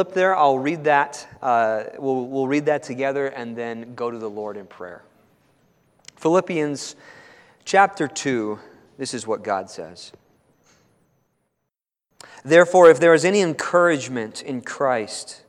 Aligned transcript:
Flip 0.00 0.14
there, 0.14 0.34
I'll 0.34 0.58
read 0.58 0.84
that. 0.84 1.28
Uh, 1.42 1.84
we'll, 1.98 2.26
we'll 2.26 2.48
read 2.48 2.64
that 2.64 2.82
together 2.82 3.26
and 3.26 3.54
then 3.54 3.94
go 3.94 4.10
to 4.10 4.16
the 4.16 4.30
Lord 4.30 4.56
in 4.56 4.64
prayer. 4.66 5.02
Philippians 6.16 6.96
chapter 7.66 8.08
2, 8.08 8.58
this 8.96 9.12
is 9.12 9.26
what 9.26 9.44
God 9.44 9.68
says. 9.68 10.12
Therefore, 12.42 12.88
if 12.88 12.98
there 12.98 13.12
is 13.12 13.26
any 13.26 13.42
encouragement 13.42 14.40
in 14.40 14.62
Christ, 14.62 15.44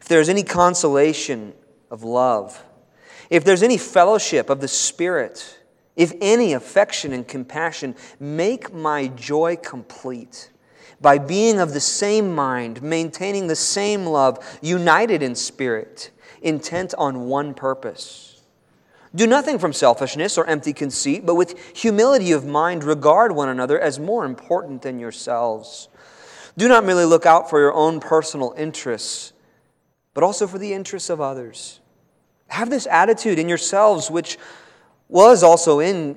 if 0.00 0.08
there 0.08 0.22
is 0.22 0.30
any 0.30 0.42
consolation 0.42 1.52
of 1.90 2.02
love, 2.02 2.64
if 3.28 3.44
there's 3.44 3.62
any 3.62 3.76
fellowship 3.76 4.48
of 4.48 4.62
the 4.62 4.68
Spirit, 4.68 5.58
if 5.96 6.14
any 6.22 6.54
affection 6.54 7.12
and 7.12 7.28
compassion, 7.28 7.94
make 8.18 8.72
my 8.72 9.08
joy 9.08 9.54
complete 9.54 10.48
by 11.00 11.18
being 11.18 11.58
of 11.58 11.72
the 11.72 11.80
same 11.80 12.34
mind, 12.34 12.82
maintaining 12.82 13.46
the 13.46 13.56
same 13.56 14.06
love, 14.06 14.58
united 14.62 15.22
in 15.22 15.34
spirit, 15.34 16.10
intent 16.42 16.94
on 16.96 17.26
one 17.26 17.54
purpose. 17.54 18.42
Do 19.14 19.26
nothing 19.26 19.58
from 19.58 19.72
selfishness 19.72 20.36
or 20.36 20.46
empty 20.46 20.72
conceit, 20.72 21.24
but 21.24 21.36
with 21.36 21.58
humility 21.76 22.32
of 22.32 22.44
mind, 22.44 22.84
regard 22.84 23.32
one 23.32 23.48
another 23.48 23.80
as 23.80 23.98
more 23.98 24.24
important 24.24 24.82
than 24.82 24.98
yourselves. 24.98 25.88
Do 26.56 26.68
not 26.68 26.84
merely 26.84 27.04
look 27.04 27.26
out 27.26 27.48
for 27.48 27.58
your 27.58 27.72
own 27.72 28.00
personal 28.00 28.54
interests, 28.56 29.32
but 30.14 30.24
also 30.24 30.46
for 30.46 30.58
the 30.58 30.72
interests 30.72 31.10
of 31.10 31.20
others. 31.20 31.80
Have 32.48 32.70
this 32.70 32.86
attitude 32.86 33.38
in 33.38 33.48
yourselves, 33.48 34.10
which 34.10 34.38
was 35.08 35.42
also 35.42 35.80
in 35.80 36.16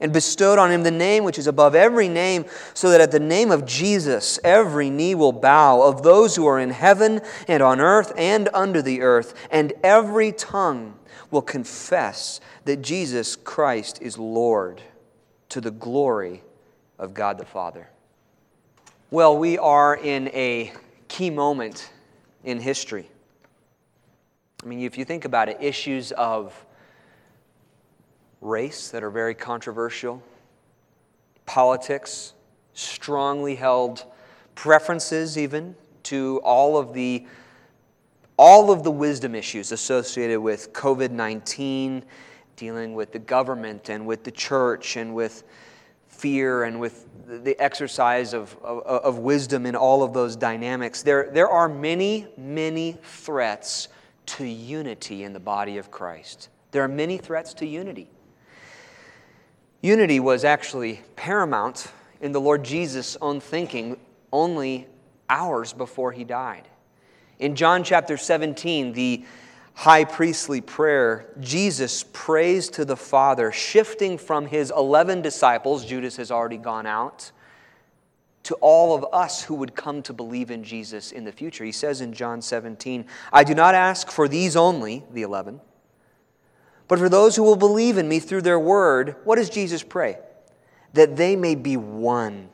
and 0.00 0.12
bestowed 0.12 0.58
on 0.58 0.70
him 0.70 0.82
the 0.82 0.90
name 0.90 1.24
which 1.24 1.38
is 1.38 1.46
above 1.46 1.74
every 1.74 2.08
name, 2.08 2.44
so 2.74 2.90
that 2.90 3.00
at 3.00 3.10
the 3.10 3.20
name 3.20 3.50
of 3.50 3.66
Jesus 3.66 4.38
every 4.42 4.90
knee 4.90 5.14
will 5.14 5.32
bow 5.32 5.82
of 5.82 6.02
those 6.02 6.36
who 6.36 6.46
are 6.46 6.58
in 6.58 6.70
heaven 6.70 7.20
and 7.46 7.62
on 7.62 7.80
earth 7.80 8.12
and 8.16 8.48
under 8.54 8.82
the 8.82 9.02
earth, 9.02 9.34
and 9.50 9.72
every 9.82 10.32
tongue 10.32 10.98
will 11.30 11.42
confess 11.42 12.40
that 12.64 12.82
Jesus 12.82 13.36
Christ 13.36 14.00
is 14.02 14.18
Lord 14.18 14.80
to 15.50 15.60
the 15.60 15.70
glory 15.70 16.42
of 16.98 17.14
God 17.14 17.38
the 17.38 17.44
Father. 17.44 17.88
Well, 19.10 19.36
we 19.36 19.58
are 19.58 19.96
in 19.96 20.28
a 20.28 20.72
key 21.08 21.30
moment 21.30 21.90
in 22.44 22.60
history. 22.60 23.08
I 24.62 24.66
mean, 24.66 24.80
if 24.80 24.96
you 24.96 25.04
think 25.04 25.24
about 25.24 25.48
it, 25.48 25.56
issues 25.60 26.12
of 26.12 26.64
race 28.40 28.88
that 28.90 29.02
are 29.02 29.10
very 29.10 29.34
controversial, 29.34 30.22
politics, 31.46 32.34
strongly 32.74 33.54
held 33.54 34.04
preferences, 34.54 35.36
even 35.36 35.74
to 36.04 36.40
all 36.44 36.76
of 36.76 36.92
the 36.92 37.26
all 38.36 38.70
of 38.70 38.84
the 38.84 38.90
wisdom 38.90 39.34
issues 39.34 39.70
associated 39.70 40.40
with 40.40 40.72
COVID 40.72 41.10
19, 41.10 42.02
dealing 42.56 42.94
with 42.94 43.12
the 43.12 43.18
government 43.18 43.90
and 43.90 44.06
with 44.06 44.24
the 44.24 44.30
church 44.30 44.96
and 44.96 45.14
with 45.14 45.44
fear 46.08 46.64
and 46.64 46.80
with 46.80 47.06
the 47.26 47.58
exercise 47.60 48.34
of, 48.34 48.56
of, 48.62 48.82
of, 48.82 49.18
wisdom 49.18 49.64
in 49.64 49.76
all 49.76 50.02
of 50.02 50.12
those 50.12 50.36
dynamics. 50.36 51.02
There, 51.02 51.30
there 51.32 51.48
are 51.48 51.68
many, 51.68 52.26
many 52.36 52.98
threats 53.02 53.88
to 54.26 54.44
unity 54.44 55.24
in 55.24 55.32
the 55.32 55.40
body 55.40 55.78
of 55.78 55.90
Christ. 55.90 56.48
There 56.72 56.82
are 56.82 56.88
many 56.88 57.18
threats 57.18 57.54
to 57.54 57.66
unity. 57.66 58.10
Unity 59.82 60.20
was 60.20 60.44
actually 60.44 61.00
paramount 61.16 61.90
in 62.20 62.32
the 62.32 62.40
Lord 62.40 62.64
Jesus' 62.64 63.16
own 63.22 63.40
thinking 63.40 63.96
only 64.32 64.86
hours 65.28 65.72
before 65.72 66.12
he 66.12 66.24
died. 66.24 66.68
In 67.38 67.56
John 67.56 67.82
chapter 67.82 68.18
17, 68.18 68.92
the 68.92 69.24
high 69.72 70.04
priestly 70.04 70.60
prayer, 70.60 71.32
Jesus 71.40 72.04
prays 72.12 72.68
to 72.70 72.84
the 72.84 72.96
Father, 72.96 73.50
shifting 73.50 74.18
from 74.18 74.44
his 74.44 74.70
11 74.76 75.22
disciples, 75.22 75.86
Judas 75.86 76.16
has 76.16 76.30
already 76.30 76.58
gone 76.58 76.86
out, 76.86 77.32
to 78.42 78.54
all 78.56 78.94
of 78.94 79.06
us 79.14 79.42
who 79.42 79.54
would 79.54 79.74
come 79.74 80.02
to 80.02 80.12
believe 80.12 80.50
in 80.50 80.62
Jesus 80.62 81.12
in 81.12 81.24
the 81.24 81.32
future. 81.32 81.64
He 81.64 81.72
says 81.72 82.02
in 82.02 82.12
John 82.12 82.42
17, 82.42 83.06
I 83.32 83.44
do 83.44 83.54
not 83.54 83.74
ask 83.74 84.10
for 84.10 84.28
these 84.28 84.56
only, 84.56 85.04
the 85.12 85.22
11 85.22 85.60
but 86.90 86.98
for 86.98 87.08
those 87.08 87.36
who 87.36 87.44
will 87.44 87.54
believe 87.54 87.98
in 87.98 88.08
me 88.08 88.18
through 88.18 88.42
their 88.42 88.58
word, 88.58 89.14
what 89.22 89.36
does 89.36 89.48
Jesus 89.48 89.80
pray? 89.80 90.18
That 90.94 91.14
they 91.14 91.36
may 91.36 91.54
be 91.54 91.76
one. 91.76 92.50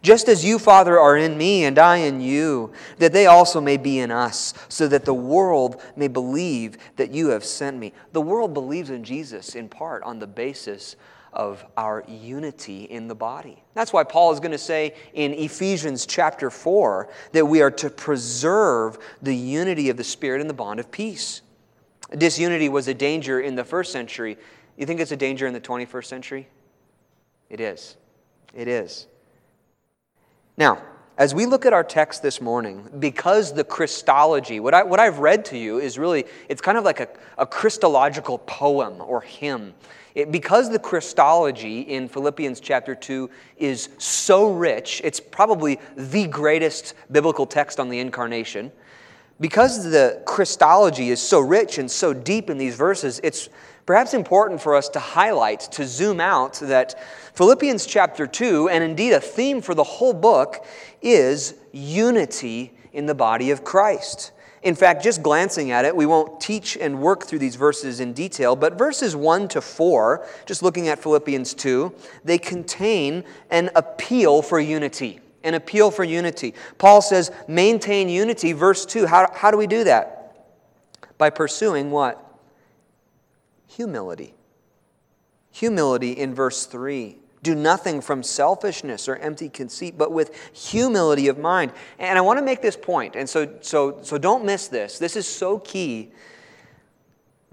Just 0.00 0.26
as 0.26 0.42
you, 0.42 0.58
Father, 0.58 0.98
are 0.98 1.18
in 1.18 1.36
me 1.36 1.66
and 1.66 1.78
I 1.78 1.98
in 1.98 2.22
you, 2.22 2.72
that 2.96 3.12
they 3.12 3.26
also 3.26 3.60
may 3.60 3.76
be 3.76 3.98
in 3.98 4.10
us, 4.10 4.54
so 4.70 4.88
that 4.88 5.04
the 5.04 5.12
world 5.12 5.82
may 5.96 6.08
believe 6.08 6.78
that 6.96 7.10
you 7.10 7.28
have 7.28 7.44
sent 7.44 7.76
me. 7.76 7.92
The 8.12 8.22
world 8.22 8.54
believes 8.54 8.88
in 8.88 9.04
Jesus 9.04 9.54
in 9.54 9.68
part 9.68 10.02
on 10.02 10.18
the 10.18 10.26
basis 10.26 10.96
of 11.34 11.62
our 11.76 12.04
unity 12.08 12.84
in 12.84 13.06
the 13.06 13.14
body. 13.14 13.62
That's 13.74 13.92
why 13.92 14.04
Paul 14.04 14.32
is 14.32 14.40
going 14.40 14.52
to 14.52 14.56
say 14.58 14.94
in 15.12 15.34
Ephesians 15.34 16.06
chapter 16.06 16.48
4 16.48 17.10
that 17.32 17.44
we 17.44 17.60
are 17.60 17.72
to 17.72 17.90
preserve 17.90 18.96
the 19.20 19.36
unity 19.36 19.90
of 19.90 19.98
the 19.98 20.04
Spirit 20.04 20.40
in 20.40 20.48
the 20.48 20.54
bond 20.54 20.80
of 20.80 20.90
peace. 20.90 21.42
Disunity 22.16 22.68
was 22.68 22.88
a 22.88 22.94
danger 22.94 23.40
in 23.40 23.54
the 23.54 23.64
first 23.64 23.92
century. 23.92 24.36
You 24.76 24.86
think 24.86 25.00
it's 25.00 25.12
a 25.12 25.16
danger 25.16 25.46
in 25.46 25.52
the 25.52 25.60
21st 25.60 26.04
century? 26.04 26.48
It 27.48 27.60
is. 27.60 27.96
It 28.54 28.68
is. 28.68 29.06
Now, 30.56 30.82
as 31.16 31.34
we 31.34 31.46
look 31.46 31.64
at 31.64 31.72
our 31.72 31.84
text 31.84 32.22
this 32.22 32.40
morning, 32.40 32.88
because 32.98 33.52
the 33.52 33.62
Christology, 33.62 34.58
what, 34.58 34.74
I, 34.74 34.82
what 34.82 34.98
I've 34.98 35.20
read 35.20 35.44
to 35.46 35.58
you 35.58 35.78
is 35.78 35.96
really, 35.96 36.24
it's 36.48 36.60
kind 36.60 36.76
of 36.76 36.84
like 36.84 37.00
a, 37.00 37.08
a 37.38 37.46
Christological 37.46 38.38
poem 38.38 39.00
or 39.00 39.20
hymn. 39.20 39.74
It, 40.16 40.32
because 40.32 40.70
the 40.70 40.78
Christology 40.78 41.80
in 41.82 42.08
Philippians 42.08 42.60
chapter 42.60 42.94
2 42.94 43.30
is 43.58 43.90
so 43.98 44.50
rich, 44.50 45.00
it's 45.04 45.20
probably 45.20 45.78
the 45.96 46.26
greatest 46.26 46.94
biblical 47.10 47.46
text 47.46 47.78
on 47.78 47.88
the 47.88 48.00
incarnation. 48.00 48.72
Because 49.40 49.90
the 49.90 50.22
Christology 50.26 51.10
is 51.10 51.20
so 51.20 51.40
rich 51.40 51.78
and 51.78 51.90
so 51.90 52.12
deep 52.12 52.50
in 52.50 52.58
these 52.58 52.76
verses, 52.76 53.20
it's 53.24 53.48
perhaps 53.84 54.14
important 54.14 54.60
for 54.60 54.76
us 54.76 54.88
to 54.90 55.00
highlight, 55.00 55.60
to 55.72 55.86
zoom 55.86 56.20
out, 56.20 56.54
that 56.60 56.94
Philippians 57.34 57.84
chapter 57.84 58.26
2, 58.26 58.68
and 58.68 58.84
indeed 58.84 59.12
a 59.12 59.20
theme 59.20 59.60
for 59.60 59.74
the 59.74 59.84
whole 59.84 60.14
book, 60.14 60.64
is 61.02 61.54
unity 61.72 62.72
in 62.92 63.06
the 63.06 63.14
body 63.14 63.50
of 63.50 63.64
Christ. 63.64 64.30
In 64.62 64.76
fact, 64.76 65.02
just 65.02 65.22
glancing 65.22 65.72
at 65.72 65.84
it, 65.84 65.94
we 65.94 66.06
won't 66.06 66.40
teach 66.40 66.76
and 66.76 67.00
work 67.00 67.24
through 67.24 67.40
these 67.40 67.56
verses 67.56 68.00
in 68.00 68.12
detail, 68.14 68.54
but 68.56 68.78
verses 68.78 69.16
1 69.16 69.48
to 69.48 69.60
4, 69.60 70.26
just 70.46 70.62
looking 70.62 70.88
at 70.88 71.00
Philippians 71.00 71.54
2, 71.54 71.92
they 72.24 72.38
contain 72.38 73.24
an 73.50 73.68
appeal 73.74 74.40
for 74.40 74.60
unity 74.60 75.20
an 75.44 75.54
appeal 75.54 75.90
for 75.90 76.02
unity. 76.02 76.54
Paul 76.78 77.00
says, 77.02 77.30
maintain 77.46 78.08
unity. 78.08 78.52
Verse 78.52 78.84
2, 78.84 79.06
how, 79.06 79.30
how 79.32 79.50
do 79.50 79.56
we 79.56 79.66
do 79.66 79.84
that? 79.84 80.36
By 81.18 81.30
pursuing 81.30 81.90
what? 81.90 82.20
Humility. 83.68 84.34
Humility 85.52 86.12
in 86.12 86.34
verse 86.34 86.66
3. 86.66 87.18
Do 87.42 87.54
nothing 87.54 88.00
from 88.00 88.22
selfishness 88.22 89.06
or 89.06 89.16
empty 89.16 89.50
conceit, 89.50 89.98
but 89.98 90.10
with 90.10 90.34
humility 90.52 91.28
of 91.28 91.38
mind. 91.38 91.72
And 91.98 92.18
I 92.18 92.22
want 92.22 92.38
to 92.38 92.44
make 92.44 92.62
this 92.62 92.76
point, 92.76 93.16
and 93.16 93.28
so, 93.28 93.58
so, 93.60 93.98
so 94.02 94.16
don't 94.16 94.46
miss 94.46 94.68
this. 94.68 94.98
This 94.98 95.14
is 95.14 95.26
so 95.26 95.58
key. 95.58 96.10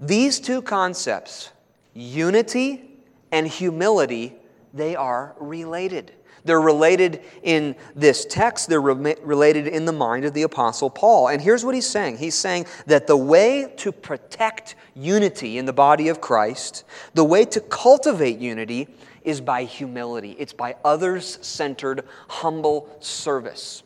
These 0.00 0.40
two 0.40 0.62
concepts, 0.62 1.50
unity 1.92 2.90
and 3.30 3.46
humility, 3.46 4.34
they 4.72 4.96
are 4.96 5.36
related. 5.38 6.12
They're 6.44 6.60
related 6.60 7.22
in 7.42 7.76
this 7.94 8.24
text, 8.24 8.68
they're 8.68 8.80
re- 8.80 9.16
related 9.22 9.66
in 9.66 9.84
the 9.84 9.92
mind 9.92 10.24
of 10.24 10.34
the 10.34 10.42
Apostle 10.42 10.90
Paul. 10.90 11.28
And 11.28 11.40
here's 11.40 11.64
what 11.64 11.74
he's 11.74 11.88
saying 11.88 12.18
He's 12.18 12.34
saying 12.34 12.66
that 12.86 13.06
the 13.06 13.16
way 13.16 13.72
to 13.78 13.92
protect 13.92 14.74
unity 14.94 15.58
in 15.58 15.66
the 15.66 15.72
body 15.72 16.08
of 16.08 16.20
Christ, 16.20 16.84
the 17.14 17.24
way 17.24 17.44
to 17.46 17.60
cultivate 17.60 18.38
unity, 18.38 18.88
is 19.24 19.40
by 19.40 19.64
humility, 19.64 20.36
it's 20.38 20.52
by 20.52 20.76
others 20.84 21.38
centered, 21.42 22.04
humble 22.28 22.88
service. 23.00 23.82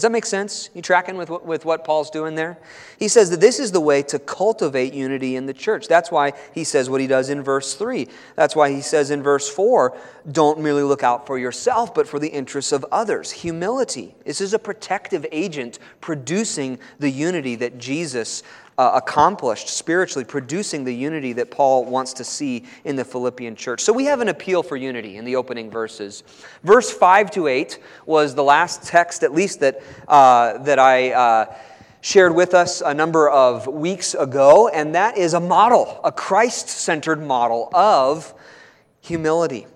Does 0.00 0.04
that 0.04 0.12
make 0.12 0.24
sense? 0.24 0.70
You 0.72 0.80
tracking 0.80 1.18
with 1.18 1.28
with 1.28 1.66
what 1.66 1.84
Paul's 1.84 2.08
doing 2.08 2.34
there? 2.34 2.56
He 2.98 3.06
says 3.06 3.28
that 3.28 3.42
this 3.42 3.60
is 3.60 3.70
the 3.70 3.82
way 3.82 4.02
to 4.04 4.18
cultivate 4.18 4.94
unity 4.94 5.36
in 5.36 5.44
the 5.44 5.52
church. 5.52 5.88
That's 5.88 6.10
why 6.10 6.32
he 6.54 6.64
says 6.64 6.88
what 6.88 7.02
he 7.02 7.06
does 7.06 7.28
in 7.28 7.42
verse 7.42 7.74
3. 7.74 8.08
That's 8.34 8.56
why 8.56 8.70
he 8.70 8.80
says 8.80 9.10
in 9.10 9.22
verse 9.22 9.46
4 9.46 9.94
don't 10.32 10.58
merely 10.58 10.84
look 10.84 11.02
out 11.02 11.26
for 11.26 11.38
yourself, 11.38 11.94
but 11.94 12.08
for 12.08 12.18
the 12.18 12.28
interests 12.28 12.72
of 12.72 12.82
others. 12.90 13.30
Humility. 13.30 14.14
This 14.24 14.40
is 14.40 14.54
a 14.54 14.58
protective 14.58 15.26
agent 15.30 15.78
producing 16.00 16.78
the 16.98 17.10
unity 17.10 17.56
that 17.56 17.76
Jesus 17.76 18.42
uh, 18.80 18.92
accomplished 18.94 19.68
spiritually, 19.68 20.24
producing 20.24 20.84
the 20.84 20.94
unity 20.94 21.34
that 21.34 21.50
Paul 21.50 21.84
wants 21.84 22.14
to 22.14 22.24
see 22.24 22.64
in 22.84 22.96
the 22.96 23.04
Philippian 23.04 23.54
church. 23.54 23.82
So 23.82 23.92
we 23.92 24.06
have 24.06 24.22
an 24.22 24.28
appeal 24.28 24.62
for 24.62 24.74
unity 24.74 25.18
in 25.18 25.26
the 25.26 25.36
opening 25.36 25.70
verses. 25.70 26.22
Verse 26.62 26.90
5 26.90 27.30
to 27.32 27.46
8 27.46 27.78
was 28.06 28.34
the 28.34 28.42
last 28.42 28.84
text, 28.84 29.22
at 29.22 29.34
least, 29.34 29.60
that, 29.60 29.82
uh, 30.08 30.56
that 30.62 30.78
I. 30.78 31.12
Uh, 31.12 31.54
shared 32.02 32.34
with 32.34 32.54
us 32.54 32.80
a 32.80 32.94
number 32.94 33.28
of 33.28 33.66
weeks 33.66 34.14
ago, 34.14 34.68
and 34.68 34.94
that 34.94 35.18
is 35.18 35.34
a 35.34 35.40
model, 35.40 36.00
a 36.02 36.10
Christ 36.10 36.70
centered 36.70 37.22
model 37.22 37.68
of 37.74 38.32
humility. 39.02 39.66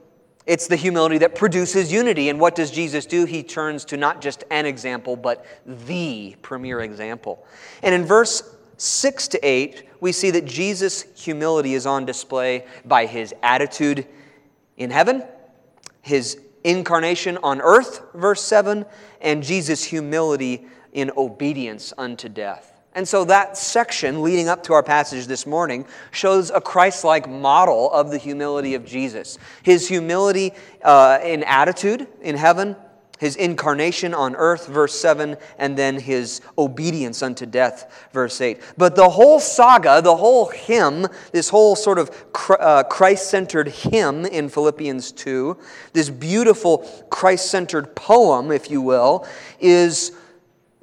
It's 0.46 0.66
the 0.66 0.76
humility 0.76 1.18
that 1.18 1.34
produces 1.34 1.92
unity. 1.92 2.30
And 2.30 2.40
what 2.40 2.54
does 2.54 2.70
Jesus 2.70 3.04
do? 3.04 3.26
He 3.26 3.42
turns 3.42 3.84
to 3.86 3.98
not 3.98 4.22
just 4.22 4.42
an 4.50 4.64
example, 4.64 5.16
but 5.16 5.44
the 5.66 6.34
premier 6.40 6.80
example. 6.80 7.46
And 7.82 7.94
in 7.94 8.06
verse 8.06 8.53
6 8.76 9.28
to 9.28 9.46
8, 9.46 9.88
we 10.00 10.12
see 10.12 10.30
that 10.30 10.44
Jesus' 10.44 11.04
humility 11.16 11.74
is 11.74 11.86
on 11.86 12.04
display 12.04 12.64
by 12.84 13.06
his 13.06 13.34
attitude 13.42 14.06
in 14.76 14.90
heaven, 14.90 15.22
his 16.02 16.40
incarnation 16.64 17.38
on 17.42 17.60
earth, 17.60 18.02
verse 18.14 18.42
7, 18.42 18.84
and 19.20 19.42
Jesus' 19.42 19.84
humility 19.84 20.66
in 20.92 21.10
obedience 21.16 21.92
unto 21.96 22.28
death. 22.28 22.74
And 22.94 23.06
so 23.08 23.24
that 23.24 23.56
section 23.56 24.22
leading 24.22 24.48
up 24.48 24.62
to 24.64 24.72
our 24.72 24.82
passage 24.82 25.26
this 25.26 25.46
morning 25.46 25.84
shows 26.12 26.50
a 26.50 26.60
Christ 26.60 27.02
like 27.02 27.28
model 27.28 27.90
of 27.90 28.10
the 28.10 28.18
humility 28.18 28.74
of 28.74 28.84
Jesus. 28.84 29.36
His 29.64 29.88
humility 29.88 30.52
uh, 30.82 31.18
in 31.24 31.42
attitude 31.42 32.06
in 32.22 32.36
heaven, 32.36 32.76
his 33.24 33.36
incarnation 33.36 34.12
on 34.12 34.36
earth, 34.36 34.66
verse 34.66 34.94
7, 34.94 35.38
and 35.58 35.78
then 35.78 35.98
his 35.98 36.42
obedience 36.58 37.22
unto 37.22 37.46
death, 37.46 38.08
verse 38.12 38.38
8. 38.38 38.60
But 38.76 38.96
the 38.96 39.08
whole 39.08 39.40
saga, 39.40 40.02
the 40.02 40.16
whole 40.16 40.50
hymn, 40.50 41.06
this 41.32 41.48
whole 41.48 41.74
sort 41.74 41.98
of 41.98 42.10
uh, 42.60 42.82
Christ 42.84 43.30
centered 43.30 43.68
hymn 43.68 44.26
in 44.26 44.50
Philippians 44.50 45.10
2, 45.12 45.56
this 45.94 46.10
beautiful 46.10 46.78
Christ 47.08 47.50
centered 47.50 47.96
poem, 47.96 48.52
if 48.52 48.70
you 48.70 48.82
will, 48.82 49.26
is 49.58 50.12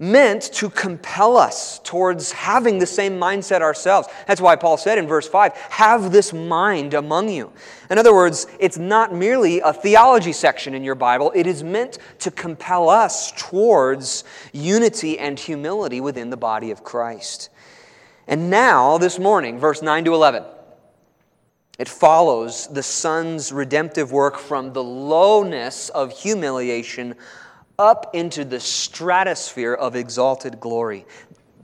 meant 0.01 0.42
to 0.51 0.68
compel 0.68 1.38
us 1.38 1.77
towards 1.83 2.31
having 2.31 2.80
the 2.80 2.88
same 2.88 3.19
mindset 3.19 3.62
ourselves. 3.62 4.07
That's 4.25 4.42
why 4.42 4.56
Paul 4.56 4.77
said 4.77 4.98
in 4.98 5.07
verse 5.07 5.27
5 5.27 5.53
have 5.53 6.12
this 6.12 6.33
mind 6.33 6.95
among 6.95 7.30
you. 7.30 7.53
In 7.92 8.00
other 8.00 8.13
words, 8.13 8.48
it's 8.59 8.80
not 8.80 9.13
merely 9.13 9.59
a 9.59 9.71
theology 9.71 10.33
section 10.33 10.74
in 10.74 10.83
your 10.83 10.95
Bible, 10.95 11.31
it 11.36 11.45
is 11.45 11.63
meant 11.63 12.00
to 12.19 12.31
compel 12.31 12.89
us 12.89 13.31
towards 13.33 14.24
unity 14.51 15.19
and 15.19 15.39
humility 15.39 16.01
within 16.01 16.31
the 16.31 16.38
body 16.38 16.71
of 16.71 16.83
Christ. 16.83 17.50
And 18.27 18.50
now, 18.50 18.97
this 18.97 19.19
morning, 19.19 19.59
verse 19.59 19.83
9 19.83 20.06
to 20.06 20.15
11. 20.15 20.44
It 21.77 21.88
follows 21.88 22.68
the 22.68 22.83
Son's 22.83 23.51
redemptive 23.51 24.12
work 24.12 24.38
from 24.38 24.74
the 24.74 24.83
lowness 24.83 25.89
of 25.89 26.12
humiliation 26.12 27.15
up 27.81 28.13
into 28.13 28.45
the 28.45 28.60
stratosphere 28.60 29.74
of 29.74 29.95
exalted 29.95 30.60
glory. 30.60 31.06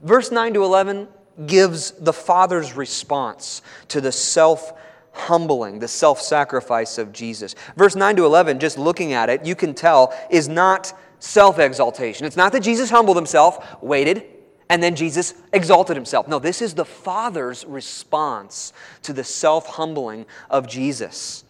Verse 0.02 0.30
9 0.30 0.54
to 0.54 0.64
11 0.64 1.08
gives 1.46 1.92
the 1.92 2.12
Father's 2.12 2.74
response 2.74 3.62
to 3.88 4.00
the 4.00 4.12
self 4.12 4.72
humbling, 5.12 5.78
the 5.78 5.88
self 5.88 6.20
sacrifice 6.20 6.98
of 6.98 7.12
Jesus. 7.12 7.54
Verse 7.76 7.94
9 7.94 8.16
to 8.16 8.24
11, 8.24 8.58
just 8.58 8.78
looking 8.78 9.12
at 9.12 9.30
it, 9.30 9.46
you 9.46 9.54
can 9.54 9.74
tell, 9.74 10.12
is 10.30 10.48
not 10.48 10.92
self 11.20 11.58
exaltation. 11.58 12.26
It's 12.26 12.36
not 12.36 12.52
that 12.52 12.60
Jesus 12.60 12.90
humbled 12.90 13.16
himself, 13.16 13.82
waited, 13.82 14.24
and 14.68 14.82
then 14.82 14.96
Jesus 14.96 15.34
exalted 15.52 15.96
himself. 15.96 16.28
No, 16.28 16.38
this 16.38 16.60
is 16.60 16.74
the 16.74 16.84
Father's 16.84 17.64
response 17.64 18.72
to 19.02 19.12
the 19.12 19.24
self 19.24 19.66
humbling 19.66 20.26
of 20.50 20.68
Jesus. 20.68 21.44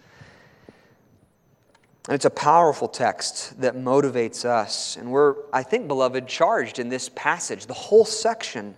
And 2.09 2.15
it's 2.15 2.25
a 2.25 2.31
powerful 2.31 2.89
text 2.89 3.61
that 3.61 3.77
motivates 3.77 4.47
us. 4.47 4.97
And 4.97 5.11
we're, 5.11 5.35
I 5.53 5.63
think, 5.63 5.89
beloved, 5.89 6.27
charged 6.27 6.79
in 6.79 6.89
this 6.89 7.11
passage, 7.11 7.67
the 7.67 7.75
whole 7.75 8.07
section, 8.07 8.75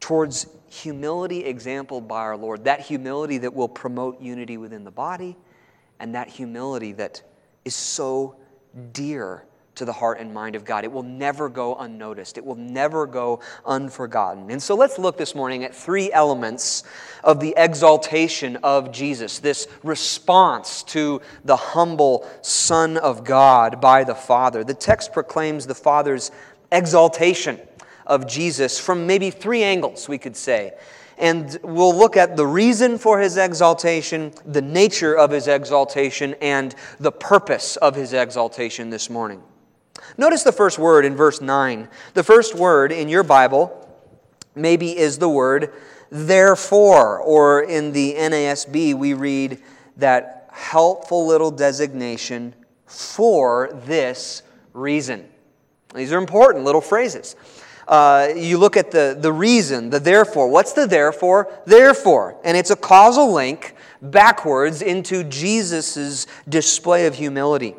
towards 0.00 0.46
humility 0.68 1.46
exampled 1.46 2.06
by 2.06 2.20
our 2.20 2.36
Lord. 2.36 2.64
That 2.64 2.80
humility 2.80 3.38
that 3.38 3.54
will 3.54 3.70
promote 3.70 4.20
unity 4.20 4.58
within 4.58 4.84
the 4.84 4.90
body, 4.90 5.34
and 5.98 6.14
that 6.14 6.28
humility 6.28 6.92
that 6.92 7.22
is 7.64 7.74
so 7.74 8.36
dear 8.92 9.46
to 9.80 9.86
the 9.86 9.92
heart 9.94 10.20
and 10.20 10.34
mind 10.34 10.54
of 10.56 10.64
God. 10.66 10.84
It 10.84 10.92
will 10.92 11.02
never 11.02 11.48
go 11.48 11.74
unnoticed, 11.74 12.36
it 12.36 12.44
will 12.44 12.54
never 12.54 13.06
go 13.06 13.40
unforgotten. 13.64 14.50
And 14.50 14.62
so 14.62 14.74
let's 14.74 14.98
look 14.98 15.16
this 15.16 15.34
morning 15.34 15.64
at 15.64 15.74
three 15.74 16.12
elements 16.12 16.82
of 17.24 17.40
the 17.40 17.54
exaltation 17.56 18.56
of 18.56 18.92
Jesus, 18.92 19.38
this 19.38 19.68
response 19.82 20.82
to 20.82 21.22
the 21.46 21.56
humble 21.56 22.28
Son 22.42 22.98
of 22.98 23.24
God 23.24 23.80
by 23.80 24.04
the 24.04 24.14
Father. 24.14 24.64
The 24.64 24.74
text 24.74 25.14
proclaims 25.14 25.66
the 25.66 25.74
Father's 25.74 26.30
exaltation 26.70 27.58
of 28.06 28.26
Jesus 28.26 28.78
from 28.78 29.06
maybe 29.06 29.30
three 29.30 29.62
angles, 29.62 30.10
we 30.10 30.18
could 30.18 30.36
say. 30.36 30.74
And 31.16 31.58
we'll 31.62 31.96
look 31.96 32.18
at 32.18 32.36
the 32.36 32.46
reason 32.46 32.98
for 32.98 33.18
his 33.18 33.38
exaltation, 33.38 34.32
the 34.44 34.60
nature 34.60 35.16
of 35.16 35.30
his 35.30 35.48
exaltation, 35.48 36.34
and 36.42 36.74
the 36.98 37.12
purpose 37.12 37.76
of 37.76 37.94
his 37.94 38.12
exaltation 38.12 38.90
this 38.90 39.08
morning. 39.08 39.42
Notice 40.16 40.42
the 40.42 40.52
first 40.52 40.78
word 40.78 41.04
in 41.04 41.16
verse 41.16 41.40
9. 41.40 41.88
The 42.14 42.22
first 42.24 42.54
word 42.54 42.92
in 42.92 43.08
your 43.08 43.22
Bible 43.22 43.76
maybe 44.54 44.96
is 44.96 45.18
the 45.18 45.28
word 45.28 45.72
therefore, 46.10 47.20
or 47.20 47.62
in 47.62 47.92
the 47.92 48.14
NASB, 48.14 48.94
we 48.94 49.14
read 49.14 49.62
that 49.96 50.48
helpful 50.52 51.26
little 51.26 51.50
designation 51.50 52.54
for 52.86 53.70
this 53.86 54.42
reason. 54.72 55.28
These 55.94 56.12
are 56.12 56.18
important 56.18 56.64
little 56.64 56.80
phrases. 56.80 57.36
Uh, 57.86 58.28
you 58.36 58.58
look 58.58 58.76
at 58.76 58.90
the, 58.90 59.16
the 59.18 59.32
reason, 59.32 59.90
the 59.90 59.98
therefore. 59.98 60.48
What's 60.48 60.72
the 60.72 60.86
therefore? 60.86 61.52
Therefore. 61.66 62.36
And 62.44 62.56
it's 62.56 62.70
a 62.70 62.76
causal 62.76 63.32
link 63.32 63.74
backwards 64.00 64.82
into 64.82 65.24
Jesus' 65.24 66.26
display 66.48 67.06
of 67.06 67.16
humility. 67.16 67.74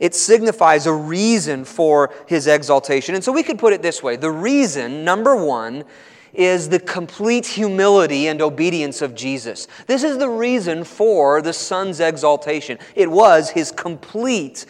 It 0.00 0.14
signifies 0.14 0.86
a 0.86 0.92
reason 0.92 1.64
for 1.64 2.12
his 2.26 2.46
exaltation. 2.46 3.14
And 3.14 3.22
so 3.22 3.30
we 3.30 3.42
could 3.44 3.58
put 3.58 3.72
it 3.72 3.82
this 3.82 4.02
way 4.02 4.16
the 4.16 4.30
reason, 4.30 5.04
number 5.04 5.36
one, 5.36 5.84
is 6.32 6.68
the 6.68 6.78
complete 6.78 7.46
humility 7.46 8.28
and 8.28 8.40
obedience 8.40 9.02
of 9.02 9.14
Jesus. 9.14 9.66
This 9.86 10.02
is 10.02 10.18
the 10.18 10.28
reason 10.28 10.84
for 10.84 11.42
the 11.42 11.52
Son's 11.52 12.00
exaltation. 12.00 12.78
It 12.94 13.10
was 13.10 13.50
his 13.50 13.72
complete 13.72 14.64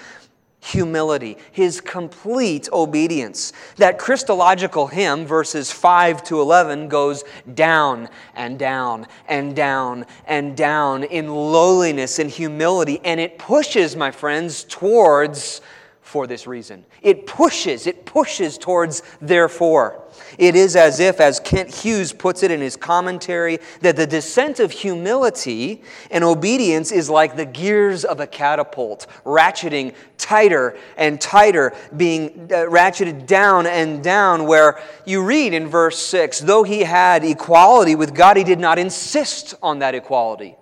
humility, 0.60 1.38
his 1.50 1.80
complete 1.80 2.68
obedience. 2.72 3.52
That 3.76 3.98
Christological 3.98 4.86
hymn, 4.86 5.26
verses 5.26 5.72
5 5.72 6.22
to 6.24 6.40
11, 6.40 6.88
goes 6.88 7.24
down 7.54 8.08
and 8.34 8.58
down 8.58 9.06
and 9.26 9.56
down 9.56 10.06
and 10.26 10.56
down 10.56 11.04
in 11.04 11.28
lowliness 11.28 12.18
and 12.18 12.30
humility, 12.30 13.00
and 13.04 13.18
it 13.18 13.38
pushes, 13.38 13.96
my 13.96 14.10
friends, 14.10 14.64
towards 14.64 15.62
for 16.10 16.26
this 16.26 16.44
reason. 16.44 16.84
It 17.02 17.24
pushes, 17.24 17.86
it 17.86 18.04
pushes 18.04 18.58
towards 18.58 19.02
therefore. 19.20 20.02
It 20.38 20.56
is 20.56 20.74
as 20.74 20.98
if, 20.98 21.20
as 21.20 21.38
Kent 21.38 21.72
Hughes 21.72 22.12
puts 22.12 22.42
it 22.42 22.50
in 22.50 22.60
his 22.60 22.76
commentary, 22.76 23.60
that 23.80 23.94
the 23.94 24.08
descent 24.08 24.58
of 24.58 24.72
humility 24.72 25.84
and 26.10 26.24
obedience 26.24 26.90
is 26.90 27.08
like 27.08 27.36
the 27.36 27.46
gears 27.46 28.04
of 28.04 28.18
a 28.18 28.26
catapult, 28.26 29.06
ratcheting 29.24 29.94
tighter 30.18 30.76
and 30.96 31.20
tighter, 31.20 31.72
being 31.96 32.48
uh, 32.50 32.66
ratcheted 32.66 33.26
down 33.26 33.68
and 33.68 34.02
down, 34.02 34.46
where 34.46 34.82
you 35.06 35.22
read 35.22 35.54
in 35.54 35.68
verse 35.68 35.98
6 35.98 36.40
though 36.40 36.64
he 36.64 36.80
had 36.80 37.24
equality 37.24 37.94
with 37.94 38.16
God, 38.16 38.36
he 38.36 38.42
did 38.42 38.58
not 38.58 38.80
insist 38.80 39.54
on 39.62 39.78
that 39.78 39.94
equality. 39.94 40.56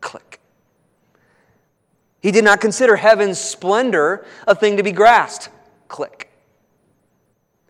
Click. 0.00 0.39
He 2.20 2.30
did 2.30 2.44
not 2.44 2.60
consider 2.60 2.96
heaven's 2.96 3.38
splendor 3.38 4.26
a 4.46 4.54
thing 4.54 4.76
to 4.76 4.82
be 4.82 4.92
grasped. 4.92 5.48
Click. 5.88 6.30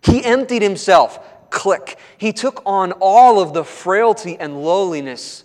He 0.03 0.25
emptied 0.25 0.63
himself. 0.63 1.51
Click. 1.51 1.99
He 2.19 2.33
took 2.33 2.63
on 2.67 2.93
all 3.01 3.41
of 3.41 3.53
the 3.55 3.65
frailty 3.65 4.37
and 4.39 4.63
lowliness 4.63 5.45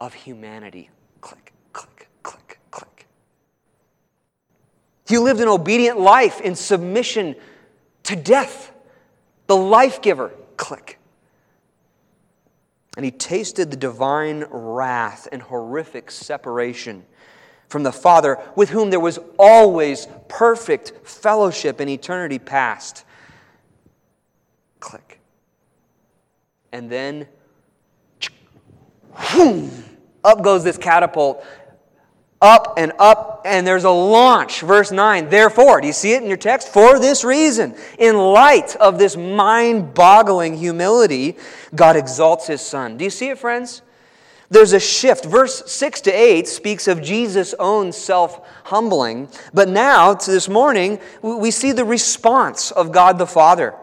of 0.00 0.14
humanity. 0.14 0.90
Click, 1.20 1.52
click, 1.72 2.08
click, 2.22 2.58
click. 2.70 3.06
He 5.06 5.18
lived 5.18 5.40
an 5.40 5.48
obedient 5.48 5.98
life 5.98 6.40
in 6.40 6.54
submission 6.54 7.36
to 8.04 8.16
death, 8.16 8.72
the 9.46 9.56
life 9.56 10.00
giver. 10.00 10.32
Click. 10.56 10.98
And 12.96 13.04
he 13.04 13.10
tasted 13.10 13.70
the 13.70 13.76
divine 13.76 14.44
wrath 14.50 15.28
and 15.30 15.42
horrific 15.42 16.10
separation 16.10 17.04
from 17.68 17.82
the 17.82 17.92
Father, 17.92 18.38
with 18.56 18.70
whom 18.70 18.90
there 18.90 19.00
was 19.00 19.18
always 19.38 20.08
perfect 20.28 20.92
fellowship 21.04 21.80
in 21.80 21.88
eternity 21.88 22.38
past. 22.38 23.04
Click. 24.80 25.20
And 26.72 26.90
then, 26.90 27.26
up 30.24 30.42
goes 30.42 30.64
this 30.64 30.78
catapult 30.78 31.44
up 32.40 32.74
and 32.76 32.92
up, 32.98 33.42
and 33.44 33.66
there's 33.66 33.84
a 33.84 33.90
launch. 33.90 34.60
Verse 34.60 34.92
9, 34.92 35.28
therefore, 35.28 35.80
do 35.80 35.86
you 35.86 35.92
see 35.92 36.12
it 36.12 36.22
in 36.22 36.28
your 36.28 36.36
text? 36.36 36.68
For 36.68 36.98
this 36.98 37.24
reason, 37.24 37.74
in 37.98 38.16
light 38.16 38.76
of 38.76 38.98
this 38.98 39.16
mind 39.16 39.94
boggling 39.94 40.56
humility, 40.56 41.36
God 41.74 41.96
exalts 41.96 42.46
his 42.46 42.60
Son. 42.60 42.96
Do 42.96 43.04
you 43.04 43.10
see 43.10 43.28
it, 43.28 43.38
friends? 43.38 43.82
There's 44.50 44.72
a 44.72 44.80
shift. 44.80 45.24
Verse 45.26 45.70
6 45.70 46.00
to 46.02 46.10
8 46.10 46.48
speaks 46.48 46.88
of 46.88 47.02
Jesus' 47.02 47.54
own 47.58 47.92
self 47.92 48.40
humbling, 48.64 49.28
but 49.52 49.68
now, 49.68 50.14
to 50.14 50.30
this 50.30 50.48
morning, 50.48 51.00
we 51.20 51.50
see 51.50 51.72
the 51.72 51.84
response 51.84 52.70
of 52.70 52.92
God 52.92 53.18
the 53.18 53.26
Father. 53.26 53.74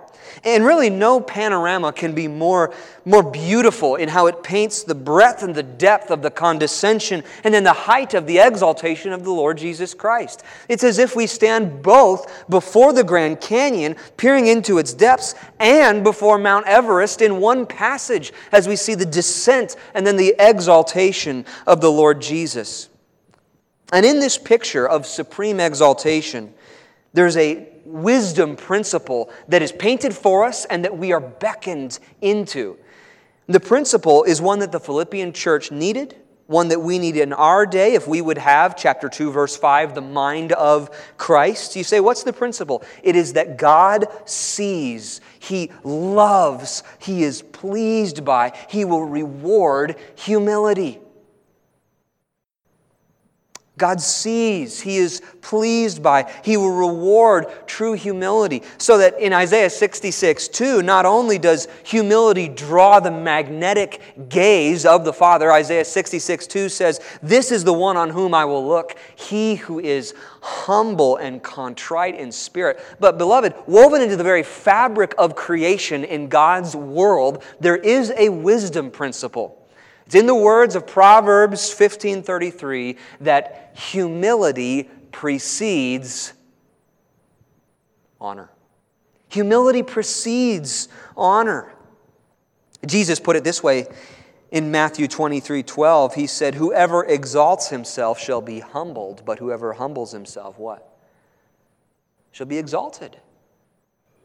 And 0.45 0.63
really, 0.63 0.91
no 0.91 1.19
panorama 1.19 1.91
can 1.91 2.13
be 2.13 2.27
more, 2.27 2.71
more 3.03 3.23
beautiful 3.23 3.95
in 3.95 4.09
how 4.09 4.27
it 4.27 4.43
paints 4.43 4.83
the 4.83 4.93
breadth 4.93 5.41
and 5.41 5.55
the 5.55 5.63
depth 5.63 6.11
of 6.11 6.21
the 6.21 6.29
condescension 6.29 7.23
and 7.43 7.51
then 7.51 7.63
the 7.63 7.73
height 7.73 8.13
of 8.13 8.27
the 8.27 8.37
exaltation 8.37 9.11
of 9.11 9.23
the 9.23 9.31
Lord 9.31 9.57
Jesus 9.57 9.95
Christ. 9.95 10.43
It's 10.69 10.83
as 10.83 10.99
if 10.99 11.15
we 11.15 11.25
stand 11.25 11.81
both 11.81 12.47
before 12.47 12.93
the 12.93 13.03
Grand 13.03 13.41
Canyon, 13.41 13.95
peering 14.17 14.45
into 14.45 14.77
its 14.77 14.93
depths, 14.93 15.33
and 15.59 16.03
before 16.03 16.37
Mount 16.37 16.67
Everest 16.67 17.23
in 17.23 17.39
one 17.39 17.65
passage 17.65 18.31
as 18.51 18.67
we 18.67 18.75
see 18.75 18.93
the 18.93 19.03
descent 19.03 19.75
and 19.95 20.05
then 20.05 20.15
the 20.15 20.35
exaltation 20.37 21.43
of 21.65 21.81
the 21.81 21.91
Lord 21.91 22.21
Jesus. 22.21 22.89
And 23.91 24.05
in 24.05 24.19
this 24.19 24.37
picture 24.37 24.87
of 24.87 25.07
supreme 25.07 25.59
exaltation, 25.59 26.53
there's 27.13 27.37
a 27.37 27.67
wisdom 27.85 28.55
principle 28.55 29.29
that 29.47 29.61
is 29.61 29.71
painted 29.71 30.13
for 30.13 30.43
us 30.43 30.65
and 30.65 30.83
that 30.83 30.97
we 30.97 31.13
are 31.13 31.21
beckoned 31.21 31.99
into. 32.21 32.77
The 33.47 33.59
principle 33.59 34.23
is 34.23 34.41
one 34.41 34.59
that 34.59 34.71
the 34.71 34.79
Philippian 34.79 35.31
church 35.31 35.71
needed, 35.71 36.15
one 36.47 36.67
that 36.69 36.81
we 36.81 36.99
need 36.99 37.15
in 37.15 37.33
our 37.33 37.65
day 37.65 37.93
if 37.93 38.07
we 38.07 38.21
would 38.21 38.37
have, 38.37 38.75
chapter 38.75 39.09
2, 39.09 39.31
verse 39.31 39.55
5, 39.55 39.95
the 39.95 40.01
mind 40.01 40.51
of 40.51 40.89
Christ. 41.17 41.75
You 41.75 41.83
say, 41.83 41.99
what's 41.99 42.23
the 42.23 42.33
principle? 42.33 42.83
It 43.03 43.15
is 43.15 43.33
that 43.33 43.57
God 43.57 44.07
sees, 44.25 45.21
He 45.39 45.71
loves, 45.83 46.83
He 46.99 47.23
is 47.23 47.41
pleased 47.41 48.25
by, 48.25 48.53
He 48.69 48.85
will 48.85 49.05
reward 49.05 49.95
humility. 50.15 50.99
God 53.77 53.99
sees, 53.99 54.79
He 54.79 54.97
is 54.97 55.21
pleased 55.41 56.01
by, 56.01 56.31
He 56.43 56.55
will 56.55 56.71
reward 56.71 57.47
true 57.67 57.93
humility. 57.93 58.63
So 58.77 58.97
that 58.99 59.19
in 59.19 59.33
Isaiah 59.33 59.69
66 59.69 60.47
2, 60.47 60.81
not 60.81 61.05
only 61.05 61.37
does 61.37 61.67
humility 61.83 62.47
draw 62.47 63.01
the 63.01 63.11
magnetic 63.11 64.29
gaze 64.29 64.85
of 64.85 65.03
the 65.03 65.11
Father, 65.11 65.51
Isaiah 65.51 65.83
66 65.83 66.47
2 66.47 66.69
says, 66.69 67.01
This 67.21 67.51
is 67.51 67.65
the 67.65 67.73
one 67.73 67.97
on 67.97 68.09
whom 68.09 68.33
I 68.33 68.45
will 68.45 68.65
look, 68.65 68.95
he 69.15 69.55
who 69.55 69.79
is 69.79 70.13
humble 70.41 71.17
and 71.17 71.43
contrite 71.43 72.15
in 72.15 72.31
spirit. 72.31 72.79
But, 72.99 73.17
beloved, 73.17 73.55
woven 73.67 74.01
into 74.01 74.15
the 74.15 74.23
very 74.23 74.43
fabric 74.43 75.13
of 75.17 75.35
creation 75.35 76.05
in 76.05 76.29
God's 76.29 76.75
world, 76.75 77.43
there 77.59 77.75
is 77.75 78.13
a 78.15 78.29
wisdom 78.29 78.89
principle. 78.89 79.64
It's 80.05 80.15
in 80.15 80.27
the 80.27 80.35
words 80.35 80.75
of 80.75 80.85
Proverbs 80.85 81.73
15:33 81.73 82.97
that 83.21 83.71
humility 83.75 84.89
precedes 85.11 86.33
honor. 88.21 88.49
Humility 89.29 89.83
precedes 89.83 90.87
honor. 91.17 91.73
Jesus 92.85 93.19
put 93.19 93.35
it 93.35 93.43
this 93.43 93.63
way 93.63 93.87
in 94.51 94.71
Matthew 94.71 95.07
23 95.07 95.63
12. 95.63 96.13
He 96.13 96.27
said, 96.27 96.55
Whoever 96.55 97.03
exalts 97.03 97.69
himself 97.69 98.19
shall 98.19 98.41
be 98.41 98.59
humbled, 98.59 99.23
but 99.25 99.39
whoever 99.39 99.73
humbles 99.73 100.11
himself, 100.11 100.59
what? 100.59 100.97
Shall 102.31 102.45
be 102.45 102.57
exalted. 102.57 103.17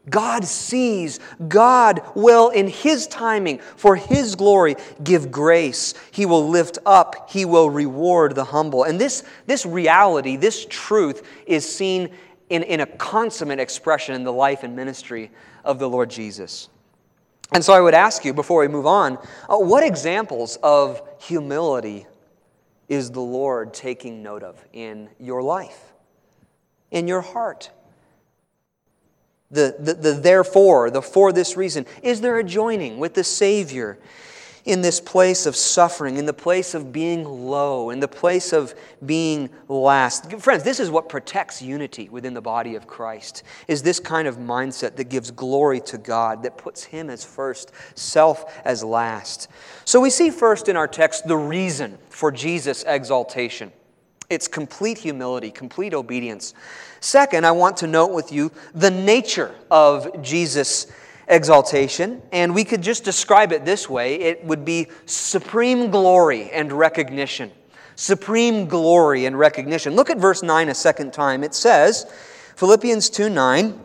God 0.09 0.45
sees. 0.45 1.19
God 1.47 2.01
will, 2.15 2.49
in 2.49 2.67
His 2.67 3.07
timing, 3.07 3.59
for 3.59 3.95
His 3.95 4.35
glory, 4.35 4.75
give 5.03 5.31
grace. 5.31 5.93
He 6.11 6.25
will 6.25 6.49
lift 6.49 6.79
up. 6.85 7.29
He 7.29 7.45
will 7.45 7.69
reward 7.69 8.35
the 8.35 8.45
humble. 8.45 8.83
And 8.83 8.99
this, 8.99 9.23
this 9.45 9.65
reality, 9.65 10.37
this 10.37 10.65
truth, 10.69 11.27
is 11.45 11.71
seen 11.71 12.09
in, 12.49 12.63
in 12.63 12.79
a 12.79 12.85
consummate 12.85 13.59
expression 13.59 14.15
in 14.15 14.23
the 14.23 14.33
life 14.33 14.63
and 14.63 14.75
ministry 14.75 15.31
of 15.63 15.79
the 15.79 15.87
Lord 15.87 16.09
Jesus. 16.09 16.69
And 17.53 17.63
so 17.63 17.73
I 17.73 17.81
would 17.81 17.93
ask 17.93 18.25
you, 18.25 18.33
before 18.33 18.61
we 18.61 18.67
move 18.67 18.85
on, 18.85 19.17
uh, 19.49 19.57
what 19.57 19.83
examples 19.83 20.57
of 20.63 21.01
humility 21.19 22.07
is 22.89 23.11
the 23.11 23.21
Lord 23.21 23.73
taking 23.73 24.23
note 24.23 24.43
of 24.43 24.63
in 24.73 25.09
your 25.19 25.41
life, 25.41 25.93
in 26.89 27.07
your 27.07 27.21
heart? 27.21 27.69
The, 29.51 29.75
the, 29.77 29.93
the 29.93 30.13
therefore, 30.13 30.89
the 30.89 31.01
for 31.01 31.31
this 31.31 31.57
reason? 31.57 31.85
Is 32.01 32.21
there 32.21 32.39
a 32.39 32.43
joining 32.43 32.97
with 32.97 33.13
the 33.13 33.23
Savior 33.23 33.99
in 34.63 34.81
this 34.81 34.99
place 34.99 35.45
of 35.45 35.55
suffering, 35.55 36.17
in 36.17 36.25
the 36.25 36.33
place 36.33 36.73
of 36.73 36.91
being 36.91 37.25
low, 37.25 37.89
in 37.89 37.99
the 37.99 38.07
place 38.07 38.53
of 38.53 38.73
being 39.05 39.49
last? 39.67 40.31
Friends, 40.39 40.63
this 40.63 40.79
is 40.79 40.89
what 40.89 41.09
protects 41.09 41.61
unity 41.61 42.07
within 42.09 42.33
the 42.33 42.41
body 42.41 42.75
of 42.75 42.87
Christ, 42.87 43.43
is 43.67 43.83
this 43.83 43.99
kind 43.99 44.27
of 44.27 44.37
mindset 44.37 44.95
that 44.95 45.09
gives 45.09 45.31
glory 45.31 45.81
to 45.81 45.97
God, 45.97 46.43
that 46.43 46.57
puts 46.57 46.83
Him 46.83 47.09
as 47.09 47.25
first, 47.25 47.71
self 47.95 48.61
as 48.63 48.83
last. 48.83 49.49
So 49.83 49.99
we 49.99 50.09
see 50.09 50.29
first 50.29 50.69
in 50.69 50.77
our 50.77 50.87
text 50.87 51.27
the 51.27 51.37
reason 51.37 51.97
for 52.09 52.31
Jesus' 52.31 52.83
exaltation. 52.87 53.73
It's 54.31 54.47
complete 54.47 54.97
humility, 54.97 55.51
complete 55.51 55.93
obedience. 55.93 56.53
Second, 57.01 57.45
I 57.45 57.51
want 57.51 57.75
to 57.77 57.87
note 57.87 58.11
with 58.11 58.31
you 58.31 58.49
the 58.73 58.89
nature 58.89 59.53
of 59.69 60.23
Jesus' 60.23 60.87
exaltation, 61.27 62.21
and 62.31 62.55
we 62.55 62.63
could 62.63 62.81
just 62.81 63.03
describe 63.03 63.51
it 63.51 63.65
this 63.65 63.89
way 63.89 64.15
it 64.15 64.41
would 64.45 64.63
be 64.63 64.87
supreme 65.05 65.91
glory 65.91 66.49
and 66.51 66.71
recognition. 66.71 67.51
Supreme 67.97 68.67
glory 68.67 69.25
and 69.25 69.37
recognition. 69.37 69.95
Look 69.95 70.09
at 70.09 70.17
verse 70.17 70.41
9 70.41 70.69
a 70.69 70.75
second 70.75 71.11
time. 71.11 71.43
It 71.43 71.53
says, 71.53 72.05
Philippians 72.55 73.09
2 73.09 73.29
9, 73.29 73.81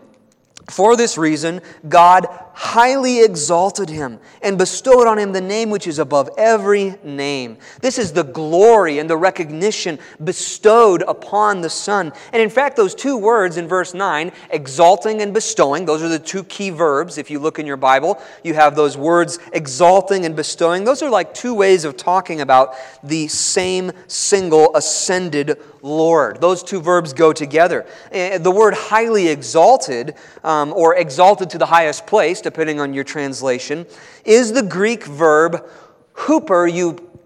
for 0.71 0.97
this 0.97 1.19
reason, 1.19 1.61
God 1.89 2.29
highly 2.57 3.23
exalted 3.23 3.91
him 3.91 4.19
and 4.41 4.57
bestowed 4.57 5.07
on 5.07 5.19
him 5.19 5.31
the 5.33 5.41
name 5.43 5.69
which 5.69 5.87
is 5.87 5.99
above 5.99 6.31
every 6.39 6.95
name. 7.05 7.59
This 7.83 7.99
is 7.99 8.15
the 8.15 8.25
glory 8.25 8.99
and 8.99 9.11
the 9.11 9.17
recognition 9.17 9.99
bestowed 10.25 11.03
upon 11.03 11.61
the 11.61 11.69
Son. 11.69 12.15
And 12.33 12.41
in 12.41 12.49
fact, 12.49 12.75
those 12.75 12.95
two 12.95 13.19
words 13.19 13.59
in 13.59 13.69
verse 13.69 13.93
9, 13.93 14.33
exalting 14.49 15.21
and 15.21 15.35
bestowing, 15.35 15.85
those 15.85 16.03
are 16.03 16.09
the 16.09 16.19
two 16.19 16.45
key 16.45 16.71
verbs. 16.71 17.19
If 17.19 17.31
you 17.31 17.41
look 17.41 17.59
in 17.59 17.67
your 17.67 17.77
Bible, 17.77 18.23
you 18.43 18.55
have 18.55 18.75
those 18.75 18.97
words 18.97 19.39
exalting 19.53 20.25
and 20.25 20.35
bestowing. 20.35 20.85
Those 20.85 21.03
are 21.03 21.11
like 21.11 21.35
two 21.35 21.53
ways 21.53 21.85
of 21.85 21.99
talking 21.99 22.41
about 22.41 22.75
the 23.03 23.29
same 23.29 23.93
single 24.07 24.75
ascended 24.75 25.59
Lord. 25.87 26.41
Those 26.41 26.63
two 26.63 26.81
verbs 26.81 27.13
go 27.13 27.33
together. 27.33 27.87
Eh, 28.11 28.39
the 28.39 28.51
word 28.51 28.75
highly 28.75 29.29
exalted, 29.29 30.15
um, 30.43 30.73
or 30.73 30.97
exalted 30.97 31.51
to 31.51 31.59
the 31.59 31.67
highest 31.67 32.07
place, 32.07 32.41
depending 32.47 32.79
on 32.79 32.95
your 32.95 33.03
translation, 33.03 33.85
is 34.25 34.53
the 34.53 34.63
Greek 34.63 35.05
verb 35.05 35.69
hooper, 36.13 36.69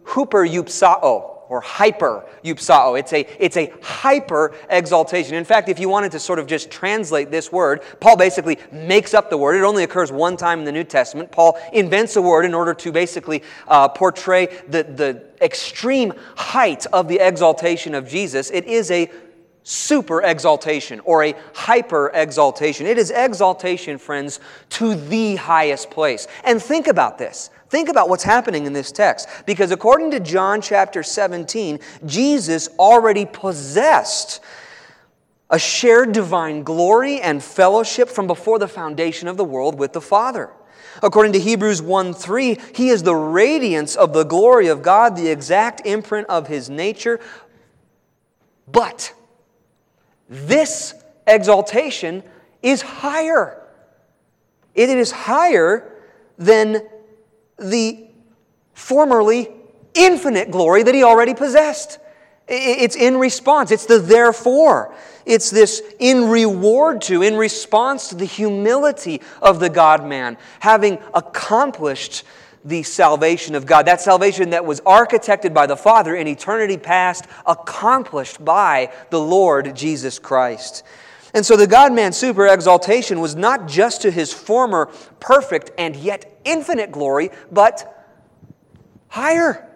hooper 0.04 0.46
eupsao 0.46 1.30
or 1.50 1.60
hyper 1.60 2.24
eupsao. 2.42 2.98
It's 2.98 3.12
a, 3.12 3.26
it's 3.38 3.58
a 3.58 3.70
hyper 3.82 4.54
exaltation. 4.70 5.34
In 5.34 5.44
fact, 5.44 5.68
if 5.68 5.78
you 5.78 5.90
wanted 5.90 6.12
to 6.12 6.18
sort 6.18 6.38
of 6.38 6.46
just 6.46 6.70
translate 6.70 7.30
this 7.30 7.52
word, 7.52 7.82
Paul 8.00 8.16
basically 8.16 8.56
makes 8.72 9.12
up 9.12 9.28
the 9.28 9.36
word. 9.36 9.56
It 9.56 9.64
only 9.64 9.82
occurs 9.82 10.10
one 10.10 10.38
time 10.38 10.60
in 10.60 10.64
the 10.64 10.72
New 10.72 10.84
Testament. 10.84 11.30
Paul 11.30 11.58
invents 11.72 12.16
a 12.16 12.22
word 12.22 12.46
in 12.46 12.54
order 12.54 12.72
to 12.72 12.92
basically 12.92 13.42
uh, 13.68 13.88
portray 13.88 14.46
the, 14.68 14.84
the 14.84 15.24
extreme 15.42 16.14
height 16.36 16.86
of 16.92 17.08
the 17.08 17.18
exaltation 17.18 17.94
of 17.94 18.08
Jesus. 18.08 18.50
It 18.50 18.64
is 18.64 18.90
a 18.90 19.10
super 19.70 20.20
exaltation 20.22 21.00
or 21.04 21.22
a 21.22 21.34
hyper 21.54 22.10
exaltation. 22.12 22.86
It 22.86 22.98
is 22.98 23.12
exaltation, 23.12 23.98
friends, 23.98 24.40
to 24.70 24.96
the 24.96 25.36
highest 25.36 25.90
place. 25.90 26.26
And 26.44 26.60
think 26.60 26.88
about 26.88 27.18
this. 27.18 27.50
Think 27.68 27.88
about 27.88 28.08
what's 28.08 28.24
happening 28.24 28.66
in 28.66 28.72
this 28.72 28.90
text. 28.90 29.28
Because 29.46 29.70
according 29.70 30.10
to 30.10 30.18
John 30.18 30.60
chapter 30.60 31.04
17, 31.04 31.78
Jesus 32.04 32.68
already 32.80 33.24
possessed 33.24 34.40
a 35.50 35.58
shared 35.58 36.10
divine 36.12 36.64
glory 36.64 37.20
and 37.20 37.42
fellowship 37.42 38.08
from 38.08 38.26
before 38.26 38.58
the 38.58 38.68
foundation 38.68 39.28
of 39.28 39.36
the 39.36 39.44
world 39.44 39.78
with 39.78 39.92
the 39.92 40.00
Father. 40.00 40.50
According 41.00 41.32
to 41.34 41.38
Hebrews 41.38 41.80
1 41.80 42.12
3, 42.12 42.58
he 42.74 42.88
is 42.88 43.04
the 43.04 43.14
radiance 43.14 43.94
of 43.94 44.12
the 44.12 44.24
glory 44.24 44.66
of 44.66 44.82
God, 44.82 45.14
the 45.14 45.28
exact 45.28 45.86
imprint 45.86 46.26
of 46.28 46.48
his 46.48 46.68
nature. 46.68 47.20
But 48.66 49.14
this 50.30 50.94
exaltation 51.26 52.22
is 52.62 52.82
higher. 52.82 53.60
It 54.74 54.88
is 54.88 55.10
higher 55.10 55.92
than 56.38 56.86
the 57.58 58.06
formerly 58.72 59.50
infinite 59.92 60.50
glory 60.50 60.84
that 60.84 60.94
he 60.94 61.02
already 61.02 61.34
possessed. 61.34 61.98
It's 62.46 62.96
in 62.96 63.18
response. 63.18 63.72
It's 63.72 63.86
the 63.86 63.98
therefore. 63.98 64.94
It's 65.26 65.50
this 65.50 65.82
in 65.98 66.28
reward 66.28 67.02
to, 67.02 67.22
in 67.22 67.36
response 67.36 68.08
to 68.08 68.14
the 68.14 68.24
humility 68.24 69.20
of 69.42 69.60
the 69.60 69.68
God 69.68 70.06
man, 70.06 70.38
having 70.60 70.98
accomplished 71.12 72.24
the 72.64 72.82
salvation 72.82 73.54
of 73.54 73.66
God. 73.66 73.86
That 73.86 74.00
salvation 74.00 74.50
that 74.50 74.64
was 74.64 74.80
architected 74.82 75.54
by 75.54 75.66
the 75.66 75.76
Father 75.76 76.14
in 76.14 76.26
eternity 76.26 76.76
past, 76.76 77.24
accomplished 77.46 78.44
by 78.44 78.92
the 79.10 79.20
Lord 79.20 79.74
Jesus 79.74 80.18
Christ. 80.18 80.84
And 81.32 81.46
so 81.46 81.56
the 81.56 81.66
God 81.66 81.92
man 81.92 82.12
super 82.12 82.46
exaltation 82.46 83.20
was 83.20 83.36
not 83.36 83.68
just 83.68 84.02
to 84.02 84.10
his 84.10 84.32
former 84.32 84.86
perfect 85.20 85.70
and 85.78 85.94
yet 85.94 86.40
infinite 86.44 86.90
glory, 86.90 87.30
but 87.50 88.06
higher, 89.08 89.66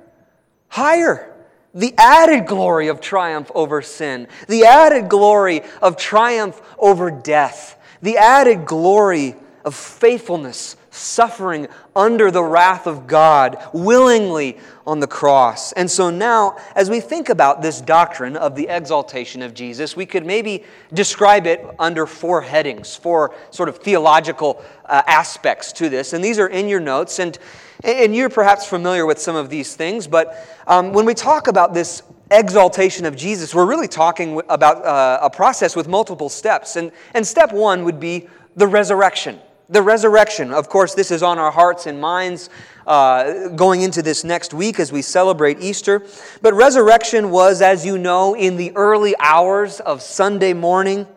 higher 0.68 1.34
the 1.74 1.92
added 1.98 2.46
glory 2.46 2.88
of 2.88 3.00
triumph 3.00 3.50
over 3.54 3.82
sin, 3.82 4.28
the 4.46 4.64
added 4.64 5.08
glory 5.08 5.62
of 5.82 5.96
triumph 5.96 6.60
over 6.78 7.10
death, 7.10 7.76
the 8.00 8.16
added 8.16 8.64
glory 8.64 9.34
of 9.64 9.74
faithfulness, 9.74 10.76
suffering 10.94 11.66
under 11.96 12.30
the 12.30 12.42
wrath 12.42 12.86
of 12.86 13.06
God 13.06 13.56
willingly 13.72 14.58
on 14.86 15.00
the 15.00 15.06
cross. 15.06 15.72
And 15.72 15.90
so 15.90 16.10
now, 16.10 16.56
as 16.74 16.90
we 16.90 17.00
think 17.00 17.28
about 17.28 17.62
this 17.62 17.80
doctrine 17.80 18.36
of 18.36 18.54
the 18.54 18.68
exaltation 18.68 19.42
of 19.42 19.54
Jesus, 19.54 19.96
we 19.96 20.06
could 20.06 20.24
maybe 20.24 20.64
describe 20.92 21.46
it 21.46 21.64
under 21.78 22.06
four 22.06 22.42
headings, 22.42 22.94
four 22.94 23.34
sort 23.50 23.68
of 23.68 23.78
theological 23.78 24.62
uh, 24.84 25.02
aspects 25.06 25.72
to 25.72 25.88
this. 25.88 26.12
And 26.12 26.22
these 26.22 26.38
are 26.38 26.48
in 26.48 26.68
your 26.68 26.80
notes. 26.80 27.18
And 27.18 27.38
and 27.82 28.16
you're 28.16 28.30
perhaps 28.30 28.64
familiar 28.64 29.04
with 29.04 29.18
some 29.18 29.36
of 29.36 29.50
these 29.50 29.76
things, 29.76 30.06
but 30.06 30.46
um, 30.66 30.94
when 30.94 31.04
we 31.04 31.12
talk 31.12 31.48
about 31.48 31.74
this 31.74 32.02
exaltation 32.30 33.04
of 33.04 33.14
Jesus, 33.14 33.54
we're 33.54 33.66
really 33.66 33.88
talking 33.88 34.40
about 34.48 34.84
uh, 34.84 35.18
a 35.20 35.28
process 35.28 35.76
with 35.76 35.86
multiple 35.86 36.30
steps. 36.30 36.76
And, 36.76 36.92
and 37.12 37.26
step 37.26 37.52
one 37.52 37.84
would 37.84 38.00
be 38.00 38.28
the 38.56 38.66
resurrection. 38.66 39.38
The 39.74 39.82
resurrection, 39.82 40.52
of 40.52 40.68
course, 40.68 40.94
this 40.94 41.10
is 41.10 41.24
on 41.24 41.40
our 41.40 41.50
hearts 41.50 41.86
and 41.86 42.00
minds 42.00 42.48
uh, 42.86 43.48
going 43.48 43.80
into 43.80 44.02
this 44.02 44.22
next 44.22 44.54
week 44.54 44.78
as 44.78 44.92
we 44.92 45.02
celebrate 45.02 45.60
Easter. 45.60 46.06
But 46.42 46.54
resurrection 46.54 47.32
was, 47.32 47.60
as 47.60 47.84
you 47.84 47.98
know, 47.98 48.36
in 48.36 48.56
the 48.56 48.70
early 48.76 49.16
hours 49.18 49.80
of 49.80 50.00
Sunday 50.00 50.52
morning, 50.52 51.08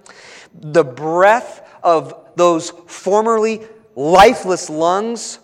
the 0.60 0.84
breath 0.84 1.70
of 1.84 2.16
those 2.36 2.72
formerly 2.88 3.62
lifeless 3.96 4.72
lungs 4.72 5.38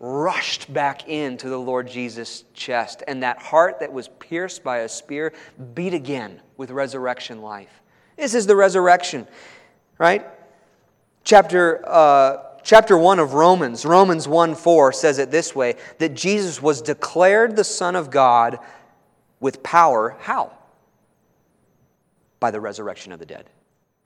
rushed 0.00 0.72
back 0.74 1.08
into 1.08 1.48
the 1.48 1.60
Lord 1.60 1.86
Jesus' 1.86 2.42
chest, 2.54 3.04
and 3.06 3.22
that 3.22 3.38
heart 3.38 3.78
that 3.78 3.92
was 3.92 4.08
pierced 4.08 4.64
by 4.64 4.78
a 4.78 4.88
spear 4.88 5.32
beat 5.76 5.94
again 5.94 6.40
with 6.56 6.72
resurrection 6.72 7.40
life. 7.40 7.82
This 8.16 8.34
is 8.34 8.48
the 8.48 8.56
resurrection, 8.56 9.28
right? 9.96 10.26
Chapter, 11.26 11.82
uh, 11.84 12.36
chapter 12.62 12.96
1 12.96 13.18
of 13.18 13.34
Romans, 13.34 13.84
Romans 13.84 14.28
1 14.28 14.54
4 14.54 14.92
says 14.92 15.18
it 15.18 15.32
this 15.32 15.56
way 15.56 15.74
that 15.98 16.14
Jesus 16.14 16.62
was 16.62 16.80
declared 16.80 17.56
the 17.56 17.64
Son 17.64 17.96
of 17.96 18.12
God 18.12 18.60
with 19.40 19.60
power. 19.64 20.16
How? 20.20 20.52
By 22.38 22.52
the 22.52 22.60
resurrection 22.60 23.10
of 23.10 23.18
the 23.18 23.26
dead. 23.26 23.50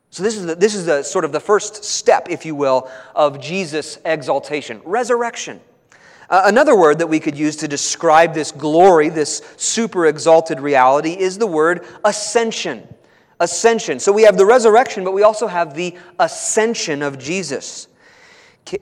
So, 0.09 0.23
this 0.23 0.35
is, 0.35 0.47
the, 0.47 0.55
this 0.55 0.75
is 0.75 0.87
the 0.87 1.03
sort 1.03 1.27
of 1.27 1.33
the 1.33 1.41
first 1.41 1.85
step, 1.85 2.29
if 2.31 2.47
you 2.47 2.55
will, 2.55 2.91
of 3.15 3.39
Jesus' 3.39 3.99
exaltation 4.07 4.81
resurrection. 4.87 5.61
Uh, 6.31 6.45
another 6.47 6.75
word 6.75 7.01
that 7.01 7.09
we 7.09 7.21
could 7.21 7.37
use 7.37 7.57
to 7.57 7.69
describe 7.69 8.33
this 8.33 8.51
glory, 8.51 9.11
this 9.11 9.43
super 9.59 10.07
exalted 10.07 10.59
reality, 10.59 11.19
is 11.19 11.37
the 11.37 11.47
word 11.47 11.85
ascension. 12.03 12.89
Ascension. 13.41 13.99
So 13.99 14.13
we 14.13 14.23
have 14.23 14.37
the 14.37 14.47
resurrection, 14.47 15.03
but 15.03 15.13
we 15.13 15.23
also 15.23 15.47
have 15.47 15.75
the 15.75 15.97
ascension 16.19 17.03
of 17.03 17.19
Jesus. 17.19 17.89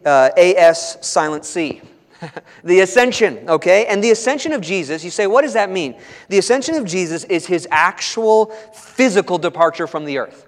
Uh, 0.04 0.30
AS 0.36 0.98
silent 1.00 1.44
C. 1.46 1.80
the 2.64 2.80
ascension, 2.80 3.48
okay? 3.48 3.86
And 3.86 4.02
the 4.02 4.10
ascension 4.10 4.52
of 4.52 4.60
Jesus, 4.60 5.04
you 5.04 5.10
say, 5.10 5.26
what 5.26 5.42
does 5.42 5.52
that 5.54 5.70
mean? 5.70 5.94
The 6.28 6.38
ascension 6.38 6.74
of 6.74 6.84
Jesus 6.84 7.24
is 7.24 7.46
his 7.46 7.66
actual 7.70 8.46
physical 8.74 9.38
departure 9.38 9.86
from 9.86 10.04
the 10.04 10.18
earth. 10.18 10.46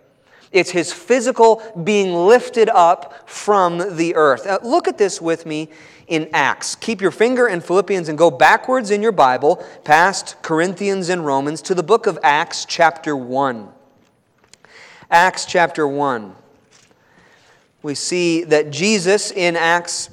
It's 0.52 0.70
his 0.70 0.92
physical 0.92 1.62
being 1.84 2.12
lifted 2.12 2.68
up 2.68 3.28
from 3.28 3.96
the 3.96 4.16
earth. 4.16 4.46
Uh, 4.46 4.58
look 4.64 4.88
at 4.88 4.98
this 4.98 5.20
with 5.20 5.46
me 5.46 5.68
in 6.08 6.28
Acts. 6.32 6.74
Keep 6.74 7.00
your 7.00 7.12
finger 7.12 7.46
in 7.46 7.60
Philippians 7.60 8.08
and 8.08 8.18
go 8.18 8.32
backwards 8.32 8.90
in 8.90 9.00
your 9.00 9.12
Bible, 9.12 9.64
past 9.84 10.42
Corinthians 10.42 11.08
and 11.08 11.24
Romans, 11.24 11.62
to 11.62 11.74
the 11.74 11.84
book 11.84 12.08
of 12.08 12.18
Acts, 12.24 12.64
chapter 12.64 13.16
1. 13.16 13.68
Acts 15.10 15.44
chapter 15.44 15.88
1. 15.88 16.36
We 17.82 17.96
see 17.96 18.44
that 18.44 18.70
Jesus 18.70 19.32
in 19.32 19.56
Acts 19.56 20.08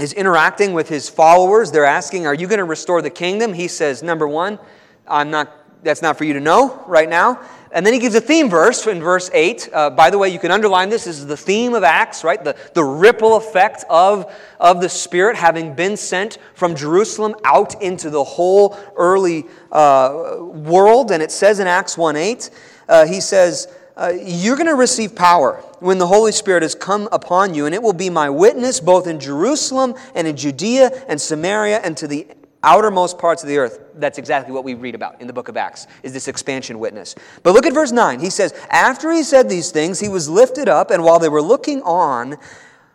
is 0.00 0.12
interacting 0.12 0.72
with 0.72 0.88
his 0.88 1.08
followers. 1.08 1.70
They're 1.70 1.84
asking, 1.84 2.26
Are 2.26 2.34
you 2.34 2.48
going 2.48 2.58
to 2.58 2.64
restore 2.64 3.02
the 3.02 3.10
kingdom? 3.10 3.52
He 3.52 3.68
says, 3.68 4.02
Number 4.02 4.26
one, 4.26 4.58
I'm 5.06 5.30
not, 5.30 5.52
that's 5.84 6.02
not 6.02 6.18
for 6.18 6.24
you 6.24 6.32
to 6.32 6.40
know 6.40 6.82
right 6.88 7.08
now. 7.08 7.40
And 7.70 7.86
then 7.86 7.92
he 7.92 8.00
gives 8.00 8.16
a 8.16 8.20
theme 8.20 8.50
verse 8.50 8.84
in 8.88 9.00
verse 9.00 9.30
8. 9.32 9.68
Uh, 9.72 9.90
by 9.90 10.10
the 10.10 10.18
way, 10.18 10.28
you 10.28 10.40
can 10.40 10.50
underline 10.50 10.88
this. 10.88 11.04
This 11.04 11.18
is 11.18 11.26
the 11.26 11.36
theme 11.36 11.74
of 11.74 11.84
Acts, 11.84 12.24
right? 12.24 12.42
The, 12.42 12.56
the 12.74 12.82
ripple 12.82 13.36
effect 13.36 13.84
of, 13.88 14.34
of 14.58 14.80
the 14.80 14.88
Spirit 14.88 15.36
having 15.36 15.76
been 15.76 15.96
sent 15.96 16.38
from 16.54 16.74
Jerusalem 16.74 17.36
out 17.44 17.80
into 17.80 18.10
the 18.10 18.24
whole 18.24 18.76
early 18.96 19.46
uh, 19.70 20.38
world. 20.40 21.12
And 21.12 21.22
it 21.22 21.30
says 21.30 21.60
in 21.60 21.68
Acts 21.68 21.96
1 21.96 22.16
8, 22.16 22.50
uh, 22.88 23.06
he 23.06 23.20
says, 23.20 23.68
uh, 23.96 24.12
You're 24.22 24.56
going 24.56 24.68
to 24.68 24.74
receive 24.74 25.14
power 25.14 25.62
when 25.80 25.98
the 25.98 26.06
Holy 26.06 26.32
Spirit 26.32 26.62
has 26.62 26.74
come 26.74 27.08
upon 27.12 27.54
you, 27.54 27.66
and 27.66 27.74
it 27.74 27.82
will 27.82 27.92
be 27.92 28.10
my 28.10 28.30
witness 28.30 28.80
both 28.80 29.06
in 29.06 29.20
Jerusalem 29.20 29.94
and 30.14 30.26
in 30.26 30.36
Judea 30.36 31.04
and 31.08 31.20
Samaria 31.20 31.80
and 31.80 31.96
to 31.96 32.06
the 32.06 32.26
outermost 32.62 33.18
parts 33.18 33.42
of 33.42 33.48
the 33.48 33.58
earth. 33.58 33.80
That's 33.94 34.18
exactly 34.18 34.52
what 34.52 34.64
we 34.64 34.74
read 34.74 34.94
about 34.94 35.20
in 35.20 35.26
the 35.26 35.32
book 35.32 35.48
of 35.48 35.56
Acts, 35.56 35.86
is 36.02 36.12
this 36.12 36.28
expansion 36.28 36.78
witness. 36.78 37.14
But 37.42 37.54
look 37.54 37.66
at 37.66 37.72
verse 37.72 37.92
9. 37.92 38.20
He 38.20 38.30
says, 38.30 38.52
After 38.70 39.10
he 39.12 39.22
said 39.22 39.48
these 39.48 39.70
things, 39.70 40.00
he 40.00 40.08
was 40.08 40.28
lifted 40.28 40.68
up, 40.68 40.90
and 40.90 41.02
while 41.02 41.18
they 41.18 41.28
were 41.28 41.42
looking 41.42 41.82
on, 41.82 42.36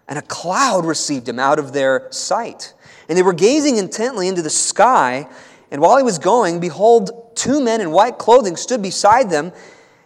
and 0.08 0.20
a 0.20 0.24
cloud 0.24 0.86
received 0.86 1.28
him 1.28 1.40
out 1.40 1.58
of 1.58 1.74
their 1.74 2.08
sight. 2.12 2.74
And 3.10 3.18
they 3.18 3.24
were 3.24 3.34
gazing 3.34 3.78
intently 3.78 4.28
into 4.28 4.42
the 4.42 4.50
sky, 4.50 5.28
and 5.72 5.82
while 5.82 5.98
he 5.98 6.04
was 6.04 6.20
going, 6.20 6.60
behold, 6.60 7.36
two 7.36 7.62
men 7.62 7.82
in 7.82 7.92
white 7.92 8.18
clothing 8.18 8.56
stood 8.56 8.82
beside 8.82 9.30
them, 9.30 9.52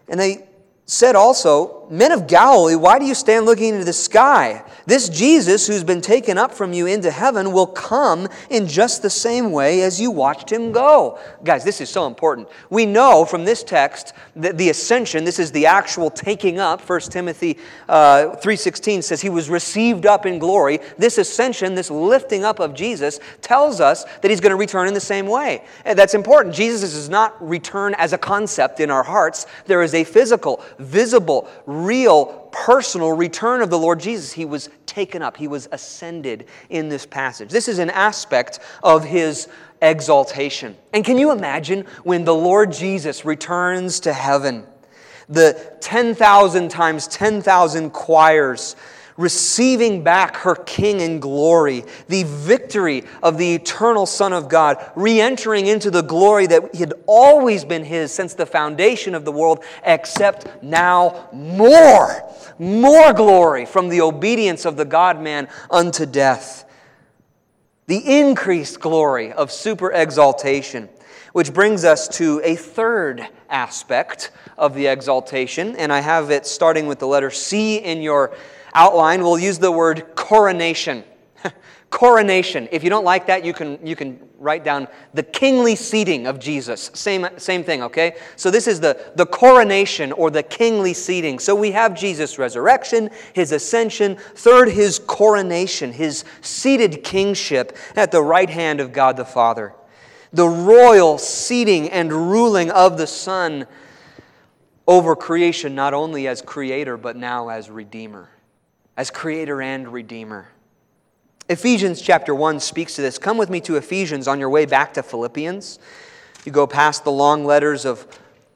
and 0.08 0.20
they 0.20 0.49
said 0.90 1.16
also, 1.16 1.79
Men 1.92 2.12
of 2.12 2.28
Galilee, 2.28 2.76
why 2.76 3.00
do 3.00 3.06
you 3.06 3.16
stand 3.16 3.48
looking 3.48 3.74
into 3.74 3.84
the 3.84 3.94
sky? 3.94 4.64
This 4.86 5.10
Jesus, 5.10 5.66
who's 5.66 5.84
been 5.84 6.02
taken 6.02 6.38
up 6.38 6.52
from 6.54 6.72
you 6.72 6.86
into 6.86 7.10
heaven, 7.10 7.52
will 7.52 7.66
come 7.66 8.28
in 8.52 8.68
just 8.68 9.02
the 9.02 9.10
same 9.10 9.52
way 9.52 9.82
as 9.82 10.00
you 10.00 10.12
watched 10.12 10.52
him 10.52 10.72
go. 10.72 11.18
Guys, 11.44 11.64
this 11.64 11.82
is 11.82 11.90
so 11.90 12.06
important. 12.06 12.48
We 12.70 12.86
know 12.86 13.26
from 13.26 13.44
this 13.44 13.64
text 13.64 14.14
that 14.36 14.56
the 14.60 14.70
ascension, 14.70 15.24
this 15.24 15.40
is 15.40 15.52
the 15.52 15.66
actual 15.66 16.12
taking 16.12 16.60
up. 16.60 16.88
1 16.88 17.00
Timothy 17.02 17.58
uh, 17.88 18.36
3.16 18.36 19.04
says 19.04 19.20
he 19.20 19.30
was 19.30 19.50
received 19.50 20.06
up 20.06 20.28
in 20.28 20.38
glory. 20.38 20.80
This 21.00 21.18
ascension, 21.18 21.74
this 21.74 21.90
lifting 21.90 22.44
up 22.44 22.60
of 22.60 22.76
Jesus, 22.76 23.20
tells 23.42 23.82
us 23.82 24.06
that 24.22 24.30
he's 24.30 24.42
going 24.42 24.52
to 24.52 24.58
return 24.58 24.88
in 24.88 24.94
the 24.94 25.00
same 25.00 25.26
way. 25.26 25.64
And 25.86 25.98
that's 25.98 26.14
important. 26.14 26.54
Jesus 26.54 26.94
does 26.94 27.10
not 27.10 27.36
return 27.48 27.96
as 27.96 28.14
a 28.14 28.18
concept 28.20 28.80
in 28.80 28.92
our 28.92 29.04
hearts. 29.04 29.48
There 29.66 29.82
is 29.82 29.96
a 29.96 30.04
physical, 30.04 30.64
visible, 30.78 31.50
real, 31.86 32.50
personal 32.52 33.14
return 33.14 33.62
of 33.62 33.70
the 33.70 33.78
Lord 33.78 34.00
Jesus. 34.00 34.32
He 34.32 34.46
was 34.46 34.70
taken 34.86 35.22
up, 35.22 35.38
he 35.38 35.48
was 35.48 35.68
ascended 35.72 36.48
in 36.70 36.90
this 36.90 37.06
passage. 37.06 37.50
This 37.50 37.68
is 37.68 37.80
an 37.80 37.90
aspect 37.90 38.60
of 38.84 39.04
his 39.04 39.48
exaltation. 39.82 40.76
And 40.94 41.06
can 41.06 41.18
you 41.18 41.32
imagine 41.32 41.86
when 42.04 42.26
the 42.26 42.36
Lord 42.36 42.72
Jesus 42.72 43.26
returns 43.26 44.00
to 44.02 44.14
heaven? 44.14 44.66
The 45.30 45.78
10,000 45.82 46.70
times 46.70 47.08
10,000 47.08 47.92
choirs 47.92 48.76
receiving 49.20 50.02
back 50.02 50.38
her 50.38 50.56
king 50.56 51.02
in 51.02 51.20
glory, 51.20 51.84
the 52.08 52.24
victory 52.24 53.04
of 53.22 53.38
the 53.38 53.54
eternal 53.54 54.06
Son 54.06 54.32
of 54.32 54.48
God, 54.48 54.78
re 54.96 55.20
entering 55.20 55.68
into 55.68 55.92
the 55.92 56.02
glory 56.02 56.48
that 56.48 56.74
had 56.74 56.94
always 57.06 57.66
been 57.66 57.84
his 57.84 58.14
since 58.14 58.34
the 58.34 58.46
foundation 58.46 59.14
of 59.14 59.26
the 59.26 59.32
world, 59.32 59.62
except 59.84 60.64
now 60.64 61.28
more, 61.34 62.24
more 62.58 63.12
glory 63.12 63.66
from 63.66 63.90
the 63.90 64.00
obedience 64.00 64.64
of 64.64 64.78
the 64.78 64.86
God 64.86 65.22
man 65.22 65.50
unto 65.70 66.06
death. 66.06 66.64
The 67.88 68.20
increased 68.20 68.80
glory 68.80 69.34
of 69.34 69.52
super 69.52 69.92
exaltation. 69.92 70.88
Which 71.34 71.54
brings 71.54 71.84
us 71.84 72.08
to 72.18 72.42
a 72.44 72.56
third 72.56 73.28
aspect 73.50 74.32
of 74.58 74.74
the 74.74 74.88
exaltation, 74.88 75.76
and 75.76 75.94
I 75.94 76.00
have 76.00 76.32
it 76.32 76.48
starting 76.48 76.88
with 76.88 77.00
the 77.00 77.08
letter 77.08 77.30
C 77.30 77.78
in 77.78 78.02
your 78.02 78.34
outline, 78.74 79.22
we'll 79.22 79.40
use 79.40 79.60
the 79.60 79.72
word 79.72 80.16
coronation. 80.16 81.04
coronation. 81.90 82.68
If 82.72 82.84
you 82.84 82.90
don't 82.90 83.04
like 83.04 83.28
that, 83.28 83.44
you 83.44 83.54
can, 83.54 83.86
you 83.86 83.96
can 83.96 84.20
write 84.38 84.64
down 84.64 84.88
the 85.14 85.24
kingly 85.24 85.76
seating 85.76 86.28
of 86.28 86.40
Jesus. 86.40 86.92
Same, 86.94 87.28
same 87.38 87.64
thing, 87.64 87.84
okay? 87.84 88.16
So 88.36 88.52
this 88.52 88.68
is 88.68 88.80
the, 88.80 89.12
the 89.16 89.26
coronation 89.26 90.12
or 90.12 90.30
the 90.30 90.44
kingly 90.44 90.94
seating. 90.94 91.40
So 91.40 91.56
we 91.56 91.72
have 91.72 91.96
Jesus' 91.96 92.38
resurrection, 92.38 93.10
his 93.34 93.52
ascension, 93.52 94.18
third, 94.18 94.70
his 94.70 95.00
coronation, 95.00 95.92
his 95.92 96.24
seated 96.42 97.04
kingship 97.04 97.78
at 97.96 98.12
the 98.12 98.22
right 98.22 98.50
hand 98.50 98.80
of 98.80 98.94
God 98.94 99.18
the 99.18 99.26
Father. 99.26 99.74
The 100.32 100.48
royal 100.48 101.18
seating 101.18 101.90
and 101.90 102.12
ruling 102.12 102.70
of 102.70 102.98
the 102.98 103.08
Son 103.08 103.66
over 104.88 105.16
creation, 105.16 105.76
not 105.76 105.94
only 105.94 106.28
as 106.28 106.42
creator, 106.42 106.98
but 106.98 107.16
now 107.16 107.50
as 107.50 107.70
redeemer 107.70 108.30
as 109.00 109.10
creator 109.10 109.62
and 109.62 109.94
redeemer. 109.94 110.50
Ephesians 111.48 112.02
chapter 112.02 112.36
1 112.36 112.60
speaks 112.60 112.98
to 112.98 113.02
this. 113.02 113.18
Come 113.18 113.38
with 113.38 113.50
me 113.50 113.62
to 113.62 113.78
Ephesians 113.78 114.28
on 114.28 114.42
your 114.42 114.50
way 114.50 114.66
back 114.66 114.94
to 114.96 115.04
Philippians. 115.04 115.80
You 116.44 116.52
go 116.52 116.68
past 116.68 117.06
the 117.06 117.12
long 117.12 117.46
letters 117.46 117.86
of 117.86 118.06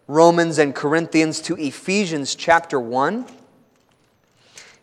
Romans 0.06 0.58
and 0.58 0.76
Corinthians 0.76 1.40
to 1.44 1.56
Ephesians 1.56 2.36
chapter 2.36 2.78
1. 2.78 3.26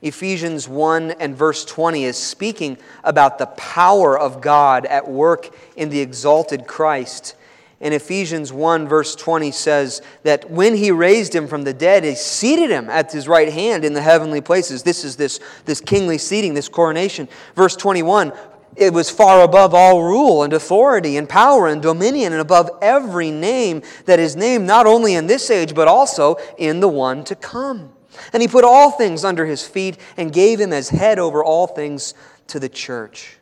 Ephesians 0.01 0.67
1 0.67 1.11
and 1.11 1.37
verse 1.37 1.67
20 1.67 2.05
is 2.05 2.17
speaking 2.17 2.79
about 3.05 3.37
the 3.37 3.45
power 3.45 4.19
of 4.19 4.41
God 4.41 4.87
at 4.87 5.11
work 5.11 5.55
in 5.77 5.91
the 5.91 6.01
exalted 6.01 6.67
Christ 6.67 7.35
in 7.81 7.95
Ephesians 7.95 8.53
1, 8.53 8.89
verse 8.89 9.17
20 9.17 9.51
says 9.51 10.03
that 10.23 10.51
when 10.51 10.77
he 10.77 10.91
raised 10.91 11.35
him 11.35 11.49
from 11.49 11.63
the 11.63 11.73
dead, 11.73 12.05
he 12.05 12.15
seated 12.15 12.71
him 12.71 12.91
at 12.91 13.11
his 13.11 13.27
right 13.27 13.51
hand 13.51 13.87
in 13.87 13.95
the 13.95 14.03
heavenly 14.03 14.43
places. 14.43 14.83
This 14.83 15.03
is 15.03 15.17
this, 15.17 15.41
this 15.65 15.81
kingly 15.81 16.19
seating, 16.19 16.53
this 16.53 16.69
coronation. 16.69 17.27
Verse 17.57 17.75
21, 17.77 18.35
it 18.77 18.93
was 18.93 19.09
far 19.09 19.43
above 19.43 19.75
all 19.75 20.03
rule 20.03 20.43
and 20.43 20.53
authority 20.53 21.17
and 21.17 21.27
power 21.27 21.69
and 21.69 21.81
dominion 21.81 22.35
and 22.35 22.43
above 22.43 22.69
every 22.83 23.31
name 23.31 23.83
that 24.05 24.19
is 24.19 24.37
named, 24.37 24.67
not 24.67 24.87
only 24.87 25.15
in 25.15 25.27
this 25.27 25.51
age, 25.51 25.75
but 25.75 25.89
also 25.89 26.37
in 26.59 26.81
the 26.81 26.89
one 26.89 27.25
to 27.25 27.35
come. 27.35 27.95
And 28.35 28.43
he 28.43 28.49
put 28.49 28.65
all 28.65 28.91
things 28.91 29.25
under 29.25 29.47
his 29.47 29.67
feet 29.67 29.97
and 30.19 30.31
gave 30.31 30.61
him 30.61 30.75
as 30.75 30.91
head 30.91 31.19
over 31.19 31.43
all 31.43 31.67
things 31.67 32.13
to 32.49 32.61
the 32.61 32.69
church. 32.69 33.39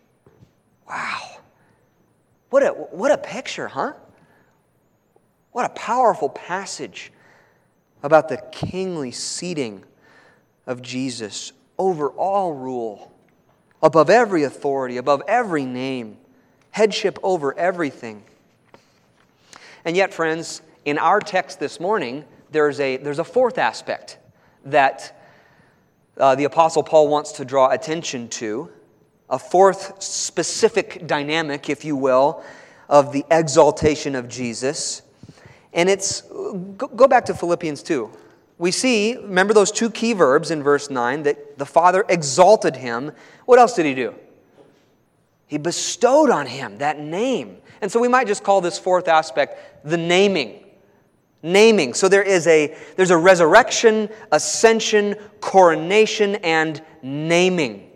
Wow. 0.89 1.41
What 2.51 2.63
a, 2.63 2.69
what 2.69 3.11
a 3.11 3.19
picture, 3.19 3.67
huh? 3.67 3.95
What 5.53 5.65
a 5.65 5.71
powerful 5.71 6.29
passage 6.29 7.13
about 8.03 8.29
the 8.29 8.37
kingly 8.53 9.11
seating 9.11 9.85
of 10.67 10.83
Jesus 10.83 11.53
over 11.79 12.11
all 12.11 12.53
rule, 12.53 13.13
above 13.83 14.11
every 14.11 14.43
authority, 14.45 14.97
above 14.97 15.23
every 15.27 15.65
name, 15.65 16.19
headship 16.71 17.19
over 17.23 17.57
everything. 17.59 18.23
And 19.85 19.97
yet, 19.97 20.13
friends, 20.13 20.63
in 20.85 20.99
our 20.99 21.21
text 21.21 21.61
this 21.61 21.81
morning, 21.81 22.25
there's 22.51 22.81
a, 22.81 22.97
there's 22.99 23.19
a 23.19 23.25
fourth 23.25 23.59
aspect 23.59 24.19
that 24.65 25.19
uh, 26.19 26.35
the 26.35 26.45
Apostle 26.45 26.83
Paul 26.83 27.09
wants 27.09 27.33
to 27.33 27.45
draw 27.45 27.71
attention 27.71 28.29
to, 28.29 28.71
a 29.31 29.39
fourth 29.39 30.03
specific 30.03 31.07
dynamic, 31.07 31.69
if 31.69 31.85
you 31.85 31.97
will, 31.97 32.43
of 32.89 33.13
the 33.13 33.25
exaltation 33.31 34.15
of 34.15 34.29
Jesus. 34.29 35.03
And 35.73 35.89
it's, 35.89 36.23
go 36.23 37.09
back 37.09 37.27
to 37.27 37.35
Philippians 37.35 37.83
2. 37.83 38.11
We 38.59 38.73
see, 38.73 39.17
remember 39.17 39.55
those 39.55 39.71
two 39.71 39.91
key 39.91 40.13
verbs 40.13 40.51
in 40.51 40.63
verse 40.63 40.91
9, 40.91 41.23
that 41.23 41.59
the 41.59 41.67
Father 41.67 42.05
exalted 42.09 42.77
him. 42.77 43.13
What 43.47 43.59
else 43.59 43.75
did 43.75 43.87
he 43.87 43.95
do? 43.95 44.15
He 45.47 45.59
bestowed 45.59 46.31
on 46.31 46.47
him 46.47 46.79
that 46.79 46.99
name. 46.99 47.59
And 47.81 47.91
so 47.91 48.01
we 48.01 48.09
might 48.09 48.27
just 48.27 48.43
call 48.43 48.61
this 48.61 48.79
fourth 48.79 49.09
aspect 49.09 49.85
the 49.85 49.97
naming. 49.97 50.65
Naming. 51.43 51.95
So 51.95 52.09
there 52.09 52.23
is 52.23 52.47
a 52.49 52.77
there's 52.97 53.13
a 53.13 53.17
resurrection, 53.17 54.09
ascension, 54.33 55.15
coronation, 55.41 56.35
and 56.37 56.83
naming. 57.03 57.91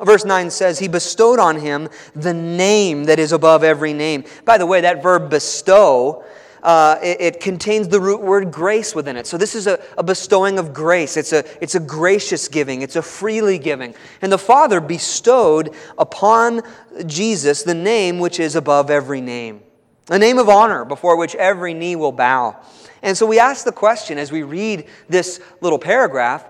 Verse 0.00 0.24
9 0.24 0.50
says, 0.50 0.78
He 0.78 0.88
bestowed 0.88 1.38
on 1.38 1.56
him 1.56 1.88
the 2.14 2.32
name 2.32 3.04
that 3.04 3.18
is 3.18 3.32
above 3.32 3.64
every 3.64 3.92
name. 3.92 4.24
By 4.44 4.58
the 4.58 4.66
way, 4.66 4.80
that 4.80 5.02
verb 5.02 5.28
bestow 5.28 6.24
uh, 6.62 6.96
it, 7.02 7.20
it, 7.20 7.40
contains 7.40 7.88
the 7.88 8.00
root 8.00 8.20
word 8.20 8.52
grace 8.52 8.94
within 8.94 9.16
it. 9.16 9.26
So 9.26 9.36
this 9.36 9.54
is 9.54 9.66
a, 9.66 9.82
a 9.98 10.02
bestowing 10.02 10.58
of 10.58 10.72
grace. 10.72 11.16
It's 11.16 11.32
a, 11.32 11.44
it's 11.62 11.74
a 11.74 11.80
gracious 11.80 12.46
giving, 12.46 12.82
it's 12.82 12.94
a 12.94 13.02
freely 13.02 13.58
giving. 13.58 13.94
And 14.20 14.30
the 14.30 14.38
Father 14.38 14.80
bestowed 14.80 15.74
upon 15.98 16.62
Jesus 17.06 17.64
the 17.64 17.74
name 17.74 18.20
which 18.20 18.38
is 18.38 18.54
above 18.54 18.90
every 18.90 19.20
name, 19.20 19.62
a 20.08 20.18
name 20.18 20.38
of 20.38 20.48
honor 20.48 20.84
before 20.84 21.16
which 21.16 21.34
every 21.34 21.74
knee 21.74 21.96
will 21.96 22.12
bow. 22.12 22.56
And 23.02 23.16
so 23.16 23.26
we 23.26 23.40
ask 23.40 23.64
the 23.64 23.72
question 23.72 24.16
as 24.16 24.30
we 24.30 24.44
read 24.44 24.86
this 25.08 25.40
little 25.60 25.78
paragraph 25.78 26.46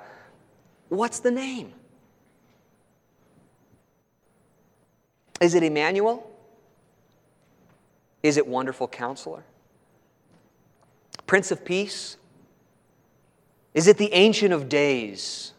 what's 0.91 1.21
the 1.21 1.31
name? 1.31 1.73
Is 5.41 5.55
it 5.55 5.63
Emmanuel? 5.63 6.31
Is 8.23 8.37
it 8.37 8.47
Wonderful 8.47 8.89
Counselor? 8.89 9.43
Prince 11.27 11.51
of 11.51 11.65
Peace? 11.65 12.17
Is 13.75 13.87
it 13.87 13.99
the 13.99 14.13
Ancient 14.13 14.53
of 14.53 14.69
Days? 14.69 15.53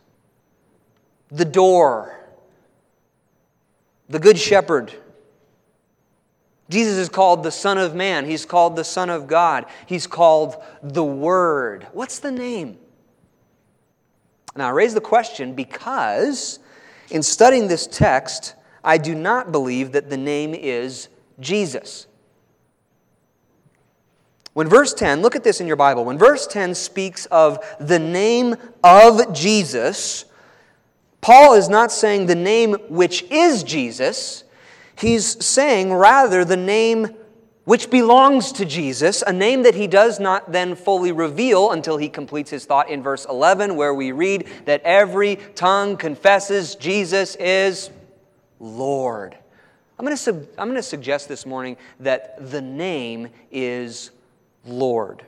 The 1.30 1.46
Door? 1.46 2.20
The 4.10 4.20
Good 4.20 4.38
Shepherd? 4.38 4.94
Jesus 6.70 6.98
is 6.98 7.10
called 7.10 7.44
the 7.44 7.52
Son 7.52 7.78
of 7.78 7.94
Man. 7.94 8.26
He's 8.26 8.46
called 8.46 8.76
the 8.76 8.84
Son 8.84 9.10
of 9.10 9.28
God. 9.28 9.66
He's 9.86 10.08
called 10.08 10.56
the 10.82 11.04
Word. 11.04 11.88
What's 11.94 12.20
the 12.20 12.32
name? 12.32 12.78
Now, 14.56 14.68
I 14.68 14.72
raise 14.72 14.94
the 14.94 15.02
question 15.02 15.54
because 15.56 16.60
in 17.10 17.24
studying 17.24 17.68
this 17.68 17.88
text, 17.88 18.56
I 18.84 18.98
do 18.98 19.16
not 19.16 19.52
believe 19.52 19.92
that 19.94 20.10
the 20.10 20.18
name 20.18 20.54
is 20.54 21.10
Jesus. 21.40 22.08
When 24.54 24.68
verse 24.68 24.94
10, 24.94 25.22
look 25.22 25.36
at 25.36 25.44
this 25.44 25.60
in 25.60 25.68
your 25.68 25.76
Bible, 25.76 26.06
when 26.06 26.18
verse 26.18 26.46
10 26.46 26.76
speaks 26.76 27.26
of 27.28 27.60
the 27.80 28.00
name 28.00 28.56
of 28.84 29.34
Jesus, 29.34 30.26
Paul 31.22 31.56
is 31.56 31.70
not 31.70 31.92
saying 31.92 32.28
the 32.28 32.36
name 32.36 32.74
which 32.90 33.24
is 33.32 33.64
Jesus. 33.64 34.44
He's 34.96 35.44
saying 35.44 35.92
rather 35.92 36.46
the 36.46 36.58
name 36.58 37.10
which 37.66 37.90
belongs 37.90 38.52
to 38.52 38.66
Jesus, 38.66 39.24
a 39.26 39.32
name 39.32 39.64
that 39.64 39.74
he 39.74 39.88
does 39.88 40.20
not 40.20 40.52
then 40.52 40.76
fully 40.76 41.12
reveal 41.12 41.72
until 41.72 41.98
he 41.98 42.10
completes 42.10 42.52
his 42.52 42.66
thought 42.66 42.90
in 42.90 43.02
verse 43.02 43.26
11, 43.26 43.76
where 43.76 43.94
we 43.94 44.12
read 44.12 44.48
that 44.66 44.82
every 44.84 45.38
tongue 45.56 45.96
confesses 45.96 46.76
Jesus 46.76 47.36
is 47.38 47.90
Lord. 48.60 49.38
I'm 49.98 50.06
going 50.06 50.16
to, 50.16 50.22
sub- 50.22 50.46
I'm 50.58 50.68
going 50.68 50.76
to 50.76 50.84
suggest 50.84 51.30
this 51.30 51.46
morning 51.46 51.78
that 52.02 52.52
the 52.52 52.62
name 52.62 53.30
is 53.50 54.12
Lord. 54.66 55.24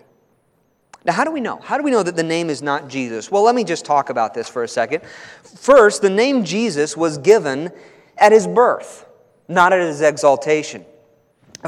Now, 1.06 1.14
how 1.14 1.24
do 1.24 1.32
we 1.32 1.40
know? 1.40 1.58
How 1.58 1.78
do 1.78 1.84
we 1.84 1.92
know 1.92 2.02
that 2.02 2.16
the 2.16 2.24
name 2.24 2.50
is 2.50 2.62
not 2.62 2.88
Jesus? 2.88 3.30
Well, 3.30 3.44
let 3.44 3.54
me 3.54 3.64
just 3.64 3.86
talk 3.86 4.10
about 4.10 4.34
this 4.34 4.50
for 4.50 4.64
a 4.64 4.68
second. 4.68 5.04
First, 5.44 6.02
the 6.02 6.10
name 6.10 6.44
Jesus 6.44 6.98
was 6.98 7.20
given 7.20 7.72
at 8.18 8.32
his 8.32 8.48
birth, 8.48 9.06
not 9.48 9.72
at 9.72 9.82
his 9.82 10.02
exaltation. 10.02 10.84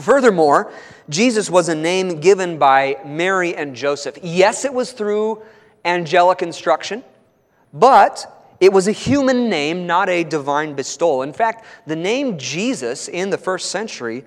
Furthermore, 0.02 0.72
Jesus 1.10 1.50
was 1.50 1.70
a 1.70 1.76
name 1.76 2.20
given 2.20 2.58
by 2.58 2.98
Mary 3.06 3.56
and 3.56 3.76
Joseph. 3.76 4.18
Yes, 4.24 4.66
it 4.66 4.74
was 4.74 4.92
through 4.92 5.44
angelic 5.86 6.42
instruction, 6.42 7.04
but 7.74 8.56
it 8.60 8.74
was 8.74 8.88
a 8.88 8.92
human 8.92 9.50
name, 9.50 9.86
not 9.86 10.10
a 10.10 10.24
divine 10.24 10.74
bestowal. 10.74 11.22
In 11.22 11.34
fact, 11.34 11.66
the 11.86 11.96
name 11.96 12.38
Jesus 12.38 13.08
in 13.08 13.30
the 13.30 13.38
first 13.38 13.72
century 13.72 14.26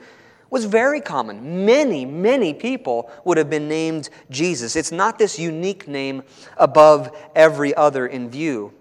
was 0.50 0.64
very 0.64 1.00
common. 1.00 1.64
Many, 1.64 2.04
many 2.04 2.52
people 2.52 3.10
would 3.24 3.38
have 3.38 3.48
been 3.48 3.68
named 3.68 4.10
Jesus. 4.30 4.76
It's 4.76 4.92
not 4.92 5.18
this 5.18 5.38
unique 5.38 5.86
name 5.88 6.22
above 6.56 7.16
every 7.34 7.74
other 7.74 8.06
in 8.06 8.28
view. 8.28 8.74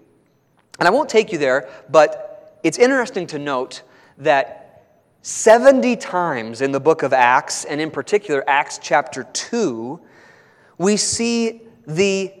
And 0.78 0.88
I 0.88 0.90
won't 0.90 1.08
take 1.08 1.32
you 1.32 1.38
there, 1.38 1.68
but 1.88 2.58
it's 2.62 2.78
interesting 2.78 3.26
to 3.28 3.38
note 3.38 3.82
that 4.18 4.60
70 5.22 5.96
times 5.96 6.60
in 6.60 6.72
the 6.72 6.80
book 6.80 7.02
of 7.02 7.12
Acts, 7.12 7.64
and 7.64 7.80
in 7.80 7.90
particular 7.90 8.42
Acts 8.48 8.78
chapter 8.82 9.24
2, 9.24 10.00
we 10.78 10.96
see 10.96 11.62
the 11.86 12.32